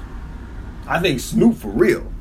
I 0.87 1.01
think 1.01 1.21
Snoop 1.21 1.57
for 1.57 1.69
real. 1.69 2.13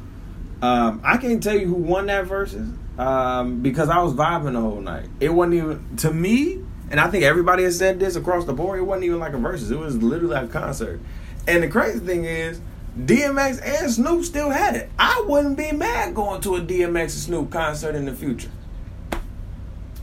Um, 0.61 1.01
I 1.03 1.17
can't 1.17 1.41
tell 1.41 1.57
you 1.57 1.67
who 1.67 1.75
won 1.75 2.07
that 2.07 2.25
Verzuz 2.25 2.77
um, 2.99 3.61
because 3.61 3.87
I 3.87 4.03
was 4.03 4.13
vibing 4.13 4.53
the 4.53 4.61
whole 4.61 4.81
night. 4.81 5.07
It 5.21 5.29
wasn't 5.29 5.55
even 5.55 5.97
to 5.97 6.13
me, 6.13 6.61
and 6.91 6.99
I 6.99 7.09
think 7.09 7.23
everybody 7.23 7.63
has 7.63 7.77
said 7.77 7.97
this 7.99 8.17
across 8.17 8.43
the 8.43 8.53
board. 8.53 8.77
It 8.77 8.83
wasn't 8.83 9.05
even 9.05 9.19
like 9.19 9.33
a 9.33 9.37
Verzuz. 9.37 9.71
It 9.71 9.77
was 9.77 9.95
literally 10.03 10.35
like 10.35 10.45
a 10.45 10.47
concert. 10.49 10.99
And 11.47 11.63
the 11.63 11.69
crazy 11.69 11.99
thing 11.99 12.25
is, 12.25 12.59
DMX 12.99 13.61
and 13.63 13.89
Snoop 13.89 14.25
still 14.25 14.49
had 14.49 14.75
it. 14.75 14.89
I 14.99 15.23
wouldn't 15.25 15.57
be 15.57 15.71
mad 15.71 16.13
going 16.13 16.41
to 16.41 16.57
a 16.57 16.61
DMX 16.61 17.01
and 17.01 17.11
Snoop 17.11 17.51
concert 17.51 17.95
in 17.95 18.03
the 18.03 18.13
future. 18.13 18.51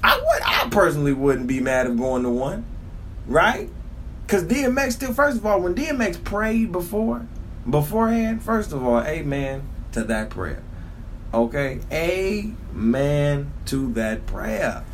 I 0.03 0.17
would. 0.17 0.43
I 0.43 0.69
personally 0.71 1.13
wouldn't 1.13 1.49
be 1.49 1.61
mad 1.61 1.87
of 1.87 1.99
going 1.99 2.23
to 2.23 2.31
one, 2.31 2.65
right? 3.27 3.69
Because 4.27 4.45
DMX 4.45 4.93
still. 4.93 5.13
First 5.13 5.37
of 5.37 5.45
all, 5.45 5.61
when 5.61 5.75
DMX 5.75 6.25
prayed 6.25 6.73
before, 6.73 7.27
beforehand, 7.69 8.43
first 8.43 8.73
of 8.73 8.83
all, 8.83 9.03
amen 9.03 9.69
to 9.93 10.03
that 10.05 10.31
prayer. 10.31 10.63
Okay? 11.37 11.81
Amen 11.93 13.53
to 13.67 13.93
that 13.93 14.27
prayer. 14.27 14.85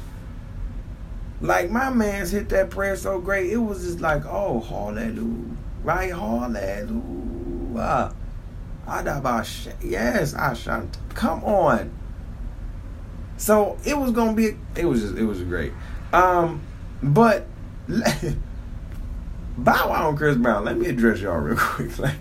Like 1.41 1.71
my 1.71 1.91
man's 1.91 2.33
hit 2.33 2.49
that 2.51 2.71
prayer 2.71 2.97
so 2.97 3.21
great, 3.21 3.51
it 3.51 3.59
was 3.59 3.85
just 3.85 4.01
like, 4.01 4.25
oh, 4.27 4.61
hallelujah. 4.61 5.57
Right? 5.85 6.13
Hallelujah. 6.13 8.15
Yes, 9.83 10.35
I 10.35 10.55
shant. 10.55 10.99
Come 11.15 11.45
on. 11.45 11.93
So 13.37 13.79
it 13.85 13.97
was 13.97 14.11
gonna 14.11 14.35
be 14.35 14.57
it 14.77 14.85
was 14.85 15.03
just 15.03 15.17
it 15.17 15.25
was 15.25 15.43
great. 15.43 15.73
Um 16.13 16.61
but 17.03 17.47
Bow 19.59 19.89
Wow 19.89 20.09
and 20.09 20.19
Chris 20.19 20.37
Brown, 20.37 20.65
let 20.65 20.77
me 20.77 20.87
address 20.87 21.21
y'all 21.21 21.39
real 21.39 21.57
quick. 21.57 21.99
Like 21.99 22.17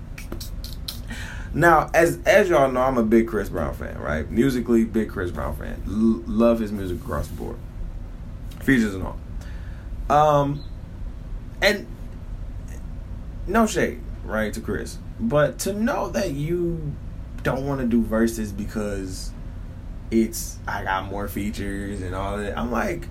now, 1.54 1.89
as 1.93 2.20
as 2.26 2.49
y'all 2.49 2.72
know, 2.72 2.82
I'm 2.82 2.97
a 2.97 3.04
big 3.04 3.28
Chris 3.28 3.49
Brown 3.49 3.74
fan, 3.74 3.97
right? 3.97 4.30
Musically, 4.30 4.86
big 4.86 5.10
Chris 5.10 5.32
Brown 5.32 5.56
fan. 5.56 5.82
L- 5.86 6.24
love 6.34 6.60
his 6.60 6.72
music 6.72 7.02
across 7.02 7.28
the 7.28 7.36
board, 7.36 7.58
features 8.62 8.95
and 8.95 9.04
all. 9.04 9.18
Um, 10.10 10.64
and 11.62 11.88
no 13.47 13.66
shade, 13.66 13.99
right, 14.24 14.54
to 14.54 14.62
Chris, 14.62 14.97
but 15.20 15.60
to 15.60 15.74
know 15.74 16.10
that 16.10 16.32
you 16.32 16.93
don't 17.43 17.66
want 17.66 17.82
to 17.82 17.88
do 17.88 18.02
Verzuz 18.02 18.56
because 18.56 19.32
it's 20.10 20.58
I 20.68 20.84
got 20.84 21.06
more 21.06 21.28
features 21.28 22.02
and 22.02 22.16
all 22.16 22.38
that. 22.38 22.58
I'm 22.58 22.72
like, 22.72 23.08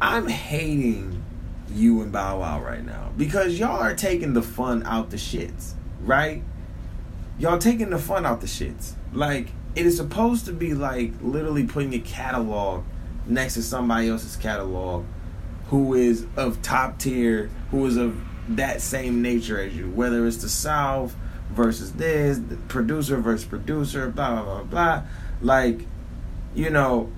I'm 0.00 0.28
hating 0.28 1.22
you 1.72 2.02
and 2.02 2.12
Bow 2.12 2.40
Wow 2.40 2.60
right 2.62 2.84
now 2.84 3.10
because 3.16 3.58
y'all 3.58 3.80
are 3.80 3.94
taking 3.94 4.34
the 4.34 4.42
fun 4.42 4.82
out 4.84 5.10
the 5.10 5.16
shits, 5.16 5.72
right? 6.02 6.42
Y'all 7.40 7.58
taking 7.58 7.90
the 7.90 7.98
fun 7.98 8.26
out 8.26 8.40
the 8.40 8.46
shits. 8.46 8.92
Like 9.12 9.48
it 9.74 9.86
is 9.86 9.96
supposed 9.96 10.44
to 10.46 10.52
be 10.52 10.74
like 10.74 11.12
literally 11.22 11.66
putting 11.66 11.94
a 11.94 11.98
catalog 12.00 12.84
next 13.26 13.54
to 13.54 13.62
somebody 13.62 14.08
else's 14.08 14.36
catalog 14.36 15.04
who 15.68 15.94
is 15.94 16.26
of 16.36 16.60
top 16.62 16.98
tier, 16.98 17.50
who 17.70 17.86
is 17.86 17.96
of 17.96 18.20
that 18.48 18.82
same 18.82 19.22
nature 19.22 19.60
as 19.60 19.74
you. 19.74 19.88
Whether 19.90 20.26
it's 20.26 20.38
the 20.38 20.48
South 20.48 21.16
versus 21.50 21.92
this, 21.92 22.40
producer 22.68 23.16
versus 23.16 23.46
producer, 23.46 24.10
blah 24.10 24.42
blah 24.42 24.44
blah 24.44 24.62
blah. 24.64 25.02
Like, 25.40 25.86
you 26.54 26.68
know, 26.70 27.10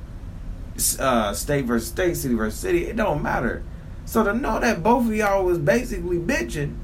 uh, 1.01 1.33
state 1.35 1.65
versus 1.65 1.89
state, 1.89 2.17
city 2.17 2.35
versus 2.35 2.61
city. 2.61 2.87
It 2.87 2.97
don't 2.97 3.23
matter. 3.23 3.65
So 4.05 4.23
to 4.23 4.35
know 4.35 4.61
that 4.61 4.83
both 4.83 5.07
of 5.07 5.15
y'all 5.15 5.45
was 5.45 5.59
basically 5.59 6.19
bitching, 6.19 6.77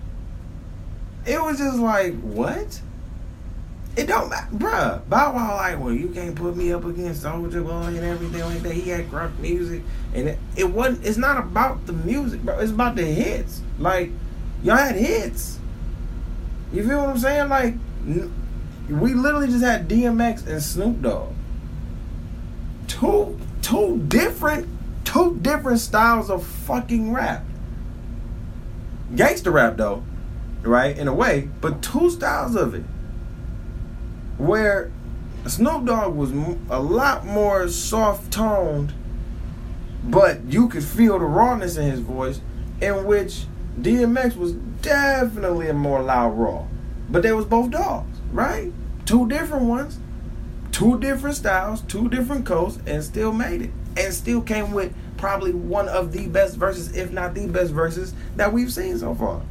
it 1.27 1.41
was 1.41 1.59
just 1.59 1.79
like 1.79 2.19
what? 2.21 2.81
It 3.99 4.07
don't 4.07 4.31
matter, 4.31 4.47
bruh. 4.55 5.09
Bow 5.09 5.35
Wow 5.35 5.57
like, 5.57 5.81
well, 5.81 5.93
you 5.93 6.11
can't 6.11 6.37
put 6.37 6.57
me 6.57 6.73
up 6.73 6.85
against 6.85 7.25
Soulja 7.25 7.67
Boy 7.67 7.97
and 7.97 7.99
everything 7.99 8.43
like 8.43 8.63
that. 8.63 8.73
He 8.73 8.91
had 8.91 9.11
grunt 9.11 9.37
music, 9.41 9.83
and 10.15 10.29
it, 10.29 10.39
it 10.57 10.71
wasn't. 10.71 11.05
It's 11.05 11.19
not 11.19 11.37
about 11.37 11.85
the 11.85 11.93
music, 11.93 12.41
bro. 12.43 12.61
It's 12.61 12.71
about 12.71 12.95
the 12.95 13.03
hits. 13.03 13.61
Like 13.77 14.13
y'all 14.63 14.77
had 14.77 14.95
hits. 14.95 15.59
You 16.73 16.87
feel 16.87 16.99
what 16.99 17.09
I'm 17.09 17.19
saying? 17.19 17.49
Like 17.49 17.75
we 18.89 19.15
literally 19.15 19.49
just 19.49 19.65
had 19.65 19.89
DMX 19.89 20.47
and 20.47 20.63
Snoop 20.63 21.03
Dogg. 21.03 21.33
Two 22.87 23.37
two 23.63 23.99
different 24.07 24.69
two 25.03 25.41
different 25.43 25.81
styles 25.81 26.31
of 26.31 26.47
fucking 26.47 27.13
rap. 27.13 27.45
Gangster 29.17 29.51
rap 29.51 29.77
though, 29.77 30.05
right? 30.63 30.97
In 30.97 31.09
a 31.09 31.15
way, 31.15 31.49
but 31.61 31.83
two 31.83 32.11
styles 32.11 32.55
of 32.55 32.75
it 32.75 32.85
where 34.39 34.91
Snoop 35.47 35.85
Dogg 35.85 36.15
was 36.15 36.33
a 36.71 36.81
lot 36.81 37.27
more 37.27 37.69
soft 37.69 38.33
toned, 38.33 38.93
but 40.05 40.45
you 40.45 40.69
could 40.69 40.85
feel 40.85 41.19
the 41.19 41.25
rawness 41.25 41.77
in 41.77 41.91
his 41.91 42.01
voice, 42.01 42.41
in 42.81 43.05
which 43.05 43.45
DMX 43.81 44.37
was 44.37 44.53
definitely 44.53 45.69
a 45.69 45.75
more 45.75 46.03
loud 46.03 46.31
raw. 46.31 46.65
But 47.11 47.23
they 47.23 47.33
was 47.33 47.47
both 47.47 47.71
dogs, 47.71 48.19
right? 48.33 48.73
Two 49.07 49.29
different 49.29 49.65
ones, 49.65 49.99
two 50.73 50.99
different 51.01 51.37
styles, 51.37 51.81
two 51.83 52.09
different 52.09 52.47
coats, 52.47 52.79
and 52.87 53.03
still 53.03 53.33
made 53.33 53.63
it. 53.63 53.71
And 53.97 54.13
still 54.15 54.43
came 54.43 54.73
with 54.73 54.93
probably 55.17 55.53
one 55.53 55.89
of 55.89 56.13
the 56.13 56.29
best 56.29 56.59
Verzuz, 56.59 56.95
if 56.95 57.11
not 57.11 57.35
the 57.35 57.47
best 57.47 57.73
Verzuz 57.73 58.13
that 58.37 58.53
we've 58.53 58.73
seen 58.73 58.99
so 58.99 59.15
far. 59.15 59.43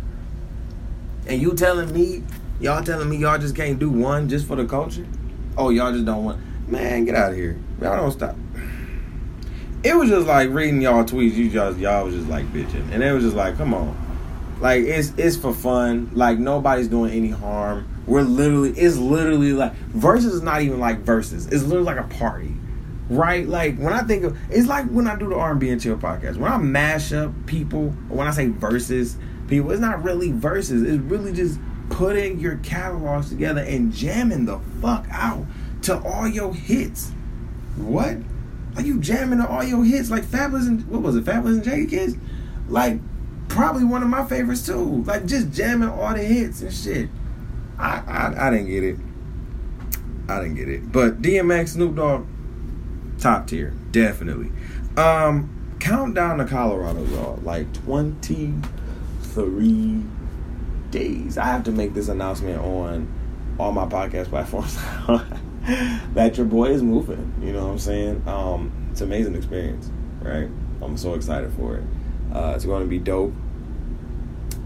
And 1.28 1.42
you 1.42 1.54
telling 1.54 1.92
me 1.92 2.24
Y'all 2.60 2.84
telling 2.84 3.08
me 3.08 3.18
y'all 3.18 3.38
just 3.38 3.56
can't 3.56 3.78
do 3.78 3.88
one 3.88 4.28
just 4.28 4.48
for 4.48 4.56
the 4.56 4.66
culture? 4.66 5.06
Oh, 5.56 5.70
y'all 5.70 5.92
just 5.92 6.06
don't 6.06 6.24
want. 6.24 6.40
Man, 6.68 7.06
get 7.06 7.14
out 7.14 7.32
of 7.32 7.38
here. 7.38 7.56
Y'all 7.80 7.96
don't 7.96 8.12
stop. 8.12 8.36
It 9.84 9.96
was 9.96 10.10
just 10.10 10.26
like 10.26 10.50
reading 10.50 10.82
y'all 10.82 11.04
tweets. 11.04 11.36
You 11.36 11.52
just 11.52 11.78
y'all 11.78 12.06
was 12.06 12.16
just 12.16 12.28
like 12.28 12.52
bitching, 12.52 12.92
and 12.92 13.04
it 13.04 13.12
was 13.12 13.24
just 13.24 13.36
like, 13.36 13.58
come 13.58 13.76
on, 13.76 13.96
like 14.60 14.84
it's 14.84 15.14
it's 15.18 15.38
for 15.38 15.54
fun. 15.54 16.10
Like 16.14 16.40
nobody's 16.40 16.88
doing 16.88 17.14
any 17.14 17.30
harm. 17.30 17.88
We're 18.08 18.24
literally 18.24 18.72
it's 18.72 18.98
literally 18.98 19.54
like 19.54 19.76
Verzuz 19.92 20.26
is 20.26 20.42
not 20.42 20.64
even 20.64 20.80
like 20.80 21.06
Verzuz. 21.06 21.52
It's 21.52 21.64
literally 21.64 21.86
like 21.86 22.00
a 22.00 22.08
party, 22.16 22.56
right? 23.08 23.48
Like 23.48 23.78
when 23.78 23.94
I 23.94 24.02
think 24.02 24.24
of 24.24 24.38
it's 24.50 24.68
like 24.68 24.88
when 24.88 25.06
I 25.06 25.16
do 25.16 25.30
the 25.30 25.36
R 25.36 25.52
and 25.52 25.60
B 25.60 25.70
and 25.70 25.80
chill 25.80 25.96
podcast. 25.96 26.38
When 26.38 26.52
I 26.52 26.58
mash 26.58 27.14
up 27.14 27.32
people, 27.46 27.90
when 28.10 28.28
I 28.28 28.32
say 28.32 28.48
verses, 28.48 29.16
people, 29.48 29.72
it's 29.72 29.80
not 29.82 30.04
really 30.04 30.32
verses. 30.32 30.82
It's 30.82 31.04
really 31.04 31.34
just 31.34 31.60
putting 31.90 32.40
your 32.40 32.58
catalogs 32.58 33.30
together 33.30 33.62
and 33.62 33.94
jamming 33.94 34.46
the 34.46 34.60
fuck 34.82 35.06
out 35.10 35.46
to 35.84 35.98
all 36.00 36.28
your 36.28 36.54
hits. 36.54 37.12
What? 37.76 38.18
Are 38.76 38.82
you 38.82 39.00
jamming 39.00 39.40
to 39.40 39.48
all 39.48 39.64
your 39.64 39.84
hits 39.84 40.12
like 40.12 40.24
Fabolous 40.24 40.68
and 40.68 40.88
what 40.88 41.02
was 41.02 41.16
it? 41.16 41.26
Fabolous 41.26 41.66
and 41.68 41.90
kids 41.90 42.16
Like 42.68 43.00
probably 43.48 43.84
one 43.84 44.04
of 44.04 44.10
my 44.10 44.26
favorites 44.26 44.66
too. 44.66 45.04
Like 45.04 45.26
just 45.26 45.52
jamming 45.52 45.90
all 45.90 46.14
the 46.14 46.24
hits 46.24 46.62
and 46.62 46.74
shit. 46.74 47.10
I 47.80 48.04
I, 48.08 48.48
I 48.48 48.52
didn't 48.52 48.68
get 48.68 48.84
it. 48.84 48.98
I 50.30 50.42
didn't 50.42 50.56
get 50.56 50.70
it. 50.70 50.92
But 50.92 51.22
DMX, 51.22 51.70
Snoop 51.70 51.96
Dogg, 51.96 52.26
top 53.18 53.48
tier, 53.48 53.74
definitely. 53.92 54.52
Um, 54.98 55.78
countdown 55.80 56.40
to 56.40 56.46
Colorado, 56.46 57.04
y'all. 57.06 57.40
Like 57.44 57.72
twenty 57.74 58.54
three 59.22 60.04
days. 60.98 61.38
I 61.38 61.46
have 61.46 61.64
to 61.66 61.72
make 61.72 61.94
this 61.94 62.10
announcement 62.10 62.60
on 62.60 63.08
all 63.60 63.72
my 63.72 63.86
podcast 63.86 64.28
platforms 64.30 64.76
that 66.14 66.38
your 66.38 66.46
boy 66.46 66.70
is 66.70 66.84
moving. 66.84 67.34
You 67.42 67.54
know 67.54 67.66
what 67.66 67.72
I'm 67.72 67.80
saying? 67.80 68.24
Um, 68.28 68.90
it's 68.92 69.02
an 69.02 69.08
amazing 69.08 69.36
experience, 69.36 69.92
right? 70.22 70.50
I'm 70.82 70.98
so 70.98 71.14
excited 71.14 71.52
for 71.54 71.78
it. 71.78 71.84
Uh, 72.34 72.54
it's 72.56 72.66
going 72.66 72.84
to 72.84 72.90
be 72.90 73.00
dope. 73.00 73.34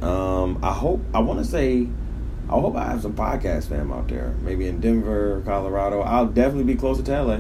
Um, 0.02 0.60
I 0.64 0.74
hope. 0.74 1.02
I 1.14 1.20
want 1.20 1.40
to 1.40 1.46
say 1.46 1.88
I 2.50 2.60
hope 2.60 2.76
I 2.76 2.86
have 2.86 3.02
some 3.02 3.14
podcast 3.14 3.70
fam 3.70 3.92
out 3.92 4.08
there, 4.08 4.36
maybe 4.42 4.68
in 4.68 4.80
Denver, 4.82 5.42
Colorado. 5.46 6.02
I'll 6.02 6.26
definitely 6.26 6.74
be 6.74 6.76
closer 6.76 7.04
to 7.04 7.24
LA. 7.24 7.38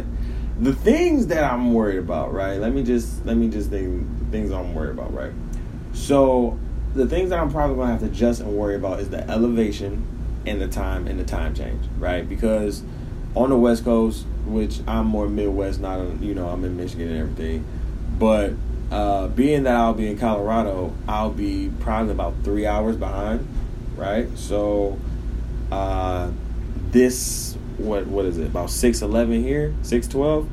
The 0.59 0.73
things 0.73 1.27
that 1.27 1.43
I'm 1.43 1.73
worried 1.73 1.97
about, 1.97 2.33
right? 2.33 2.59
Let 2.59 2.71
me 2.73 2.83
just 2.83 3.25
let 3.25 3.35
me 3.35 3.49
just 3.49 3.69
think 3.71 4.05
things 4.31 4.51
I'm 4.51 4.75
worried 4.75 4.91
about, 4.91 5.13
right? 5.13 5.33
So 5.93 6.59
the 6.93 7.07
things 7.07 7.29
that 7.29 7.39
I'm 7.39 7.51
probably 7.51 7.75
gonna 7.75 7.91
have 7.91 8.01
to 8.01 8.07
adjust 8.07 8.41
and 8.41 8.53
worry 8.53 8.75
about 8.75 8.99
is 8.99 9.09
the 9.09 9.29
elevation 9.29 10.05
and 10.45 10.61
the 10.61 10.67
time 10.67 11.07
and 11.07 11.19
the 11.19 11.23
time 11.23 11.53
change, 11.53 11.85
right? 11.99 12.27
Because 12.27 12.83
on 13.35 13.49
the 13.49 13.57
West 13.57 13.83
Coast, 13.83 14.25
which 14.45 14.79
I'm 14.87 15.07
more 15.07 15.29
Midwest, 15.29 15.79
not 15.79 16.21
you 16.21 16.33
know 16.33 16.49
I'm 16.49 16.63
in 16.65 16.77
Michigan 16.77 17.09
and 17.09 17.17
everything, 17.17 17.65
but 18.19 18.53
uh, 18.91 19.27
being 19.27 19.63
that 19.63 19.75
I'll 19.75 19.93
be 19.93 20.07
in 20.07 20.17
Colorado, 20.17 20.93
I'll 21.07 21.31
be 21.31 21.71
probably 21.79 22.11
about 22.11 22.33
three 22.43 22.65
hours 22.65 22.97
behind 22.97 23.47
right? 24.01 24.27
So 24.37 24.99
uh, 25.71 26.31
this 26.91 27.55
what 27.77 28.07
what 28.07 28.25
is 28.25 28.37
it 28.37 28.47
about 28.47 28.69
six 28.69 29.01
eleven 29.01 29.43
here 29.43 29.73
six 29.83 30.07
twelve? 30.07 30.49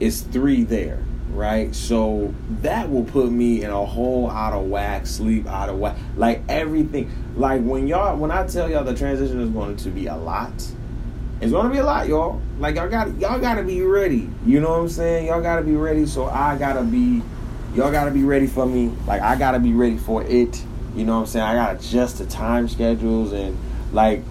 It's 0.00 0.20
three 0.20 0.64
there, 0.64 1.02
right? 1.36 1.74
So 1.74 2.34
that 2.62 2.90
will 2.90 3.04
put 3.04 3.30
me 3.30 3.62
in 3.62 3.70
a 3.70 3.84
whole 3.84 4.30
out 4.30 4.52
of 4.52 4.66
whack, 4.66 5.06
sleep 5.06 5.46
out 5.46 5.68
of 5.68 5.78
whack, 5.78 5.96
like 6.16 6.42
everything. 6.48 7.10
Like 7.36 7.62
when 7.62 7.86
y'all 7.86 8.16
when 8.16 8.30
I 8.30 8.46
tell 8.46 8.70
y'all 8.70 8.84
the 8.84 8.94
transition 8.94 9.40
is 9.40 9.50
going 9.50 9.76
to 9.76 9.90
be 9.90 10.06
a 10.06 10.16
lot. 10.16 10.52
It's 11.38 11.52
gonna 11.52 11.68
be 11.68 11.78
a 11.78 11.84
lot, 11.84 12.08
y'all. 12.08 12.40
Like 12.58 12.76
y'all 12.76 12.88
got 12.88 13.18
y'all 13.20 13.38
gotta 13.38 13.62
be 13.62 13.82
ready. 13.82 14.30
You 14.46 14.60
know 14.60 14.70
what 14.70 14.80
I'm 14.80 14.88
saying? 14.88 15.26
Y'all 15.26 15.42
gotta 15.42 15.62
be 15.62 15.76
ready. 15.76 16.06
So 16.06 16.24
I 16.24 16.56
gotta 16.56 16.82
be, 16.82 17.22
y'all 17.74 17.92
gotta 17.92 18.10
be 18.10 18.24
ready 18.24 18.46
for 18.46 18.64
me. 18.64 18.92
Like 19.06 19.20
I 19.20 19.36
gotta 19.36 19.58
be 19.58 19.74
ready 19.74 19.98
for 19.98 20.22
it. 20.22 20.64
You 20.94 21.04
know 21.04 21.16
what 21.16 21.20
I'm 21.20 21.26
saying? 21.26 21.44
I 21.44 21.54
gotta 21.54 21.78
adjust 21.78 22.18
the 22.18 22.26
time 22.26 22.68
schedules 22.68 23.32
and 23.32 23.56
like 23.92 24.22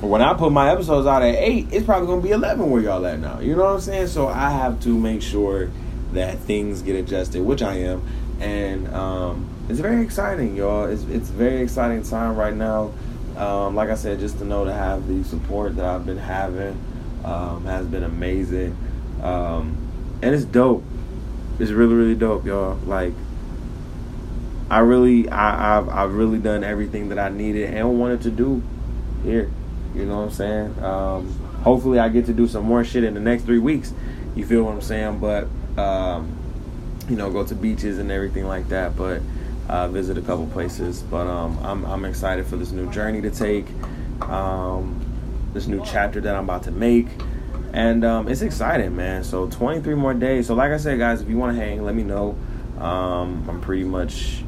when 0.00 0.22
I 0.22 0.32
put 0.32 0.50
my 0.50 0.72
episodes 0.72 1.06
out 1.06 1.22
at 1.22 1.34
eight, 1.34 1.68
it's 1.70 1.84
probably 1.84 2.06
gonna 2.06 2.22
be 2.22 2.30
eleven 2.30 2.70
where 2.70 2.80
y'all 2.80 3.04
at 3.04 3.18
now. 3.18 3.40
You 3.40 3.54
know 3.54 3.64
what 3.64 3.74
I'm 3.74 3.80
saying? 3.80 4.06
So 4.06 4.28
I 4.28 4.50
have 4.50 4.80
to 4.80 4.98
make 4.98 5.20
sure 5.20 5.70
that 6.12 6.38
things 6.38 6.82
get 6.82 6.96
adjusted, 6.96 7.42
which 7.42 7.62
I 7.62 7.74
am, 7.76 8.02
and 8.40 8.92
um, 8.94 9.48
it's 9.68 9.80
very 9.80 10.02
exciting, 10.02 10.56
y'all. 10.56 10.84
It's 10.84 11.04
it's 11.04 11.28
very 11.28 11.62
exciting 11.62 12.02
time 12.02 12.36
right 12.36 12.54
now. 12.54 12.92
Um, 13.36 13.74
like 13.74 13.88
I 13.88 13.94
said, 13.94 14.18
just 14.18 14.38
to 14.38 14.44
know 14.44 14.64
to 14.64 14.72
have 14.72 15.06
the 15.06 15.24
support 15.24 15.76
that 15.76 15.84
I've 15.84 16.04
been 16.04 16.18
having 16.18 16.78
um, 17.24 17.64
has 17.64 17.86
been 17.86 18.02
amazing, 18.02 18.76
um, 19.22 19.76
and 20.22 20.34
it's 20.34 20.44
dope. 20.44 20.84
It's 21.58 21.70
really 21.70 21.94
really 21.94 22.14
dope, 22.14 22.44
y'all. 22.46 22.76
Like 22.86 23.12
I 24.70 24.78
really, 24.78 25.28
I, 25.28 25.78
I've, 25.78 25.88
I've 25.88 26.14
really 26.14 26.38
done 26.38 26.62
everything 26.62 27.08
that 27.08 27.18
I 27.18 27.28
needed 27.28 27.74
and 27.74 27.98
wanted 27.98 28.22
to 28.22 28.30
do 28.30 28.62
here. 29.24 29.50
You 29.96 30.06
know 30.06 30.18
what 30.18 30.22
I'm 30.22 30.30
saying? 30.30 30.84
Um, 30.84 31.28
hopefully, 31.64 31.98
I 31.98 32.08
get 32.08 32.26
to 32.26 32.32
do 32.32 32.46
some 32.46 32.64
more 32.64 32.84
shit 32.84 33.02
in 33.02 33.14
the 33.14 33.20
next 33.20 33.42
three 33.42 33.58
weeks. 33.58 33.92
You 34.36 34.46
feel 34.46 34.62
what 34.62 34.74
I'm 34.74 34.80
saying? 34.80 35.18
But 35.18 35.48
um, 35.80 36.36
you 37.08 37.16
know, 37.16 37.30
go 37.30 37.44
to 37.44 37.54
beaches 37.54 37.98
and 37.98 38.10
everything 38.10 38.46
like 38.46 38.68
that. 38.68 38.96
But 38.96 39.22
uh, 39.68 39.88
visit 39.88 40.18
a 40.18 40.22
couple 40.22 40.46
places. 40.48 41.02
But 41.02 41.26
um, 41.26 41.58
I'm, 41.62 41.84
I'm 41.84 42.04
excited 42.04 42.46
for 42.46 42.56
this 42.56 42.72
new 42.72 42.90
journey 42.90 43.20
to 43.22 43.30
take. 43.30 43.66
Um, 44.22 45.06
this 45.52 45.66
new 45.66 45.82
chapter 45.84 46.20
that 46.20 46.34
I'm 46.34 46.44
about 46.44 46.64
to 46.64 46.70
make. 46.70 47.06
And 47.72 48.04
um, 48.04 48.28
it's 48.28 48.42
exciting, 48.42 48.96
man. 48.96 49.22
So 49.24 49.48
23 49.48 49.94
more 49.94 50.14
days. 50.14 50.46
So 50.46 50.54
like 50.54 50.72
I 50.72 50.76
said, 50.76 50.98
guys, 50.98 51.22
if 51.22 51.28
you 51.28 51.36
want 51.36 51.56
to 51.56 51.64
hang, 51.64 51.84
let 51.84 51.94
me 51.94 52.02
know. 52.02 52.36
Um, 52.78 53.46
I'm 53.48 53.60
pretty 53.60 53.84
much 53.84 54.42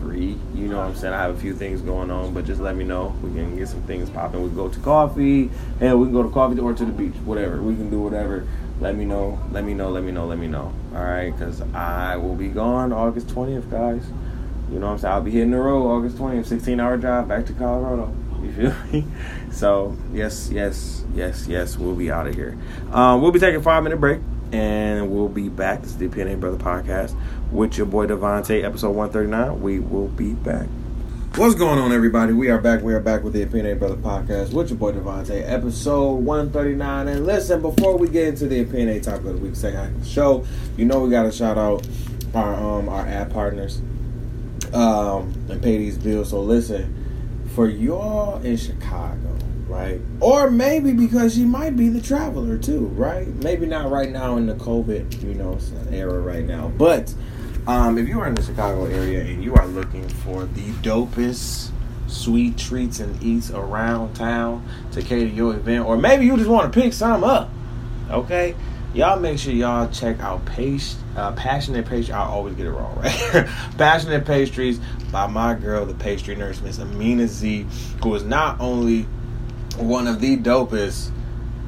free. 0.00 0.36
You 0.54 0.68
know 0.68 0.78
what 0.78 0.86
I'm 0.86 0.96
saying? 0.96 1.14
I 1.14 1.22
have 1.22 1.36
a 1.36 1.38
few 1.38 1.54
things 1.54 1.82
going 1.82 2.10
on, 2.10 2.34
but 2.34 2.44
just 2.44 2.60
let 2.60 2.74
me 2.74 2.84
know. 2.84 3.14
We 3.22 3.30
can 3.32 3.56
get 3.56 3.68
some 3.68 3.82
things 3.82 4.10
popping. 4.10 4.42
We 4.42 4.48
go 4.50 4.68
to 4.68 4.80
coffee. 4.80 5.50
Hell, 5.78 5.98
we 5.98 6.06
can 6.06 6.12
go 6.12 6.22
to 6.22 6.30
coffee 6.30 6.58
or 6.58 6.72
to 6.72 6.84
the 6.84 6.92
beach. 6.92 7.14
Whatever. 7.24 7.62
We 7.62 7.76
can 7.76 7.90
do 7.90 8.00
whatever. 8.00 8.46
Let 8.80 8.96
me 8.96 9.04
know. 9.04 9.38
Let 9.52 9.64
me 9.64 9.74
know. 9.74 9.90
Let 9.90 10.02
me 10.04 10.10
know. 10.10 10.26
Let 10.26 10.38
me 10.38 10.46
know. 10.46 10.72
All 10.94 11.04
right, 11.04 11.30
because 11.30 11.60
I 11.74 12.16
will 12.16 12.34
be 12.34 12.48
gone 12.48 12.92
August 12.92 13.28
20th, 13.28 13.70
guys. 13.70 14.06
You 14.72 14.78
know 14.78 14.86
what 14.86 14.92
I'm 14.92 14.98
saying? 14.98 15.14
I'll 15.14 15.20
be 15.20 15.30
hitting 15.32 15.50
the 15.50 15.58
road 15.58 15.86
August 15.86 16.16
20th, 16.16 16.46
16 16.46 16.80
hour 16.80 16.96
drive 16.96 17.28
back 17.28 17.44
to 17.46 17.52
Colorado. 17.52 18.12
You 18.42 18.52
feel 18.52 18.74
me? 18.92 19.04
So, 19.50 19.96
yes, 20.12 20.48
yes, 20.52 21.04
yes, 21.12 21.48
yes, 21.48 21.76
we'll 21.76 21.96
be 21.96 22.08
out 22.08 22.28
of 22.28 22.36
here. 22.36 22.56
Um, 22.92 23.20
we'll 23.20 23.32
be 23.32 23.40
taking 23.40 23.60
five 23.62 23.82
minute 23.82 23.98
break 23.98 24.20
and 24.52 25.10
we'll 25.10 25.28
be 25.28 25.48
back. 25.48 25.82
This 25.82 25.90
is 25.90 25.98
the 25.98 26.08
PNA 26.08 26.38
Brother 26.38 26.56
Podcast 26.56 27.16
with 27.50 27.76
your 27.76 27.86
boy 27.86 28.06
DeVonta', 28.06 28.62
episode 28.62 28.90
139. 28.90 29.60
We 29.60 29.80
will 29.80 30.06
be 30.06 30.34
back. 30.34 30.68
What's 31.36 31.54
going 31.54 31.78
on, 31.78 31.92
everybody? 31.92 32.32
We 32.32 32.50
are 32.50 32.60
back. 32.60 32.82
We 32.82 32.92
are 32.92 33.00
back 33.00 33.22
with 33.22 33.32
the 33.32 33.42
Opinionated 33.42 33.78
Brother 33.78 33.94
Podcast 33.94 34.52
with 34.52 34.68
your 34.68 34.78
boy 34.78 34.92
DeVonta', 34.92 35.48
episode 35.48 36.14
139. 36.16 37.08
And 37.08 37.24
listen, 37.24 37.62
before 37.62 37.96
we 37.96 38.08
get 38.08 38.26
into 38.26 38.48
the 38.48 38.60
Opinionated 38.60 39.04
Topic 39.04 39.26
of 39.26 39.34
the 39.34 39.38
Week 39.38 39.54
second 39.54 40.04
show, 40.04 40.44
you 40.76 40.84
know 40.84 41.00
we 41.00 41.08
got 41.08 41.22
to 41.22 41.32
shout 41.32 41.56
out 41.56 41.86
our 42.34 42.54
um 42.54 42.88
our 42.88 43.06
ad 43.06 43.30
partners 43.30 43.80
um 44.74 45.32
and 45.48 45.62
pay 45.62 45.78
these 45.78 45.96
bills. 45.96 46.30
So 46.30 46.42
listen, 46.42 47.44
for 47.54 47.68
y'all 47.68 48.42
in 48.42 48.56
Chicago, 48.56 49.38
right? 49.68 50.00
Or 50.18 50.50
maybe 50.50 50.92
because 50.92 51.34
she 51.36 51.44
might 51.44 51.76
be 51.76 51.88
the 51.88 52.02
traveler 52.02 52.58
too, 52.58 52.86
right? 52.88 53.28
Maybe 53.42 53.66
not 53.66 53.90
right 53.90 54.10
now 54.10 54.36
in 54.36 54.46
the 54.46 54.54
COVID, 54.54 55.22
you 55.22 55.34
know, 55.34 55.58
era 55.92 56.20
right 56.20 56.44
now. 56.44 56.72
But 56.76 57.14
um, 57.66 57.98
if 57.98 58.08
you 58.08 58.20
are 58.20 58.26
in 58.28 58.34
the 58.34 58.42
Chicago 58.42 58.86
area 58.86 59.22
and 59.22 59.42
you 59.42 59.54
are 59.54 59.66
looking 59.66 60.08
for 60.08 60.44
the 60.44 60.70
dopest 60.82 61.70
sweet 62.06 62.58
treats 62.58 63.00
and 63.00 63.22
eats 63.22 63.50
around 63.50 64.14
town 64.14 64.66
to 64.92 65.02
cater 65.02 65.26
your 65.26 65.54
event, 65.54 65.86
or 65.86 65.96
maybe 65.96 66.26
you 66.26 66.36
just 66.36 66.48
want 66.48 66.72
to 66.72 66.80
pick 66.80 66.92
some 66.92 67.24
up, 67.24 67.50
okay? 68.10 68.54
Y'all 68.92 69.20
make 69.20 69.38
sure 69.38 69.52
y'all 69.52 69.88
check 69.90 70.18
out 70.20 70.44
Pace, 70.44 70.96
uh, 71.16 71.30
Passionate 71.32 71.86
Pastry. 71.86 72.12
I 72.12 72.24
always 72.24 72.56
get 72.56 72.66
it 72.66 72.72
wrong, 72.72 72.96
right? 72.98 73.48
Passionate 73.78 74.26
Pastries 74.26 74.80
by 75.12 75.26
my 75.28 75.54
girl, 75.54 75.86
the 75.86 75.94
pastry 75.94 76.34
nurse, 76.34 76.60
Miss 76.60 76.78
Amina 76.80 77.28
Z, 77.28 77.66
who 78.02 78.14
is 78.14 78.24
not 78.24 78.60
only 78.60 79.02
one 79.76 80.06
of 80.06 80.20
the 80.20 80.36
dopest 80.36 81.10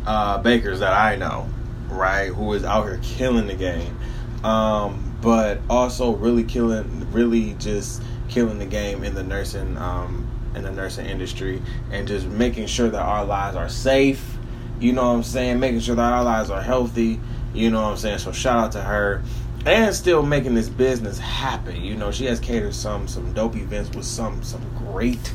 uh, 0.07 0.39
bakers 0.39 0.81
that 0.81 0.93
I 0.93 1.17
know, 1.17 1.49
right? 1.89 2.29
Who 2.29 2.53
is 2.55 2.65
out 2.65 2.85
here 2.85 3.01
killing 3.03 3.47
the 3.47 3.55
game, 3.55 3.97
um, 4.45 5.12
but 5.23 5.61
also 5.71 6.15
really 6.17 6.45
killing, 6.45 7.11
really 7.13 7.55
just 7.55 8.03
killing 8.29 8.59
the 8.59 8.67
game 8.67 9.05
in 9.05 9.15
the 9.15 9.23
nursing, 9.23 9.77
um, 9.79 10.29
in 10.55 10.65
the 10.65 10.71
nursing 10.71 11.07
industry, 11.07 11.63
and 11.91 12.07
just 12.07 12.27
making 12.27 12.67
sure 12.67 12.91
that 12.91 13.01
our 13.01 13.25
lives 13.25 13.57
are 13.57 13.69
safe. 13.69 14.37
You 14.81 14.93
know 14.93 15.05
what 15.05 15.17
I'm 15.17 15.23
saying? 15.23 15.61
Making 15.61 15.81
sure 15.81 15.95
that 15.95 16.13
our 16.13 16.25
lives 16.25 16.51
are 16.51 16.61
healthy. 16.61 17.21
You 17.55 17.71
know 17.71 17.83
what 17.83 17.91
I'm 17.93 17.97
saying? 17.97 18.19
So 18.19 18.33
shout 18.33 18.59
out 18.59 18.73
to 18.73 18.83
her. 18.83 19.23
And 19.65 19.95
still 19.95 20.23
making 20.23 20.55
this 20.55 20.69
business 20.69 21.19
happen. 21.19 21.83
You 21.83 21.95
know, 21.95 22.11
she 22.11 22.27
has 22.27 22.41
catered 22.41 22.75
some 22.75 23.07
some 23.07 23.33
dope 23.33 23.57
events 23.57 23.95
with 23.97 24.05
some 24.05 24.43
some 24.43 24.63
great, 24.77 25.33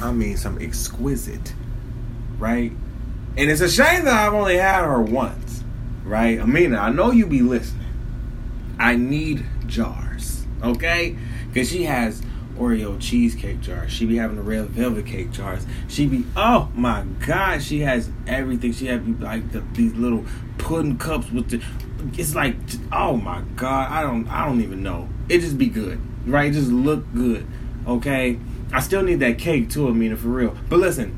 I 0.00 0.10
mean 0.10 0.36
some 0.36 0.60
exquisite 0.60 1.54
right? 2.40 2.72
And 3.36 3.50
it's 3.50 3.60
a 3.60 3.70
shame 3.70 4.06
that 4.06 4.26
I've 4.26 4.34
only 4.34 4.56
had 4.56 4.82
her 4.82 5.00
once, 5.00 5.62
right? 6.02 6.40
Amina, 6.40 6.78
I 6.78 6.90
know 6.90 7.12
you 7.12 7.26
be 7.26 7.42
listening. 7.42 7.79
I 8.80 8.96
need 8.96 9.44
jars, 9.66 10.46
okay? 10.62 11.14
Because 11.48 11.70
she 11.70 11.84
has 11.84 12.22
Oreo 12.56 12.98
cheesecake 12.98 13.60
jars. 13.60 13.92
She 13.92 14.06
be 14.06 14.16
having 14.16 14.36
the 14.36 14.42
red 14.42 14.66
velvet 14.70 15.04
cake 15.04 15.30
jars. 15.32 15.66
She 15.86 16.06
be 16.06 16.24
oh 16.34 16.70
my 16.74 17.04
god, 17.26 17.62
she 17.62 17.80
has 17.80 18.10
everything. 18.26 18.72
She 18.72 18.86
have 18.86 19.06
like 19.20 19.52
the, 19.52 19.62
these 19.74 19.92
little 19.94 20.24
pudding 20.56 20.96
cups 20.96 21.30
with 21.30 21.50
the. 21.50 21.62
It's 22.18 22.34
like 22.34 22.56
oh 22.90 23.18
my 23.18 23.42
god, 23.54 23.90
I 23.92 24.02
don't 24.02 24.26
I 24.28 24.46
don't 24.46 24.62
even 24.62 24.82
know. 24.82 25.10
It 25.28 25.40
just 25.40 25.58
be 25.58 25.66
good, 25.66 26.00
right? 26.26 26.50
It 26.50 26.54
just 26.54 26.70
look 26.70 27.04
good, 27.14 27.46
okay? 27.86 28.38
I 28.72 28.80
still 28.80 29.02
need 29.02 29.20
that 29.20 29.38
cake 29.38 29.68
too, 29.68 29.88
Amina, 29.88 30.16
for 30.16 30.28
real. 30.28 30.56
But 30.70 30.78
listen, 30.78 31.16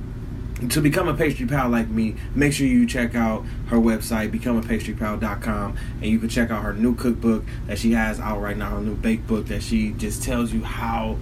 to 0.71 0.81
become 0.81 1.09
a 1.09 1.15
pastry 1.15 1.47
pal 1.47 1.69
like 1.69 1.89
me, 1.89 2.17
make 2.35 2.53
sure 2.53 2.67
you 2.67 2.87
check 2.87 3.15
out 3.15 3.45
her 3.67 3.77
website, 3.77 4.31
becomeapastrypal.com, 4.31 5.77
and 6.01 6.05
you 6.05 6.19
can 6.19 6.29
check 6.29 6.51
out 6.51 6.63
her 6.63 6.73
new 6.75 6.95
cookbook 6.95 7.45
that 7.67 7.79
she 7.79 7.93
has 7.93 8.21
out 8.21 8.41
right 8.41 8.57
now, 8.57 8.71
her 8.71 8.81
new 8.81 8.95
bake 8.95 9.27
book 9.27 9.47
that 9.47 9.63
she 9.63 9.93
just 9.93 10.23
tells 10.23 10.53
you 10.53 10.63
how, 10.63 11.19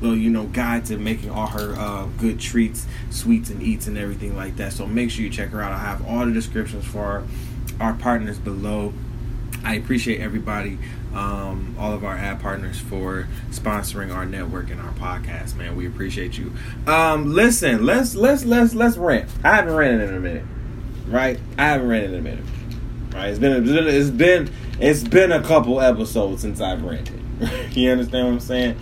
well, 0.00 0.14
you 0.14 0.30
know, 0.30 0.44
guides 0.44 0.90
to 0.90 0.98
making 0.98 1.30
all 1.30 1.46
her 1.46 1.74
uh, 1.76 2.06
good 2.18 2.40
treats, 2.40 2.86
sweets, 3.10 3.50
and 3.50 3.62
eats 3.62 3.86
and 3.86 3.96
everything 3.96 4.36
like 4.36 4.56
that. 4.56 4.72
So 4.72 4.86
make 4.86 5.10
sure 5.10 5.24
you 5.24 5.30
check 5.30 5.50
her 5.50 5.62
out. 5.62 5.72
I 5.72 5.78
have 5.78 6.06
all 6.06 6.26
the 6.26 6.32
descriptions 6.32 6.84
for 6.84 7.24
our 7.80 7.94
partners 7.94 8.38
below. 8.38 8.92
I 9.64 9.74
appreciate 9.74 10.20
everybody, 10.20 10.78
um, 11.14 11.76
all 11.78 11.92
of 11.92 12.04
our 12.04 12.16
ad 12.16 12.40
partners 12.40 12.78
for 12.78 13.28
sponsoring 13.50 14.14
our 14.14 14.26
network 14.26 14.70
and 14.70 14.80
our 14.80 14.92
podcast. 14.92 15.56
Man, 15.56 15.76
we 15.76 15.86
appreciate 15.86 16.36
you. 16.36 16.52
Um, 16.86 17.32
listen, 17.32 17.84
let's 17.84 18.14
let's 18.14 18.44
let's 18.44 18.74
let's 18.74 18.96
rant. 18.96 19.30
I 19.44 19.56
haven't 19.56 19.74
ranted 19.74 20.08
in 20.08 20.16
a 20.16 20.20
minute, 20.20 20.44
right? 21.06 21.38
I 21.56 21.66
haven't 21.66 21.88
ranted 21.88 22.10
in 22.14 22.18
a 22.18 22.22
minute, 22.22 22.44
right? 23.14 23.28
It's 23.28 23.38
been 23.38 23.68
it's 23.88 24.10
been 24.10 24.50
it's 24.80 25.04
been 25.04 25.32
a 25.32 25.42
couple 25.42 25.80
episodes 25.80 26.42
since 26.42 26.60
I've 26.60 26.82
ranted. 26.82 27.20
you 27.72 27.90
understand 27.90 28.26
what 28.26 28.32
I'm 28.34 28.40
saying? 28.40 28.76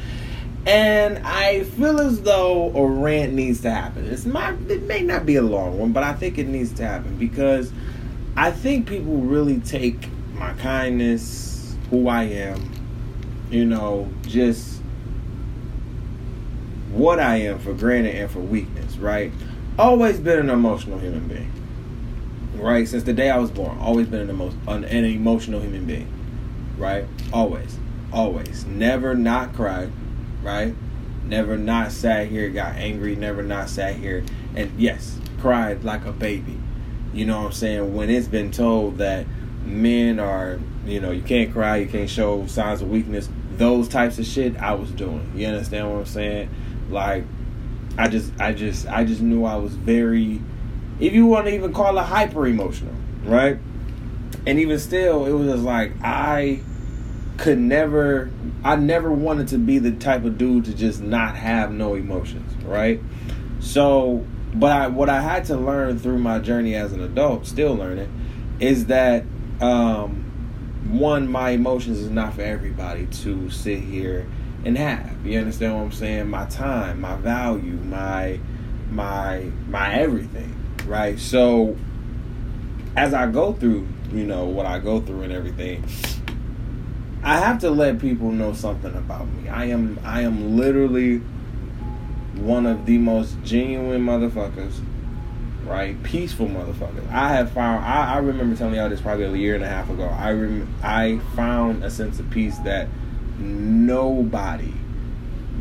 And 0.66 1.18
I 1.26 1.64
feel 1.64 2.00
as 2.00 2.20
though 2.20 2.70
a 2.74 2.86
rant 2.86 3.32
needs 3.32 3.62
to 3.62 3.70
happen. 3.70 4.04
It's 4.06 4.26
my, 4.26 4.54
it 4.68 4.82
may 4.82 5.00
not 5.00 5.24
be 5.24 5.36
a 5.36 5.42
long 5.42 5.78
one, 5.78 5.92
but 5.92 6.02
I 6.02 6.12
think 6.12 6.36
it 6.36 6.46
needs 6.46 6.72
to 6.74 6.84
happen 6.84 7.16
because 7.16 7.72
I 8.36 8.50
think 8.50 8.86
people 8.86 9.16
really 9.16 9.60
take 9.60 10.08
my 10.40 10.54
kindness, 10.54 11.76
who 11.90 12.08
I 12.08 12.22
am, 12.22 12.72
you 13.50 13.66
know, 13.66 14.08
just 14.22 14.80
what 16.92 17.20
I 17.20 17.36
am 17.36 17.58
for 17.58 17.74
granted 17.74 18.16
and 18.16 18.30
for 18.30 18.40
weakness, 18.40 18.96
right? 18.96 19.30
Always 19.78 20.18
been 20.18 20.38
an 20.38 20.48
emotional 20.48 20.98
human 20.98 21.28
being, 21.28 21.52
right? 22.54 22.88
Since 22.88 23.02
the 23.02 23.12
day 23.12 23.28
I 23.28 23.36
was 23.36 23.50
born, 23.50 23.78
always 23.78 24.08
been 24.08 24.22
an, 24.22 24.30
emo- 24.30 24.54
an, 24.66 24.84
an 24.84 25.04
emotional 25.04 25.60
human 25.60 25.84
being, 25.84 26.10
right? 26.78 27.04
Always, 27.34 27.76
always. 28.10 28.64
Never 28.64 29.14
not 29.14 29.52
cried, 29.52 29.92
right? 30.42 30.74
Never 31.26 31.58
not 31.58 31.92
sat 31.92 32.28
here, 32.28 32.48
got 32.48 32.76
angry, 32.76 33.14
never 33.14 33.42
not 33.42 33.68
sat 33.68 33.96
here, 33.96 34.24
and 34.56 34.72
yes, 34.80 35.18
cried 35.38 35.84
like 35.84 36.06
a 36.06 36.12
baby. 36.12 36.58
You 37.12 37.26
know 37.26 37.40
what 37.40 37.46
I'm 37.46 37.52
saying? 37.52 37.94
When 37.94 38.08
it's 38.08 38.26
been 38.26 38.50
told 38.50 38.96
that 38.98 39.26
men 39.64 40.18
are, 40.18 40.58
you 40.86 41.00
know, 41.00 41.10
you 41.10 41.22
can't 41.22 41.52
cry, 41.52 41.78
you 41.78 41.86
can't 41.86 42.10
show 42.10 42.46
signs 42.46 42.82
of 42.82 42.90
weakness, 42.90 43.28
those 43.56 43.88
types 43.88 44.18
of 44.18 44.26
shit 44.26 44.56
I 44.56 44.74
was 44.74 44.90
doing. 44.90 45.32
You 45.34 45.46
understand 45.46 45.90
what 45.90 45.98
I'm 45.98 46.06
saying? 46.06 46.50
Like 46.88 47.24
I 47.98 48.08
just 48.08 48.32
I 48.40 48.52
just 48.52 48.88
I 48.88 49.04
just 49.04 49.20
knew 49.20 49.44
I 49.44 49.56
was 49.56 49.74
very 49.74 50.40
if 50.98 51.12
you 51.12 51.26
want 51.26 51.46
to 51.46 51.54
even 51.54 51.72
call 51.72 51.98
it 51.98 52.02
hyper 52.02 52.46
emotional, 52.46 52.94
right? 53.24 53.58
And 54.46 54.58
even 54.58 54.78
still 54.78 55.26
it 55.26 55.32
was 55.32 55.48
just 55.48 55.62
like 55.62 55.92
I 56.02 56.62
could 57.36 57.58
never 57.58 58.30
I 58.64 58.76
never 58.76 59.12
wanted 59.12 59.48
to 59.48 59.58
be 59.58 59.78
the 59.78 59.92
type 59.92 60.24
of 60.24 60.38
dude 60.38 60.64
to 60.66 60.74
just 60.74 61.00
not 61.00 61.36
have 61.36 61.72
no 61.72 61.94
emotions, 61.94 62.52
right? 62.64 63.00
So 63.60 64.24
but 64.54 64.72
I, 64.72 64.86
what 64.88 65.08
I 65.08 65.20
had 65.20 65.44
to 65.46 65.56
learn 65.56 65.98
through 65.98 66.18
my 66.18 66.38
journey 66.38 66.74
as 66.74 66.92
an 66.92 67.00
adult, 67.02 67.46
still 67.46 67.74
learning, 67.74 68.10
is 68.58 68.86
that 68.86 69.24
um, 69.60 70.26
one, 70.90 71.28
my 71.28 71.50
emotions 71.50 71.98
is 71.98 72.10
not 72.10 72.34
for 72.34 72.42
everybody 72.42 73.06
to 73.06 73.50
sit 73.50 73.80
here 73.80 74.26
and 74.64 74.76
have. 74.76 75.24
You 75.24 75.38
understand 75.38 75.76
what 75.76 75.82
I'm 75.82 75.92
saying? 75.92 76.28
My 76.28 76.46
time, 76.46 77.00
my 77.00 77.16
value, 77.16 77.72
my 77.72 78.40
my 78.90 79.50
my 79.68 79.94
everything, 79.94 80.54
right? 80.86 81.18
So 81.18 81.76
as 82.96 83.14
I 83.14 83.26
go 83.26 83.52
through, 83.52 83.86
you 84.12 84.24
know, 84.24 84.44
what 84.44 84.66
I 84.66 84.78
go 84.78 85.00
through 85.00 85.22
and 85.22 85.32
everything, 85.32 85.84
I 87.22 87.38
have 87.38 87.60
to 87.60 87.70
let 87.70 87.98
people 87.98 88.32
know 88.32 88.52
something 88.52 88.94
about 88.94 89.28
me. 89.28 89.48
I 89.48 89.66
am 89.66 89.98
I 90.04 90.22
am 90.22 90.56
literally 90.56 91.18
one 92.36 92.66
of 92.66 92.86
the 92.86 92.98
most 92.98 93.36
genuine 93.44 94.04
motherfuckers, 94.04 94.80
right? 95.64 96.00
Peaceful 96.02 96.46
motherfuckers. 96.46 97.10
I 97.10 97.34
have 97.34 97.52
found. 97.52 97.84
I, 97.84 98.14
I 98.14 98.18
remember 98.18 98.56
telling 98.56 98.74
y'all 98.74 98.88
this 98.88 99.00
probably 99.00 99.24
a 99.24 99.32
year 99.32 99.54
and 99.54 99.64
a 99.64 99.68
half 99.68 99.88
ago. 99.90 100.04
I 100.04 100.32
rem, 100.32 100.74
I 100.82 101.18
found 101.34 101.84
a 101.84 101.90
sense 101.90 102.18
of 102.18 102.28
peace 102.30 102.58
that 102.58 102.88
nobody 103.38 104.72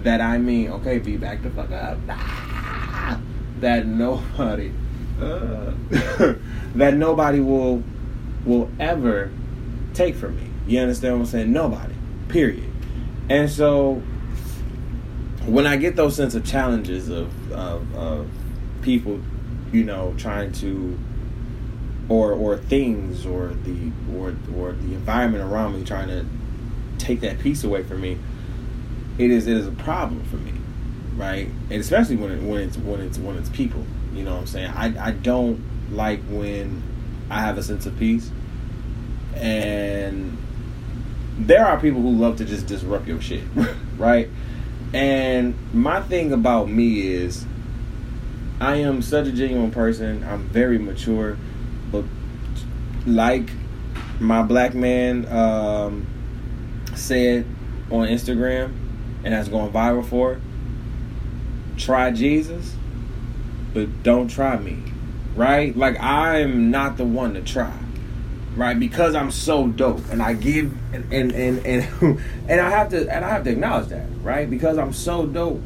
that 0.04 0.22
I 0.22 0.38
mean, 0.38 0.72
okay, 0.72 1.00
be 1.00 1.18
back 1.18 1.42
the 1.44 1.50
fuck 1.50 1.72
up. 1.72 1.98
That 3.60 3.86
nobody, 3.86 4.72
uh, 5.20 5.74
that 6.76 6.94
nobody 6.94 7.42
will 7.42 7.84
will 8.46 8.72
ever 8.80 9.32
take 9.94 10.16
from 10.16 10.38
me. 10.38 10.50
You 10.66 10.80
understand 10.80 11.16
what 11.16 11.20
I'm 11.20 11.26
saying? 11.26 11.52
Nobody. 11.52 11.94
Period. 12.30 12.72
And 13.30 13.50
so 13.50 13.96
when 15.46 15.68
I 15.68 15.76
get 15.76 15.98
those 15.98 16.16
sense 16.16 16.36
of 16.36 16.46
challenges 16.46 17.10
of, 17.10 17.52
of, 17.52 17.96
of 17.96 18.30
people, 18.82 19.20
you 19.72 19.84
know, 19.84 20.14
trying 20.18 20.52
to 20.54 20.98
or 22.10 22.34
or 22.34 22.58
things 22.58 23.26
or 23.26 23.54
the 23.64 23.92
or 24.16 24.36
or 24.56 24.72
the 24.74 24.94
environment 24.94 25.44
around 25.44 25.76
me 25.76 25.86
trying 25.86 26.08
to 26.08 26.26
take 26.98 27.22
that 27.22 27.40
peace 27.40 27.64
away 27.64 27.84
from 27.84 28.02
me, 28.02 28.18
it 29.18 29.32
is 29.32 29.48
it 29.48 29.58
is 29.58 29.68
a 29.68 29.72
problem 29.72 30.24
for 30.26 30.38
me, 30.38 30.54
right? 31.16 31.48
And 31.70 31.80
especially 31.80 32.16
when 32.16 32.32
it, 32.32 32.42
when 32.42 32.62
it's 32.62 32.78
when 32.78 33.02
it's 33.02 33.18
when 33.18 33.38
it's 33.38 33.50
people. 33.50 33.86
You 34.14 34.24
know 34.24 34.34
what 34.34 34.42
I'm 34.42 34.48
saying? 34.48 34.72
I 34.72 35.08
I 35.08 35.12
don't 35.12 35.64
like 35.92 36.22
when 36.30 36.84
I 37.30 37.42
have 37.42 37.58
a 37.58 37.64
sense 37.64 37.86
of 37.86 37.98
peace, 37.98 38.32
and 39.36 40.38
there 41.38 41.66
are 41.66 41.80
people 41.80 42.02
who 42.02 42.12
love 42.12 42.38
to 42.38 42.46
just 42.46 42.68
disrupt 42.68 43.08
your 43.08 43.22
shit, 43.22 43.44
right? 43.98 44.30
And 44.94 45.54
my 45.74 46.02
thing 46.02 46.34
about 46.34 46.70
me 46.70 47.02
is, 47.02 47.46
I 48.60 48.76
am 48.78 49.02
such 49.02 49.28
a 49.28 49.32
genuine 49.32 49.72
person. 49.72 50.24
I'm 50.24 50.44
very 50.50 50.78
mature, 50.78 51.38
but 51.92 52.04
like 53.06 53.50
my 54.20 54.42
black 54.42 54.74
man 54.74 55.26
um, 55.32 56.08
said 56.96 57.46
on 57.90 58.08
Instagram, 58.08 58.74
and 59.24 59.34
that's 59.34 59.48
going 59.48 59.72
viral 59.72 60.06
for. 60.06 60.40
Try 61.78 62.12
Jesus, 62.12 62.76
but 63.74 64.04
don't 64.04 64.28
try 64.28 64.58
me, 64.58 64.84
right? 65.36 65.76
Like 65.76 65.98
I'm 66.00 66.72
not 66.72 66.98
the 66.98 67.06
one 67.06 67.36
to 67.36 67.42
try 67.42 67.74
right? 68.56 68.78
Because 68.78 69.16
I'm 69.16 69.32
so 69.32 69.68
dope, 69.68 70.02
and 70.10 70.22
I 70.22 70.34
give, 70.34 70.76
and 70.94 71.12
and 71.12 71.32
and 71.32 71.66
and, 71.66 72.20
and 72.48 72.62
I 72.62 72.70
have 72.70 72.90
to, 72.90 73.10
and 73.10 73.24
I 73.24 73.30
have 73.30 73.44
to 73.46 73.52
acknowledge 73.52 73.88
that, 73.88 74.08
right? 74.22 74.50
Because 74.50 74.78
I'm 74.78 74.94
so 74.94 75.26
dope, 75.26 75.62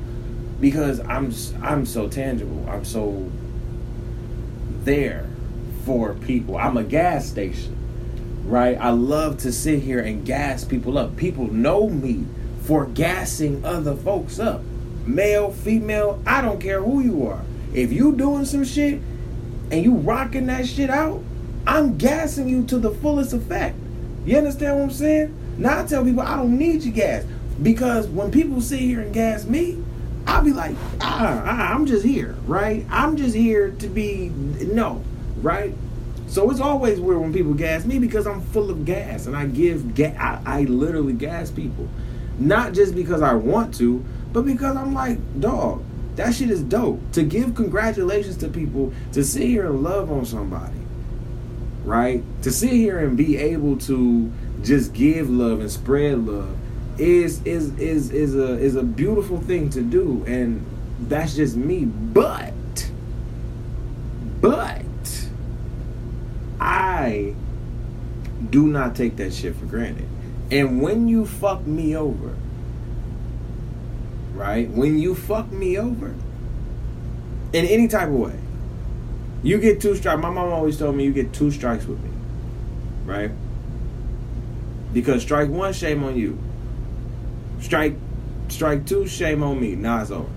because 0.64 1.02
I'm 1.02 1.34
I'm 1.62 1.86
so 1.86 2.08
tangible, 2.08 2.66
I'm 2.70 2.86
so 2.86 3.30
there 4.86 5.28
for 5.84 6.14
people. 6.14 6.56
I'm 6.56 6.78
a 6.78 6.86
gas 6.86 7.28
station, 7.28 7.76
right? 8.46 8.78
I 8.80 8.92
love 8.92 9.40
to 9.40 9.52
sit 9.52 9.82
here 9.82 10.00
and 10.00 10.26
gas 10.26 10.64
people 10.64 10.98
up. 10.98 11.18
People 11.18 11.52
know 11.52 11.90
me 11.90 12.26
for 12.62 12.86
gassing 12.86 13.66
other 13.66 13.94
folks 13.94 14.40
up, 14.40 14.62
male, 15.06 15.52
female. 15.52 16.24
I 16.26 16.42
don't 16.42 16.62
care 16.62 16.82
who 16.82 17.02
you 17.02 17.28
are. 17.28 17.42
If 17.74 17.92
you 17.92 18.16
doing 18.16 18.46
some 18.46 18.64
shit 18.64 19.02
and 19.70 19.84
you 19.84 19.96
rocking 19.96 20.46
that 20.46 20.66
shit 20.66 20.90
out 20.90 21.22
I'm 21.68 21.98
gassing 21.98 22.48
you 22.48 22.64
to 22.68 22.78
the 22.78 22.92
fullest 22.92 23.34
effect. 23.34 23.76
You 24.26 24.38
understand 24.38 24.78
what 24.78 24.84
I'm 24.84 24.92
saying? 24.92 25.36
Now 25.58 25.82
I 25.82 25.86
tell 25.86 26.06
people 26.06 26.22
I 26.22 26.38
don't 26.38 26.58
need 26.58 26.84
your 26.84 26.94
gas 26.94 27.26
because 27.62 28.08
when 28.08 28.32
people 28.32 28.62
sit 28.62 28.80
here 28.80 29.02
and 29.02 29.14
gas 29.14 29.46
me, 29.46 29.83
I'll 30.34 30.44
be 30.44 30.52
like, 30.52 30.76
ah, 31.00 31.44
ah, 31.46 31.74
I'm 31.74 31.86
just 31.86 32.04
here, 32.04 32.36
right? 32.48 32.86
I'm 32.90 33.16
just 33.18 33.36
here 33.36 33.70
to 33.70 33.88
be 33.88 34.30
no, 34.30 35.04
right? 35.42 35.76
So 36.28 36.50
it's 36.50 36.60
always 36.60 37.00
weird 37.00 37.22
when 37.22 37.32
people 37.32 37.54
gas 37.54 37.86
me 37.86 38.00
because 38.00 38.26
I'm 38.26 38.42
full 38.42 38.72
of 38.72 38.84
gas 38.84 39.28
and 39.28 39.36
I 39.38 39.46
give 39.46 39.94
gas. 39.94 40.18
I, 40.20 40.62
I 40.62 40.62
literally 40.64 41.14
gas 41.14 41.52
people, 41.52 41.88
not 42.40 42.74
just 42.74 42.96
because 42.96 43.22
I 43.22 43.36
want 43.36 43.76
to, 43.76 44.04
but 44.32 44.44
because 44.44 44.76
I'm 44.76 44.96
like, 44.96 45.20
dog, 45.40 45.84
that 46.16 46.34
shit 46.34 46.50
is 46.50 46.64
dope. 46.64 47.00
To 47.12 47.24
give 47.24 47.54
congratulations 47.54 48.38
to 48.38 48.48
people, 48.48 48.92
to 49.12 49.24
sit 49.24 49.44
here 49.44 49.68
and 49.68 49.84
love 49.84 50.12
on 50.12 50.26
somebody 50.26 50.80
right? 51.84 52.24
To 52.44 52.52
sit 52.52 52.72
here 52.72 53.00
and 53.00 53.18
be 53.18 53.38
able 53.38 53.78
to 53.80 54.32
just 54.62 54.94
give 54.94 55.30
love 55.30 55.60
and 55.60 55.70
spread 55.70 56.26
love 56.26 56.56
is 56.98 57.42
is 57.44 57.78
is 57.80 58.12
is 58.12 58.36
a 58.36 58.58
is 58.60 58.76
a 58.76 58.84
beautiful 58.84 59.40
thing 59.40 59.70
to 59.72 59.82
do 59.82 60.24
and 60.28 60.66
that's 61.08 61.36
just 61.36 61.56
me 61.56 61.86
but 61.86 62.54
but 64.42 64.86
I 66.60 67.34
do 68.50 68.68
not 68.68 68.96
take 68.96 69.18
that 69.18 69.34
shit 69.34 69.56
for 69.56 69.66
granted. 69.66 70.08
And 70.52 70.82
when 70.82 71.08
you 71.08 71.26
fuck 71.26 71.66
me 71.66 71.96
over, 71.96 72.36
right? 74.34 74.70
When 74.70 75.00
you 75.00 75.16
fuck 75.16 75.52
me 75.52 75.78
over 75.78 76.14
in 77.54 77.66
any 77.66 77.88
type 77.88 78.10
of 78.10 78.16
way, 78.16 78.40
you 79.42 79.58
get 79.60 79.82
two 79.82 79.96
strikes. 79.96 80.22
My 80.22 80.30
mom 80.30 80.52
always 80.52 80.78
told 80.78 80.96
me 80.96 81.04
you 81.04 81.14
get 81.14 81.34
two 81.34 81.52
strikes 81.52 81.86
with 81.86 82.02
me, 82.02 82.10
right? 83.06 83.32
Because 84.94 85.22
strike 85.22 85.50
one, 85.50 85.74
shame 85.74 86.04
on 86.04 86.16
you. 86.16 86.38
Strike, 87.64 87.96
strike 88.50 88.86
two, 88.86 89.08
shame 89.08 89.42
on 89.42 89.60
me. 89.60 89.74
Now 89.76 90.02
it's 90.02 90.12
over. 90.12 90.30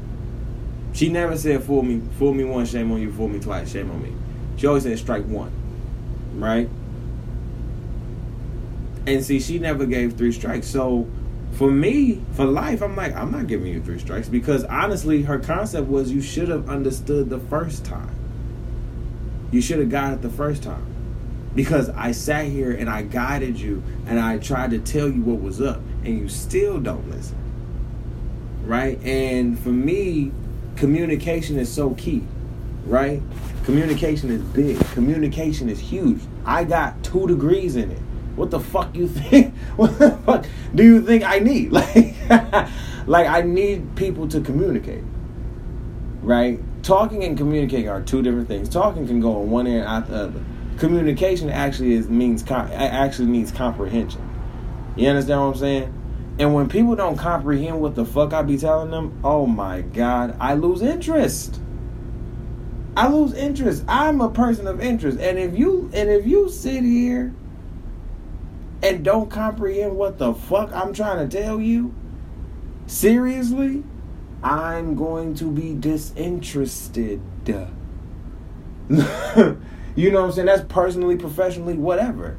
She 0.93 1.09
never 1.09 1.37
said 1.37 1.63
fool 1.65 1.83
me, 1.83 2.01
fool 2.19 2.33
me 2.33 2.45
once, 2.45 2.71
shame 2.71 2.93
on 2.93 3.03
you, 3.03 3.13
fool 3.13 3.27
me 3.27 3.41
twice, 3.41 3.73
shame 3.73 3.91
on 3.91 4.01
me. 4.01 4.15
She 4.57 4.67
always 4.69 4.85
said 4.85 4.97
strike 4.97 5.25
one, 5.27 5.51
right? 6.37 6.71
And 9.09 9.25
see, 9.25 9.41
she 9.41 9.59
never 9.59 9.87
gave 9.87 10.17
three 10.17 10.31
strikes. 10.31 10.69
So 10.69 11.09
for 11.55 11.69
me, 11.69 12.23
for 12.35 12.45
life, 12.45 12.81
I'm 12.81 12.95
like, 12.95 13.15
I'm 13.17 13.33
not 13.33 13.49
giving 13.49 13.73
you 13.73 13.83
three 13.83 13.99
strikes 13.99 14.29
because 14.29 14.63
honestly, 14.65 15.23
her 15.23 15.41
concept 15.41 15.89
was 15.89 16.13
you 16.13 16.23
should 16.23 16.49
have 16.49 16.71
understood 16.71 17.29
the 17.29 17.41
first 17.41 17.85
time. 17.85 18.15
You 19.51 19.61
should 19.61 19.81
have 19.81 19.91
got 19.91 20.15
it 20.15 20.23
the 20.23 20.31
first 20.31 20.63
time. 20.63 20.87
Because 21.57 21.89
I 21.91 22.13
sat 22.13 22.47
here 22.47 22.71
and 22.71 22.89
I 22.89 23.03
guided 23.03 23.59
you 23.59 23.83
and 24.07 24.21
I 24.21 24.39
tried 24.39 24.71
to 24.71 24.79
tell 24.79 25.09
you 25.09 25.23
what 25.23 25.41
was 25.41 25.61
up 25.61 25.81
and 26.07 26.19
you 26.19 26.29
still 26.29 26.81
don't 26.81 27.09
listen. 27.11 27.37
right? 28.63 28.99
And 29.05 29.59
for 29.59 29.71
me, 29.71 30.33
communication 30.77 31.59
is 31.59 31.73
so 31.73 31.91
key, 31.95 32.25
right? 32.87 33.23
Communication 33.65 34.31
is 34.31 34.43
big. 34.43 34.79
Communication 34.93 35.69
is 35.69 35.79
huge. 35.81 36.21
I 36.45 36.65
got 36.65 37.03
two 37.03 37.27
degrees 37.27 37.77
in 37.77 37.91
it. 37.91 37.99
What 38.37 38.51
the 38.51 38.61
fuck 38.61 38.95
you 38.95 39.09
think? 39.21 39.55
What 39.77 39.99
the 39.99 40.13
fuck 40.25 40.47
do 40.75 40.85
you 40.85 41.03
think 41.03 41.25
I 41.25 41.39
need? 41.39 41.73
Like, 42.29 42.69
like 43.07 43.27
I 43.29 43.43
need 43.43 43.95
people 43.97 44.29
to 44.29 44.41
communicate, 44.41 45.05
right? 46.23 46.61
Talking 46.83 47.25
and 47.25 47.37
communicating 47.39 47.89
are 47.89 48.03
two 48.03 48.23
different 48.23 48.49
things. 48.49 48.69
Talking 48.69 49.07
can 49.07 49.21
go 49.21 49.41
on 49.43 49.51
one 49.51 49.67
end 49.67 49.85
out 49.87 50.09
the 50.09 50.17
other. 50.17 50.45
Communication 50.79 51.51
actually 51.51 51.95
is 51.95 52.09
means 52.09 52.45
actually 52.51 53.29
means 53.29 53.53
comprehension. 53.53 54.23
You 54.97 55.09
understand 55.09 55.41
what 55.41 55.47
I'm 55.49 55.57
saying? 55.57 55.96
And 56.39 56.53
when 56.55 56.69
people 56.69 56.97
don't 56.97 57.17
comprehend 57.17 57.81
what 57.81 57.95
the 57.95 58.05
fuck 58.05 58.33
I 58.33 58.43
be 58.43 58.59
telling 58.59 58.91
them, 58.91 59.19
oh 59.25 59.47
my 59.47 59.81
god, 59.81 60.37
I 60.39 60.55
lose 60.55 60.83
interest. 60.83 61.61
I 62.97 63.09
lose 63.09 63.33
interest. 63.35 63.85
I'm 63.89 64.21
a 64.21 64.31
person 64.31 64.67
of 64.67 64.81
interest. 64.81 65.19
And 65.19 65.39
if 65.39 65.59
you 65.59 65.91
and 65.95 66.11
if 66.11 66.27
you 66.27 66.49
sit 66.49 66.83
here 66.83 67.35
and 68.83 69.05
don't 69.05 69.31
comprehend 69.31 69.97
what 69.97 70.19
the 70.19 70.35
fuck 70.35 70.71
I'm 70.73 70.93
trying 70.93 71.27
to 71.27 71.43
tell 71.43 71.61
you, 71.61 71.95
seriously, 72.87 73.85
I'm 74.43 74.95
going 74.95 75.35
to 75.37 75.51
be 75.51 75.75
disinterested. 75.75 77.21
you 77.49 77.71
know 78.91 80.21
what 80.21 80.27
I'm 80.27 80.33
saying? 80.33 80.47
That's 80.47 80.65
personally, 80.69 81.17
professionally, 81.17 81.75
whatever. 81.75 82.39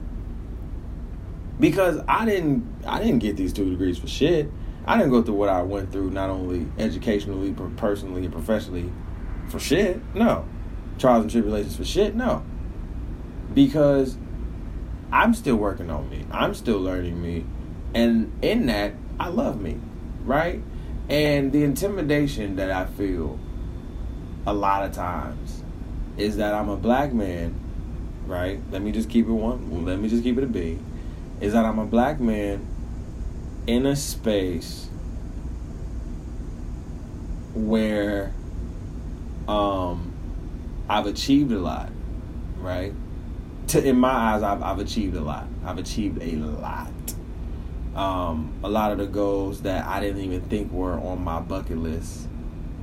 Because 1.59 1.99
I 2.07 2.25
didn't 2.25 2.83
I 2.85 2.99
didn't 2.99 3.19
get 3.19 3.35
these 3.37 3.53
two 3.53 3.69
degrees 3.69 3.97
for 3.97 4.07
shit. 4.07 4.51
I 4.85 4.97
didn't 4.97 5.11
go 5.11 5.21
through 5.21 5.35
what 5.35 5.49
I 5.49 5.61
went 5.63 5.91
through 5.91 6.11
not 6.11 6.29
only 6.29 6.67
educationally, 6.77 7.51
but 7.51 7.75
personally 7.75 8.23
and 8.23 8.31
professionally 8.31 8.91
for 9.49 9.59
shit. 9.59 9.99
No. 10.15 10.45
Trials 10.97 11.23
and 11.23 11.31
tribulations 11.31 11.75
for 11.75 11.85
shit. 11.85 12.15
No. 12.15 12.43
Because 13.53 14.17
I'm 15.11 15.33
still 15.33 15.55
working 15.55 15.89
on 15.89 16.09
me. 16.09 16.25
I'm 16.31 16.53
still 16.53 16.79
learning 16.79 17.21
me. 17.21 17.45
And 17.93 18.31
in 18.41 18.67
that, 18.67 18.93
I 19.19 19.29
love 19.29 19.59
me, 19.59 19.79
right? 20.23 20.61
And 21.09 21.51
the 21.51 21.63
intimidation 21.63 22.57
that 22.57 22.69
I 22.69 22.85
feel 22.85 23.39
a 24.45 24.53
lot 24.53 24.85
of 24.85 24.91
times 24.91 25.63
is 26.17 26.37
that 26.37 26.53
I'm 26.53 26.69
a 26.69 26.77
black 26.77 27.13
man, 27.13 27.59
right? 28.25 28.59
Let 28.71 28.81
me 28.81 28.91
just 28.91 29.09
keep 29.09 29.27
it 29.27 29.31
one, 29.31 29.85
let 29.85 29.99
me 29.99 30.09
just 30.09 30.23
keep 30.23 30.37
it 30.37 30.43
a 30.43 30.47
B. 30.47 30.79
Is 31.39 31.53
that 31.53 31.65
I'm 31.65 31.79
a 31.79 31.85
black 31.85 32.19
man 32.19 32.65
in 33.67 33.85
a 33.85 33.95
space 33.95 34.89
where 37.53 38.33
um 39.47 40.13
I've 40.89 41.05
achieved 41.05 41.51
a 41.51 41.59
lot, 41.59 41.89
right? 42.59 42.93
to, 43.67 43.85
in 43.85 43.97
my 43.97 44.09
eyes, 44.09 44.43
I've, 44.43 44.63
I've 44.63 44.79
achieved 44.79 45.15
a 45.15 45.21
lot. 45.21 45.47
I've 45.65 45.77
achieved 45.77 46.21
a 46.21 46.35
lot. 46.35 46.91
Um, 47.95 48.53
a 48.63 48.69
lot 48.69 48.91
of 48.91 48.97
the 48.99 49.07
goals 49.07 49.61
that 49.63 49.85
I 49.85 49.99
didn't 49.99 50.21
even 50.21 50.41
think 50.41 50.71
were 50.71 50.93
on 50.93 51.23
my 51.23 51.39
bucket 51.39 51.77
list, 51.77 52.27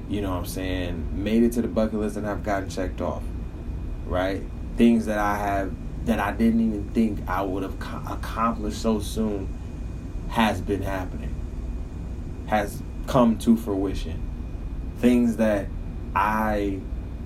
you 0.09 0.20
know 0.20 0.30
what 0.30 0.38
I'm 0.38 0.46
saying, 0.46 1.22
made 1.22 1.42
it 1.42 1.52
to 1.52 1.62
the 1.62 1.68
bucket 1.68 2.00
list 2.00 2.16
and 2.16 2.26
have 2.26 2.42
gotten 2.42 2.68
checked 2.68 3.00
off, 3.00 3.22
right? 4.07 4.42
Things 4.76 5.07
that 5.07 5.18
I 5.18 5.36
have 5.36 5.72
that 6.05 6.20
I 6.20 6.32
didn't 6.32 6.61
even 6.61 6.90
think 6.90 7.28
I 7.28 7.42
would 7.42 7.62
have 7.62 7.74
accomplished 8.09 8.80
so 8.80 9.00
soon 9.00 9.48
has 10.28 10.61
been 10.61 10.82
happening, 10.82 11.34
has 12.46 12.82
come 13.07 13.38
to 13.38 13.57
fruition. 13.57 14.20
Things 14.98 15.36
that 15.36 15.66
I 16.14 16.80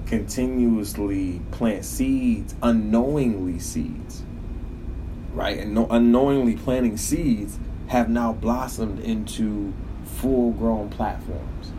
continuously 0.07 1.41
plant 1.51 1.85
seeds, 1.85 2.55
unknowingly 2.63 3.59
seeds, 3.59 4.23
right? 5.35 5.59
And 5.59 5.77
unknowingly 5.91 6.57
planting 6.57 6.97
seeds 6.97 7.59
have 7.89 8.09
now 8.09 8.33
blossomed 8.33 9.01
into 9.01 9.73
full 10.05 10.53
grown 10.53 10.89
platforms. 10.89 11.73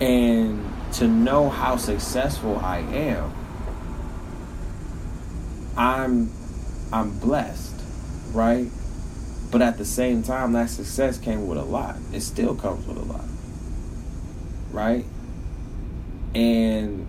And 0.00 0.64
to 0.94 1.08
know 1.08 1.48
how 1.48 1.76
successful 1.76 2.58
I 2.58 2.78
am, 2.78 3.32
I'm 5.78 6.30
I'm 6.92 7.18
blessed, 7.18 7.80
right? 8.32 8.68
But 9.50 9.62
at 9.62 9.78
the 9.78 9.84
same 9.86 10.22
time, 10.22 10.52
that 10.52 10.68
success 10.68 11.16
came 11.16 11.46
with 11.48 11.56
a 11.56 11.64
lot. 11.64 11.96
It 12.12 12.20
still 12.20 12.54
comes 12.54 12.86
with 12.86 12.98
a 12.98 13.04
lot, 13.04 13.24
right? 14.72 15.06
and 16.34 17.06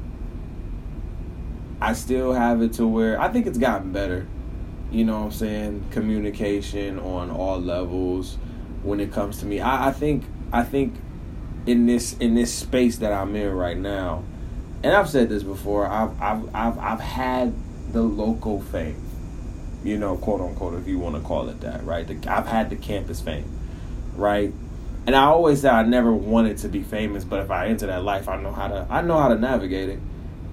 I 1.82 1.94
still 1.94 2.34
have 2.34 2.62
it 2.62 2.74
to 2.74 2.88
where 2.88 3.20
I 3.20 3.30
think 3.30 3.48
it's 3.48 3.58
gotten 3.58 3.92
better. 3.92 4.28
You 4.92 5.06
know 5.06 5.20
what 5.20 5.26
I'm 5.26 5.32
saying? 5.32 5.86
Communication 5.92 7.00
on 7.00 7.30
all 7.30 7.60
levels 7.60 8.38
when 8.84 9.00
it 9.00 9.12
comes 9.12 9.40
to 9.40 9.46
me. 9.46 9.60
I, 9.60 9.90
I 9.90 9.92
think 9.92 10.24
I 10.52 10.64
think 10.64 10.96
in 11.66 11.86
this 11.86 12.18
in 12.18 12.34
this 12.36 12.54
space 12.54 12.98
that 12.98 13.14
I'm 13.14 13.36
in 13.36 13.52
right 13.54 13.78
now, 13.78 14.24
and 14.84 14.94
I've 14.94 15.10
said 15.10 15.30
this 15.30 15.44
before, 15.44 15.86
I've 15.86 16.20
I've 16.22 16.56
I've, 16.56 16.80
I've 16.80 17.00
had 17.02 17.54
the 17.92 18.02
local 18.02 18.62
fame. 18.62 19.06
You 19.84 19.98
know, 19.98 20.18
quote 20.18 20.42
unquote, 20.42 20.76
if 20.76 20.88
you 20.88 21.00
want 21.00 21.16
to 21.16 21.22
call 21.22 21.50
it 21.50 21.62
that, 21.62 21.86
right? 21.86 22.06
The, 22.06 22.32
I've 22.32 22.48
had 22.48 22.70
the 22.70 22.76
campus 22.76 23.22
fame, 23.22 23.50
right? 24.16 24.54
and 25.10 25.16
I 25.16 25.24
always 25.24 25.62
said 25.62 25.74
I 25.74 25.82
never 25.82 26.14
wanted 26.14 26.60
to 26.60 26.70
be 26.70 26.84
famous, 26.84 27.24
but 27.24 27.40
if 27.40 27.50
I 27.50 27.68
enter 27.70 27.88
that 27.88 28.04
life, 28.04 28.30
I 28.30 28.40
know 28.40 28.52
how 28.52 28.68
to 28.68 28.86
I 28.92 29.02
know 29.02 29.18
how 29.18 29.30
to 29.30 29.40
navigate 29.40 29.90
it. 29.90 30.00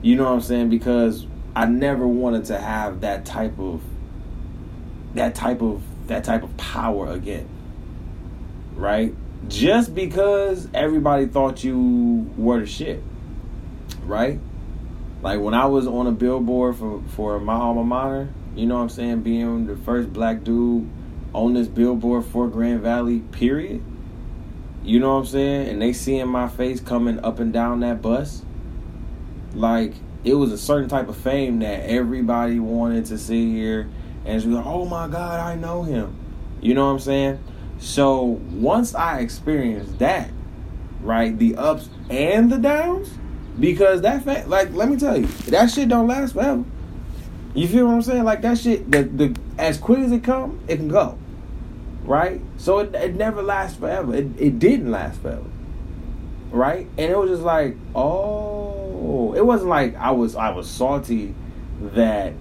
You 0.01 0.17
know 0.17 0.25
what 0.25 0.31
I'm 0.31 0.41
saying? 0.41 0.71
Because 0.71 1.27
I 1.55 1.67
never 1.67 2.09
wanted 2.09 2.47
to 2.47 2.59
have 2.59 3.03
that 3.03 3.27
type 3.27 3.59
of 3.59 3.83
that 5.13 5.35
type 5.35 5.61
of 5.61 5.83
that 6.07 6.25
type 6.25 6.43
of 6.43 6.57
power 6.57 7.11
again. 7.13 7.47
Right? 8.75 9.15
Just 9.49 9.95
because 9.95 10.69
everybody 10.73 11.27
thought 11.27 11.63
you 11.63 12.31
were 12.39 12.61
the 12.61 12.67
shit. 12.67 13.03
Right? 14.05 14.41
Like 15.27 15.41
when 15.41 15.55
I 15.55 15.67
was 15.67 15.87
on 15.87 16.07
a 16.07 16.13
billboard 16.13 16.77
for 16.77 17.03
for 17.09 17.41
my 17.41 17.55
alma 17.55 17.83
mater, 17.83 18.29
you 18.55 18.67
know 18.67 18.77
what 18.77 18.83
I'm 18.83 18.89
saying, 18.89 19.23
being 19.23 19.67
the 19.67 19.77
first 19.77 20.13
black 20.13 20.45
dude 20.45 20.89
on 21.33 21.55
this 21.55 21.69
billboard 21.69 22.25
for 22.27 22.49
Grand 22.49 22.81
Valley, 22.81 23.21
period 23.33 23.83
you 24.87 25.01
know 25.01 25.15
what 25.15 25.21
I'm 25.23 25.27
saying? 25.27 25.69
And 25.69 25.83
they 25.83 25.93
seeing 25.93 26.29
my 26.29 26.49
face 26.49 26.79
coming 26.79 27.19
up 27.25 27.41
and 27.41 27.53
down 27.53 27.81
that 27.81 28.01
bus. 28.01 28.43
Like 29.53 29.95
it 30.23 30.35
was 30.35 30.53
a 30.53 30.59
certain 30.59 30.89
type 30.89 31.09
of 31.09 31.17
fame 31.17 31.59
that 31.59 31.91
everybody 31.91 32.61
wanted 32.61 33.07
to 33.07 33.19
see 33.19 33.51
here, 33.51 33.89
and 34.25 34.41
she 34.41 34.47
was 34.47 34.59
like, 34.59 34.67
"Oh 34.67 34.85
my 34.85 35.09
God, 35.09 35.41
I 35.41 35.57
know 35.57 35.83
him." 35.83 36.17
You 36.61 36.75
know 36.75 36.87
what 36.87 36.93
I'm 36.93 37.01
saying? 37.01 37.43
So 37.79 38.23
once 38.53 38.95
I 38.95 39.19
experienced 39.19 39.99
that, 39.99 40.31
right, 41.01 41.37
the 41.37 41.57
ups 41.57 41.89
and 42.09 42.51
the 42.51 42.59
downs, 42.59 43.11
because 43.59 44.03
that 44.03 44.23
fact, 44.23 44.49
like, 44.49 44.73
let 44.73 44.89
me 44.89 44.97
tell 44.97 45.17
you, 45.17 45.27
that 45.49 45.71
shit 45.71 45.89
don't 45.89 46.07
last 46.07 46.35
forever. 46.35 46.65
You 47.55 47.69
feel 47.69 47.87
what 47.87 47.95
I'm 47.95 48.03
saying? 48.03 48.25
Like 48.25 48.43
that 48.43 48.59
shit, 48.59 48.91
the 48.91 49.03
the 49.03 49.37
as 49.59 49.79
quick 49.79 50.01
as 50.01 50.13
it 50.13 50.23
come, 50.23 50.61
it 50.69 50.77
can 50.77 50.89
go 50.89 51.19
right? 52.07 52.41
So 52.57 52.79
it, 52.79 52.95
it 52.95 53.15
never 53.15 53.43
lasts 53.43 53.79
forever. 53.79 54.15
It, 54.15 54.29
it 54.39 54.59
didn't 54.59 54.91
last 54.91 55.21
forever, 55.21 55.45
right? 56.51 56.87
And 56.97 57.11
it 57.11 57.19
was 57.19 57.31
just 57.31 57.43
like, 57.43 57.77
oh, 57.95 59.35
it 59.35 59.45
wasn't 59.45 59.71
like 59.71 59.97
I 59.97 60.13
was 60.13 60.37
I 60.37 60.51
was 60.51 60.71
salty 60.71 61.35
that 61.81 62.33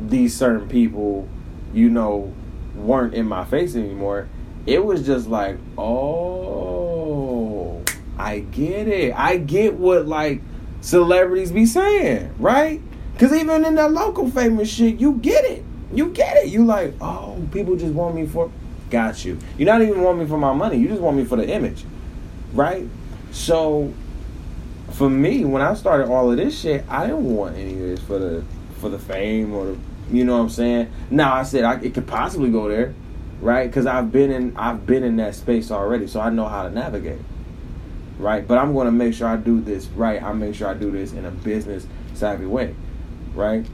these 0.00 0.36
certain 0.36 0.68
people, 0.68 1.28
you 1.74 1.90
know, 1.90 2.32
weren't 2.74 3.14
in 3.14 3.26
my 3.26 3.44
face 3.44 3.76
anymore. 3.76 4.28
It 4.66 4.84
was 4.84 5.04
just 5.04 5.26
like, 5.26 5.58
oh, 5.76 7.82
I 8.18 8.40
get 8.40 8.88
it. 8.88 9.14
I 9.14 9.38
get 9.38 9.74
what 9.74 10.06
like 10.06 10.42
celebrities 10.80 11.52
be 11.52 11.66
saying, 11.66 12.34
right? 12.38 12.80
Because 13.12 13.32
even 13.32 13.64
in 13.64 13.74
that 13.74 13.92
local 13.92 14.30
famous 14.30 14.70
shit, 14.70 15.00
you 15.00 15.14
get 15.14 15.44
it. 15.44 15.64
You 15.92 16.10
get 16.10 16.36
it. 16.36 16.48
You 16.48 16.64
like, 16.64 16.94
oh, 17.00 17.42
people 17.52 17.76
just 17.76 17.92
want 17.92 18.14
me 18.14 18.26
for 18.26 18.50
Got 18.90 19.24
you. 19.24 19.38
You 19.56 19.64
not 19.64 19.82
even 19.82 20.02
want 20.02 20.18
me 20.18 20.26
for 20.26 20.36
my 20.36 20.52
money. 20.52 20.76
You 20.76 20.88
just 20.88 21.00
want 21.00 21.16
me 21.16 21.24
for 21.24 21.36
the 21.36 21.48
image, 21.48 21.84
right? 22.52 22.86
So, 23.30 23.94
for 24.90 25.08
me, 25.08 25.44
when 25.44 25.62
I 25.62 25.74
started 25.74 26.08
all 26.08 26.30
of 26.30 26.36
this 26.36 26.60
shit, 26.60 26.84
I 26.88 27.06
didn't 27.06 27.24
want 27.24 27.56
any 27.56 27.74
of 27.74 27.78
this 27.78 28.00
for 28.00 28.18
the 28.18 28.44
for 28.80 28.88
the 28.88 28.98
fame 28.98 29.54
or 29.54 29.66
the, 29.66 29.78
you 30.10 30.24
know 30.24 30.36
what 30.36 30.42
I'm 30.42 30.50
saying. 30.50 30.92
Now 31.08 31.34
I 31.34 31.44
said 31.44 31.62
I, 31.62 31.80
it 31.80 31.94
could 31.94 32.08
possibly 32.08 32.50
go 32.50 32.68
there, 32.68 32.92
right? 33.40 33.68
Because 33.68 33.86
I've 33.86 34.10
been 34.10 34.32
in 34.32 34.56
I've 34.56 34.84
been 34.86 35.04
in 35.04 35.16
that 35.16 35.36
space 35.36 35.70
already, 35.70 36.08
so 36.08 36.20
I 36.20 36.30
know 36.30 36.48
how 36.48 36.64
to 36.64 36.70
navigate, 36.70 37.20
right? 38.20 38.46
But 38.46 38.58
I'm 38.58 38.72
going 38.72 38.86
to 38.86 38.92
make 38.92 39.14
sure 39.14 39.28
I 39.28 39.36
do 39.36 39.60
this 39.60 39.86
right. 39.86 40.22
I 40.22 40.32
make 40.32 40.54
sure 40.54 40.68
I 40.68 40.74
do 40.74 40.90
this 40.90 41.12
in 41.12 41.24
a 41.24 41.30
business 41.30 41.86
savvy 42.14 42.46
way, 42.46 42.74
right? 43.34 43.66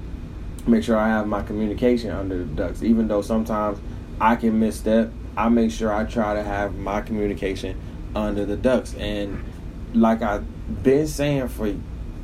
Make 0.67 0.85
sure 0.85 0.97
I 0.97 1.09
have 1.09 1.27
my 1.27 1.43
communication 1.43 2.11
under 2.11 2.39
the 2.39 2.45
ducks, 2.45 2.83
even 2.83 3.09
though 3.09 3.23
sometimes 3.23 3.79
I 4.21 4.37
can 4.37 4.59
misstep. 4.59 5.13
I 5.37 5.49
make 5.49 5.71
sure 5.71 5.93
I 5.93 6.05
try 6.05 6.35
to 6.35 6.43
have 6.43 6.77
my 6.77 7.03
communication 7.03 7.79
under 8.15 8.45
the 8.45 8.57
ducks. 8.57 8.95
And 8.95 9.45
like 9.93 10.23
I've 10.23 10.45
been 10.83 11.07
saying 11.07 11.49
for 11.49 11.75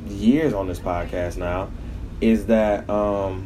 years 0.07 0.53
on 0.53 0.67
this 0.67 0.79
podcast 0.79 1.37
now, 1.37 1.69
is 2.19 2.47
that 2.47 2.89
um, 2.89 3.43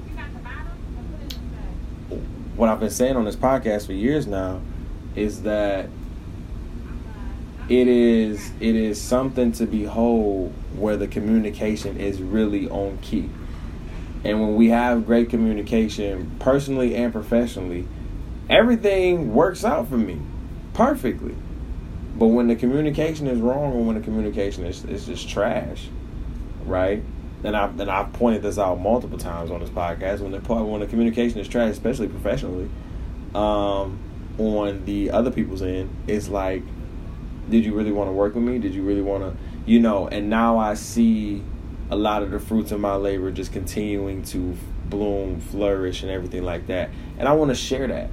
what 2.55 2.69
I've 2.69 2.79
been 2.79 2.89
saying 2.89 3.15
on 3.15 3.25
this 3.25 3.35
podcast 3.35 3.85
for 3.85 3.93
years 3.93 4.27
now 4.27 4.61
is 5.15 5.43
that 5.43 5.89
it 7.69 7.87
is 7.87 8.51
it 8.59 8.75
is 8.75 9.01
something 9.01 9.51
to 9.53 9.65
behold 9.65 10.53
where 10.75 10.97
the 10.97 11.07
communication 11.07 11.99
is 11.99 12.21
really 12.21 12.69
on 12.69 12.97
key. 12.99 13.29
And 14.23 14.41
when 14.41 14.55
we 14.55 14.69
have 14.69 15.05
great 15.05 15.29
communication, 15.29 16.35
personally 16.39 16.95
and 16.95 17.13
professionally, 17.13 17.87
everything 18.49 19.33
works 19.33 19.63
out 19.63 19.87
for 19.87 19.97
me 19.97 20.19
perfectly. 20.73 21.35
But 22.17 22.27
when 22.27 22.47
the 22.47 22.55
communication 22.55 23.27
is 23.27 23.39
wrong 23.39 23.73
or 23.73 23.83
when 23.83 23.95
the 23.95 24.01
communication 24.01 24.65
is, 24.65 24.83
is 24.85 25.05
just 25.05 25.29
trash, 25.29 25.87
right? 26.65 27.03
And 27.43 27.55
I've 27.55 27.79
and 27.79 27.91
I've 27.91 28.11
pointed 28.13 28.41
this 28.41 28.57
out 28.57 28.79
multiple 28.79 29.17
times 29.17 29.51
on 29.51 29.59
this 29.59 29.69
podcast. 29.69 30.21
When 30.21 30.31
the 30.31 30.39
when 30.39 30.79
the 30.79 30.87
communication 30.87 31.39
is 31.39 31.47
trash, 31.47 31.71
especially 31.71 32.07
professionally, 32.07 32.69
um, 33.35 33.99
on 34.39 34.85
the 34.85 35.11
other 35.11 35.31
people's 35.31 35.61
end, 35.61 35.89
it's 36.07 36.27
like, 36.29 36.63
did 37.49 37.65
you 37.65 37.73
really 37.73 37.91
want 37.91 38.09
to 38.09 38.13
work 38.13 38.35
with 38.35 38.43
me? 38.43 38.59
Did 38.59 38.73
you 38.73 38.83
really 38.83 39.01
want 39.01 39.23
to, 39.23 39.37
you 39.65 39.79
know? 39.79 40.07
And 40.07 40.29
now 40.29 40.57
I 40.57 40.73
see 40.73 41.43
a 41.89 41.95
lot 41.95 42.23
of 42.23 42.31
the 42.31 42.39
fruits 42.39 42.71
of 42.71 42.79
my 42.79 42.95
labor 42.95 43.31
just 43.31 43.51
continuing 43.51 44.23
to 44.23 44.55
bloom, 44.89 45.39
flourish, 45.39 46.01
and 46.01 46.11
everything 46.11 46.43
like 46.43 46.67
that. 46.67 46.89
And 47.17 47.27
I 47.27 47.33
want 47.33 47.49
to 47.49 47.55
share 47.55 47.87
that 47.87 48.09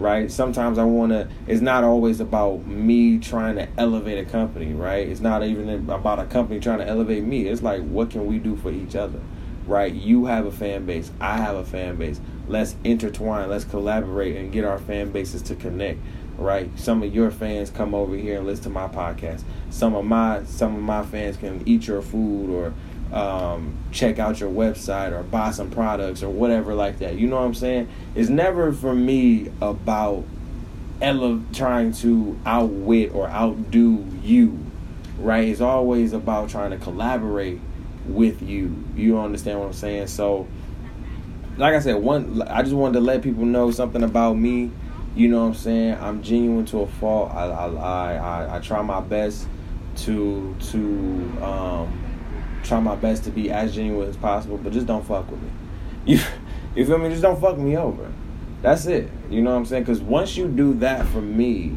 right? 0.00 0.30
Sometimes 0.30 0.78
I 0.78 0.84
want 0.84 1.12
to, 1.12 1.28
it's 1.46 1.60
not 1.60 1.84
always 1.84 2.20
about 2.20 2.66
me 2.66 3.18
trying 3.18 3.56
to 3.56 3.68
elevate 3.76 4.18
a 4.18 4.28
company, 4.28 4.72
right? 4.72 5.06
It's 5.06 5.20
not 5.20 5.44
even 5.44 5.90
about 5.90 6.18
a 6.18 6.24
company 6.24 6.58
trying 6.58 6.78
to 6.78 6.88
elevate 6.88 7.22
me. 7.22 7.46
It's 7.46 7.62
like, 7.62 7.82
what 7.82 8.10
can 8.10 8.26
we 8.26 8.38
do 8.38 8.56
for 8.56 8.72
each 8.72 8.96
other, 8.96 9.20
right? 9.66 9.92
You 9.92 10.24
have 10.24 10.46
a 10.46 10.50
fan 10.50 10.86
base, 10.86 11.12
I 11.20 11.36
have 11.36 11.56
a 11.56 11.64
fan 11.64 11.96
base. 11.96 12.20
Let's 12.48 12.76
intertwine, 12.82 13.48
let's 13.50 13.64
collaborate 13.64 14.36
and 14.36 14.50
get 14.50 14.64
our 14.64 14.78
fan 14.78 15.10
bases 15.12 15.42
to 15.42 15.54
connect. 15.54 16.00
Right, 16.40 16.70
some 16.78 17.02
of 17.02 17.14
your 17.14 17.30
fans 17.30 17.68
come 17.68 17.94
over 17.94 18.16
here 18.16 18.38
and 18.38 18.46
listen 18.46 18.64
to 18.64 18.70
my 18.70 18.88
podcast. 18.88 19.42
Some 19.68 19.94
of 19.94 20.06
my 20.06 20.42
some 20.44 20.74
of 20.74 20.82
my 20.82 21.04
fans 21.04 21.36
can 21.36 21.62
eat 21.66 21.86
your 21.86 22.00
food 22.00 22.48
or 22.48 22.72
um, 23.12 23.76
check 23.92 24.18
out 24.18 24.40
your 24.40 24.50
website 24.50 25.12
or 25.12 25.22
buy 25.22 25.50
some 25.50 25.70
products 25.70 26.22
or 26.22 26.30
whatever 26.30 26.74
like 26.74 27.00
that. 27.00 27.18
You 27.18 27.26
know 27.26 27.36
what 27.36 27.44
I'm 27.44 27.54
saying? 27.54 27.88
It's 28.14 28.30
never 28.30 28.72
for 28.72 28.94
me 28.94 29.50
about 29.60 30.24
ele- 31.02 31.42
trying 31.52 31.92
to 31.92 32.38
outwit 32.46 33.12
or 33.14 33.28
outdo 33.28 34.06
you, 34.22 34.58
right? 35.18 35.46
It's 35.46 35.60
always 35.60 36.14
about 36.14 36.48
trying 36.48 36.70
to 36.70 36.78
collaborate 36.78 37.60
with 38.06 38.40
you. 38.40 38.82
You 38.96 39.18
understand 39.18 39.60
what 39.60 39.66
I'm 39.66 39.72
saying? 39.72 40.06
So, 40.06 40.46
like 41.56 41.74
I 41.74 41.80
said, 41.80 41.96
one, 41.96 42.42
I 42.42 42.62
just 42.62 42.74
wanted 42.74 42.94
to 42.94 43.00
let 43.00 43.22
people 43.22 43.44
know 43.44 43.70
something 43.70 44.02
about 44.02 44.38
me. 44.38 44.70
You 45.14 45.28
know 45.28 45.40
what 45.40 45.48
I'm 45.48 45.54
saying? 45.54 45.98
I'm 46.00 46.22
genuine 46.22 46.64
to 46.66 46.82
a 46.82 46.86
fault. 46.86 47.32
I 47.32 47.46
I 47.46 48.14
I, 48.14 48.56
I 48.56 48.60
try 48.60 48.80
my 48.82 49.00
best 49.00 49.46
to 49.96 50.54
to 50.70 50.78
um, 51.42 52.60
try 52.62 52.80
my 52.80 52.94
best 52.94 53.24
to 53.24 53.30
be 53.30 53.50
as 53.50 53.74
genuine 53.74 54.08
as 54.08 54.16
possible, 54.16 54.56
but 54.56 54.72
just 54.72 54.86
don't 54.86 55.04
fuck 55.04 55.30
with 55.30 55.42
me. 55.42 55.50
You, 56.04 56.20
you 56.74 56.86
feel 56.86 56.98
me? 56.98 57.08
Just 57.08 57.22
don't 57.22 57.40
fuck 57.40 57.58
me 57.58 57.76
over. 57.76 58.10
That's 58.62 58.86
it. 58.86 59.10
You 59.30 59.42
know 59.42 59.50
what 59.50 59.56
I'm 59.56 59.66
saying? 59.66 59.84
Because 59.84 60.00
once 60.00 60.36
you 60.36 60.46
do 60.46 60.74
that 60.74 61.06
for 61.06 61.20
me, 61.20 61.74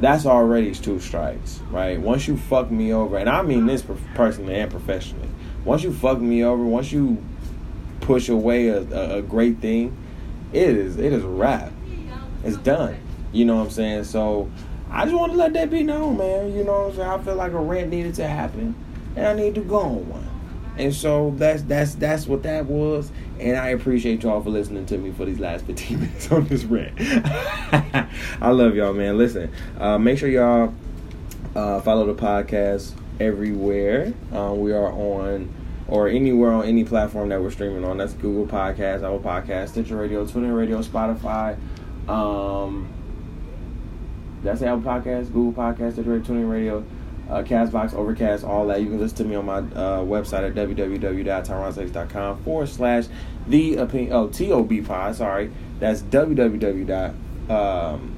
that's 0.00 0.26
already 0.26 0.72
two 0.74 1.00
strikes, 1.00 1.60
right? 1.70 2.00
Once 2.00 2.28
you 2.28 2.36
fuck 2.36 2.70
me 2.70 2.92
over, 2.92 3.16
and 3.16 3.28
I 3.28 3.42
mean 3.42 3.66
this 3.66 3.82
personally 4.14 4.54
and 4.54 4.70
professionally. 4.70 5.28
Once 5.64 5.82
you 5.82 5.92
fuck 5.92 6.20
me 6.20 6.44
over, 6.44 6.62
once 6.62 6.92
you 6.92 7.22
push 8.00 8.28
away 8.28 8.68
a, 8.68 8.82
a, 8.82 9.18
a 9.18 9.22
great 9.22 9.58
thing, 9.58 9.96
it 10.52 10.68
is 10.68 10.96
it 10.96 11.12
is 11.12 11.24
a 11.24 11.28
wrap. 11.28 11.72
It's 12.44 12.56
done. 12.58 12.98
You 13.32 13.44
know 13.44 13.56
what 13.56 13.64
I'm 13.64 13.70
saying? 13.70 14.04
So 14.04 14.50
I 14.90 15.04
just 15.04 15.16
want 15.16 15.32
to 15.32 15.38
let 15.38 15.52
that 15.54 15.70
be 15.70 15.82
known, 15.82 16.16
man. 16.16 16.52
You 16.54 16.64
know 16.64 16.80
what 16.80 16.90
I'm 16.90 16.96
saying? 16.96 17.08
I 17.08 17.18
feel 17.18 17.34
like 17.34 17.52
a 17.52 17.58
rant 17.58 17.90
needed 17.90 18.14
to 18.16 18.26
happen 18.26 18.74
and 19.16 19.26
I 19.26 19.34
need 19.34 19.54
to 19.56 19.60
go 19.60 19.80
on 19.80 20.08
one. 20.08 20.28
And 20.78 20.94
so 20.94 21.34
that's 21.36 21.62
that's 21.62 21.96
that's 21.96 22.26
what 22.26 22.44
that 22.44 22.66
was. 22.66 23.10
And 23.40 23.56
I 23.56 23.70
appreciate 23.70 24.22
y'all 24.22 24.40
for 24.40 24.50
listening 24.50 24.86
to 24.86 24.98
me 24.98 25.10
for 25.10 25.24
these 25.24 25.40
last 25.40 25.64
15 25.66 26.00
minutes 26.00 26.30
on 26.30 26.46
this 26.46 26.64
rant. 26.64 26.94
I 28.40 28.50
love 28.50 28.76
y'all, 28.76 28.92
man. 28.92 29.18
Listen, 29.18 29.52
uh, 29.78 29.98
make 29.98 30.18
sure 30.18 30.28
y'all 30.28 30.72
uh, 31.56 31.80
follow 31.80 32.06
the 32.06 32.14
podcast 32.14 32.92
everywhere. 33.18 34.14
Uh, 34.32 34.54
we 34.54 34.72
are 34.72 34.92
on 34.92 35.52
or 35.88 36.06
anywhere 36.06 36.52
on 36.52 36.64
any 36.64 36.84
platform 36.84 37.30
that 37.30 37.42
we're 37.42 37.50
streaming 37.50 37.84
on. 37.84 37.96
That's 37.96 38.12
Google 38.12 38.46
Podcast, 38.46 38.96
Apple 38.96 39.20
Podcast, 39.20 39.70
Stitcher 39.70 39.96
Radio, 39.96 40.24
TuneIn 40.24 40.56
Radio, 40.56 40.80
Spotify. 40.82 41.56
Um, 42.08 42.88
that's 44.42 44.62
Apple 44.62 44.80
Podcast, 44.80 45.32
Google 45.32 45.52
Podcast, 45.52 45.98
Radio, 45.98 46.20
TuneIn 46.20 46.50
Radio 46.50 46.84
uh, 47.28 47.42
Castbox, 47.42 47.92
Overcast, 47.94 48.44
all 48.44 48.66
that. 48.68 48.80
You 48.80 48.86
can 48.88 48.98
listen 48.98 49.18
to 49.18 49.24
me 49.24 49.36
on 49.36 49.44
my 49.46 49.58
uh, 49.58 50.02
website 50.02 50.48
at 50.48 50.54
www.tyronsaves.com 50.54 52.42
forward 52.42 52.68
slash 52.68 53.04
the 53.46 53.76
opinion. 53.76 54.12
Oh, 54.12 54.28
TOB 54.28 54.84
pod. 54.86 55.14
Sorry, 55.16 55.52
that's 55.78 56.02
www. 56.02 57.14
Um, 57.50 58.14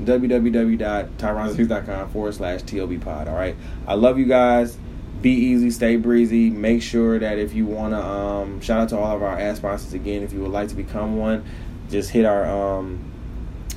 www.tyronsaves.com 0.00 2.10
forward 2.10 2.34
slash 2.34 2.62
TOB 2.62 3.02
pod. 3.02 3.28
All 3.28 3.34
right. 3.34 3.56
I 3.86 3.94
love 3.94 4.18
you 4.18 4.26
guys. 4.26 4.76
Be 5.20 5.32
easy, 5.32 5.70
stay 5.70 5.96
breezy. 5.96 6.48
Make 6.48 6.80
sure 6.80 7.18
that 7.18 7.38
if 7.38 7.52
you 7.52 7.66
want 7.66 7.92
to, 7.92 8.02
um, 8.02 8.62
shout 8.62 8.80
out 8.80 8.88
to 8.90 8.96
all 8.96 9.16
of 9.16 9.22
our 9.22 9.38
ad 9.38 9.58
sponsors 9.58 9.92
again. 9.92 10.22
If 10.22 10.32
you 10.32 10.40
would 10.40 10.50
like 10.50 10.68
to 10.68 10.74
become 10.74 11.18
one, 11.18 11.44
just 11.90 12.10
hit 12.10 12.24
our 12.24 12.44
um, 12.46 13.10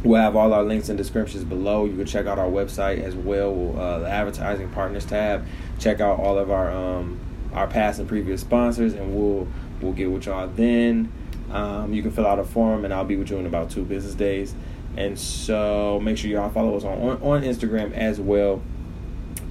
We'll 0.04 0.20
have 0.20 0.36
all 0.36 0.52
our 0.52 0.64
links 0.64 0.90
and 0.90 0.98
descriptions 0.98 1.46
below. 1.46 1.86
You 1.86 1.96
can 1.96 2.06
check 2.06 2.26
out 2.26 2.38
our 2.38 2.50
website 2.50 3.02
as 3.02 3.16
well, 3.16 3.80
uh, 3.80 4.00
the 4.00 4.10
advertising 4.10 4.70
partners 4.70 5.06
tab. 5.06 5.48
Check 5.80 6.02
out 6.02 6.20
all 6.20 6.38
of 6.38 6.52
our 6.52 6.70
um, 6.72 7.20
our 7.54 7.68
past 7.68 8.00
and 8.00 8.08
previous 8.08 8.42
sponsors, 8.42 8.94
and 8.94 9.16
we'll 9.16 9.48
we'll 9.82 9.94
get 9.94 10.12
with 10.12 10.26
y'all 10.26 10.48
then. 10.48 11.10
Um, 11.52 11.94
you 11.94 12.02
can 12.02 12.12
fill 12.12 12.28
out 12.28 12.38
a 12.38 12.44
form, 12.44 12.84
and 12.84 12.94
I'll 12.94 13.06
be 13.06 13.16
with 13.16 13.30
you 13.30 13.38
in 13.38 13.46
about 13.46 13.70
two 13.70 13.86
business 13.86 14.14
days. 14.14 14.54
And 14.98 15.18
so 15.18 16.02
make 16.04 16.18
sure 16.18 16.30
y'all 16.30 16.50
follow 16.50 16.76
us 16.76 16.84
on 16.84 16.98
on, 17.02 17.22
on 17.22 17.42
Instagram 17.44 17.94
as 17.94 18.20
well 18.20 18.62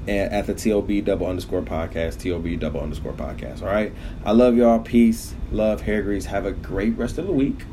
at, 0.07 0.33
at 0.33 0.47
the 0.47 0.55
TOB 0.55 1.03
double 1.03 1.29
underscore 1.29 1.63
podcast, 1.63 2.23
TOB 2.23 2.61
double 2.61 2.81
underscore 2.81 3.15
podcast. 3.15 3.63
All 3.63 3.69
right. 3.69 3.95
I 4.23 4.33
love 4.33 4.55
y'all. 4.55 4.81
Peace, 4.81 5.35
love, 5.51 5.81
hair 5.81 6.03
grease. 6.03 6.27
Have 6.27 6.45
a 6.45 6.53
great 6.53 6.99
rest 6.99 7.17
of 7.17 7.27
the 7.27 7.33
week. 7.33 7.65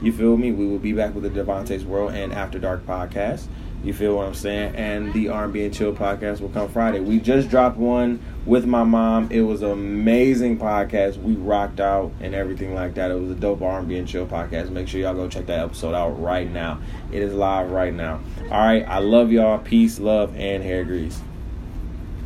You 0.00 0.12
feel 0.12 0.36
me? 0.36 0.52
We 0.52 0.66
will 0.66 0.78
be 0.78 0.92
back 0.92 1.14
with 1.14 1.24
the 1.24 1.30
DeVonta's 1.30 1.84
World 1.84 2.12
and 2.12 2.32
After 2.32 2.58
Dark 2.58 2.86
podcast. 2.86 3.46
You 3.82 3.92
feel 3.92 4.16
what 4.16 4.26
I'm 4.26 4.34
saying? 4.34 4.74
And 4.74 5.12
the 5.12 5.28
R&B 5.28 5.64
and 5.64 5.74
Chill 5.74 5.92
podcast 5.92 6.40
will 6.40 6.48
come 6.48 6.68
Friday. 6.68 7.00
We 7.00 7.20
just 7.20 7.48
dropped 7.48 7.76
one 7.76 8.20
with 8.44 8.64
my 8.64 8.82
mom. 8.82 9.28
It 9.30 9.42
was 9.42 9.62
an 9.62 9.70
amazing 9.70 10.58
podcast. 10.58 11.20
We 11.20 11.34
rocked 11.34 11.80
out 11.80 12.12
and 12.20 12.34
everything 12.34 12.74
like 12.74 12.94
that. 12.94 13.10
It 13.10 13.14
was 13.14 13.30
a 13.30 13.34
dope 13.36 13.62
R&B 13.62 13.96
and 13.96 14.06
Chill 14.06 14.26
podcast. 14.26 14.70
Make 14.70 14.88
sure 14.88 15.00
y'all 15.00 15.14
go 15.14 15.28
check 15.28 15.46
that 15.46 15.60
episode 15.60 15.94
out 15.94 16.20
right 16.20 16.50
now. 16.50 16.80
It 17.12 17.22
is 17.22 17.34
live 17.34 17.70
right 17.70 17.94
now. 17.94 18.20
All 18.50 18.64
right. 18.64 18.84
I 18.86 18.98
love 18.98 19.30
y'all. 19.30 19.58
Peace, 19.58 19.98
love, 20.00 20.34
and 20.36 20.62
hair 20.62 20.84
grease. 20.84 21.20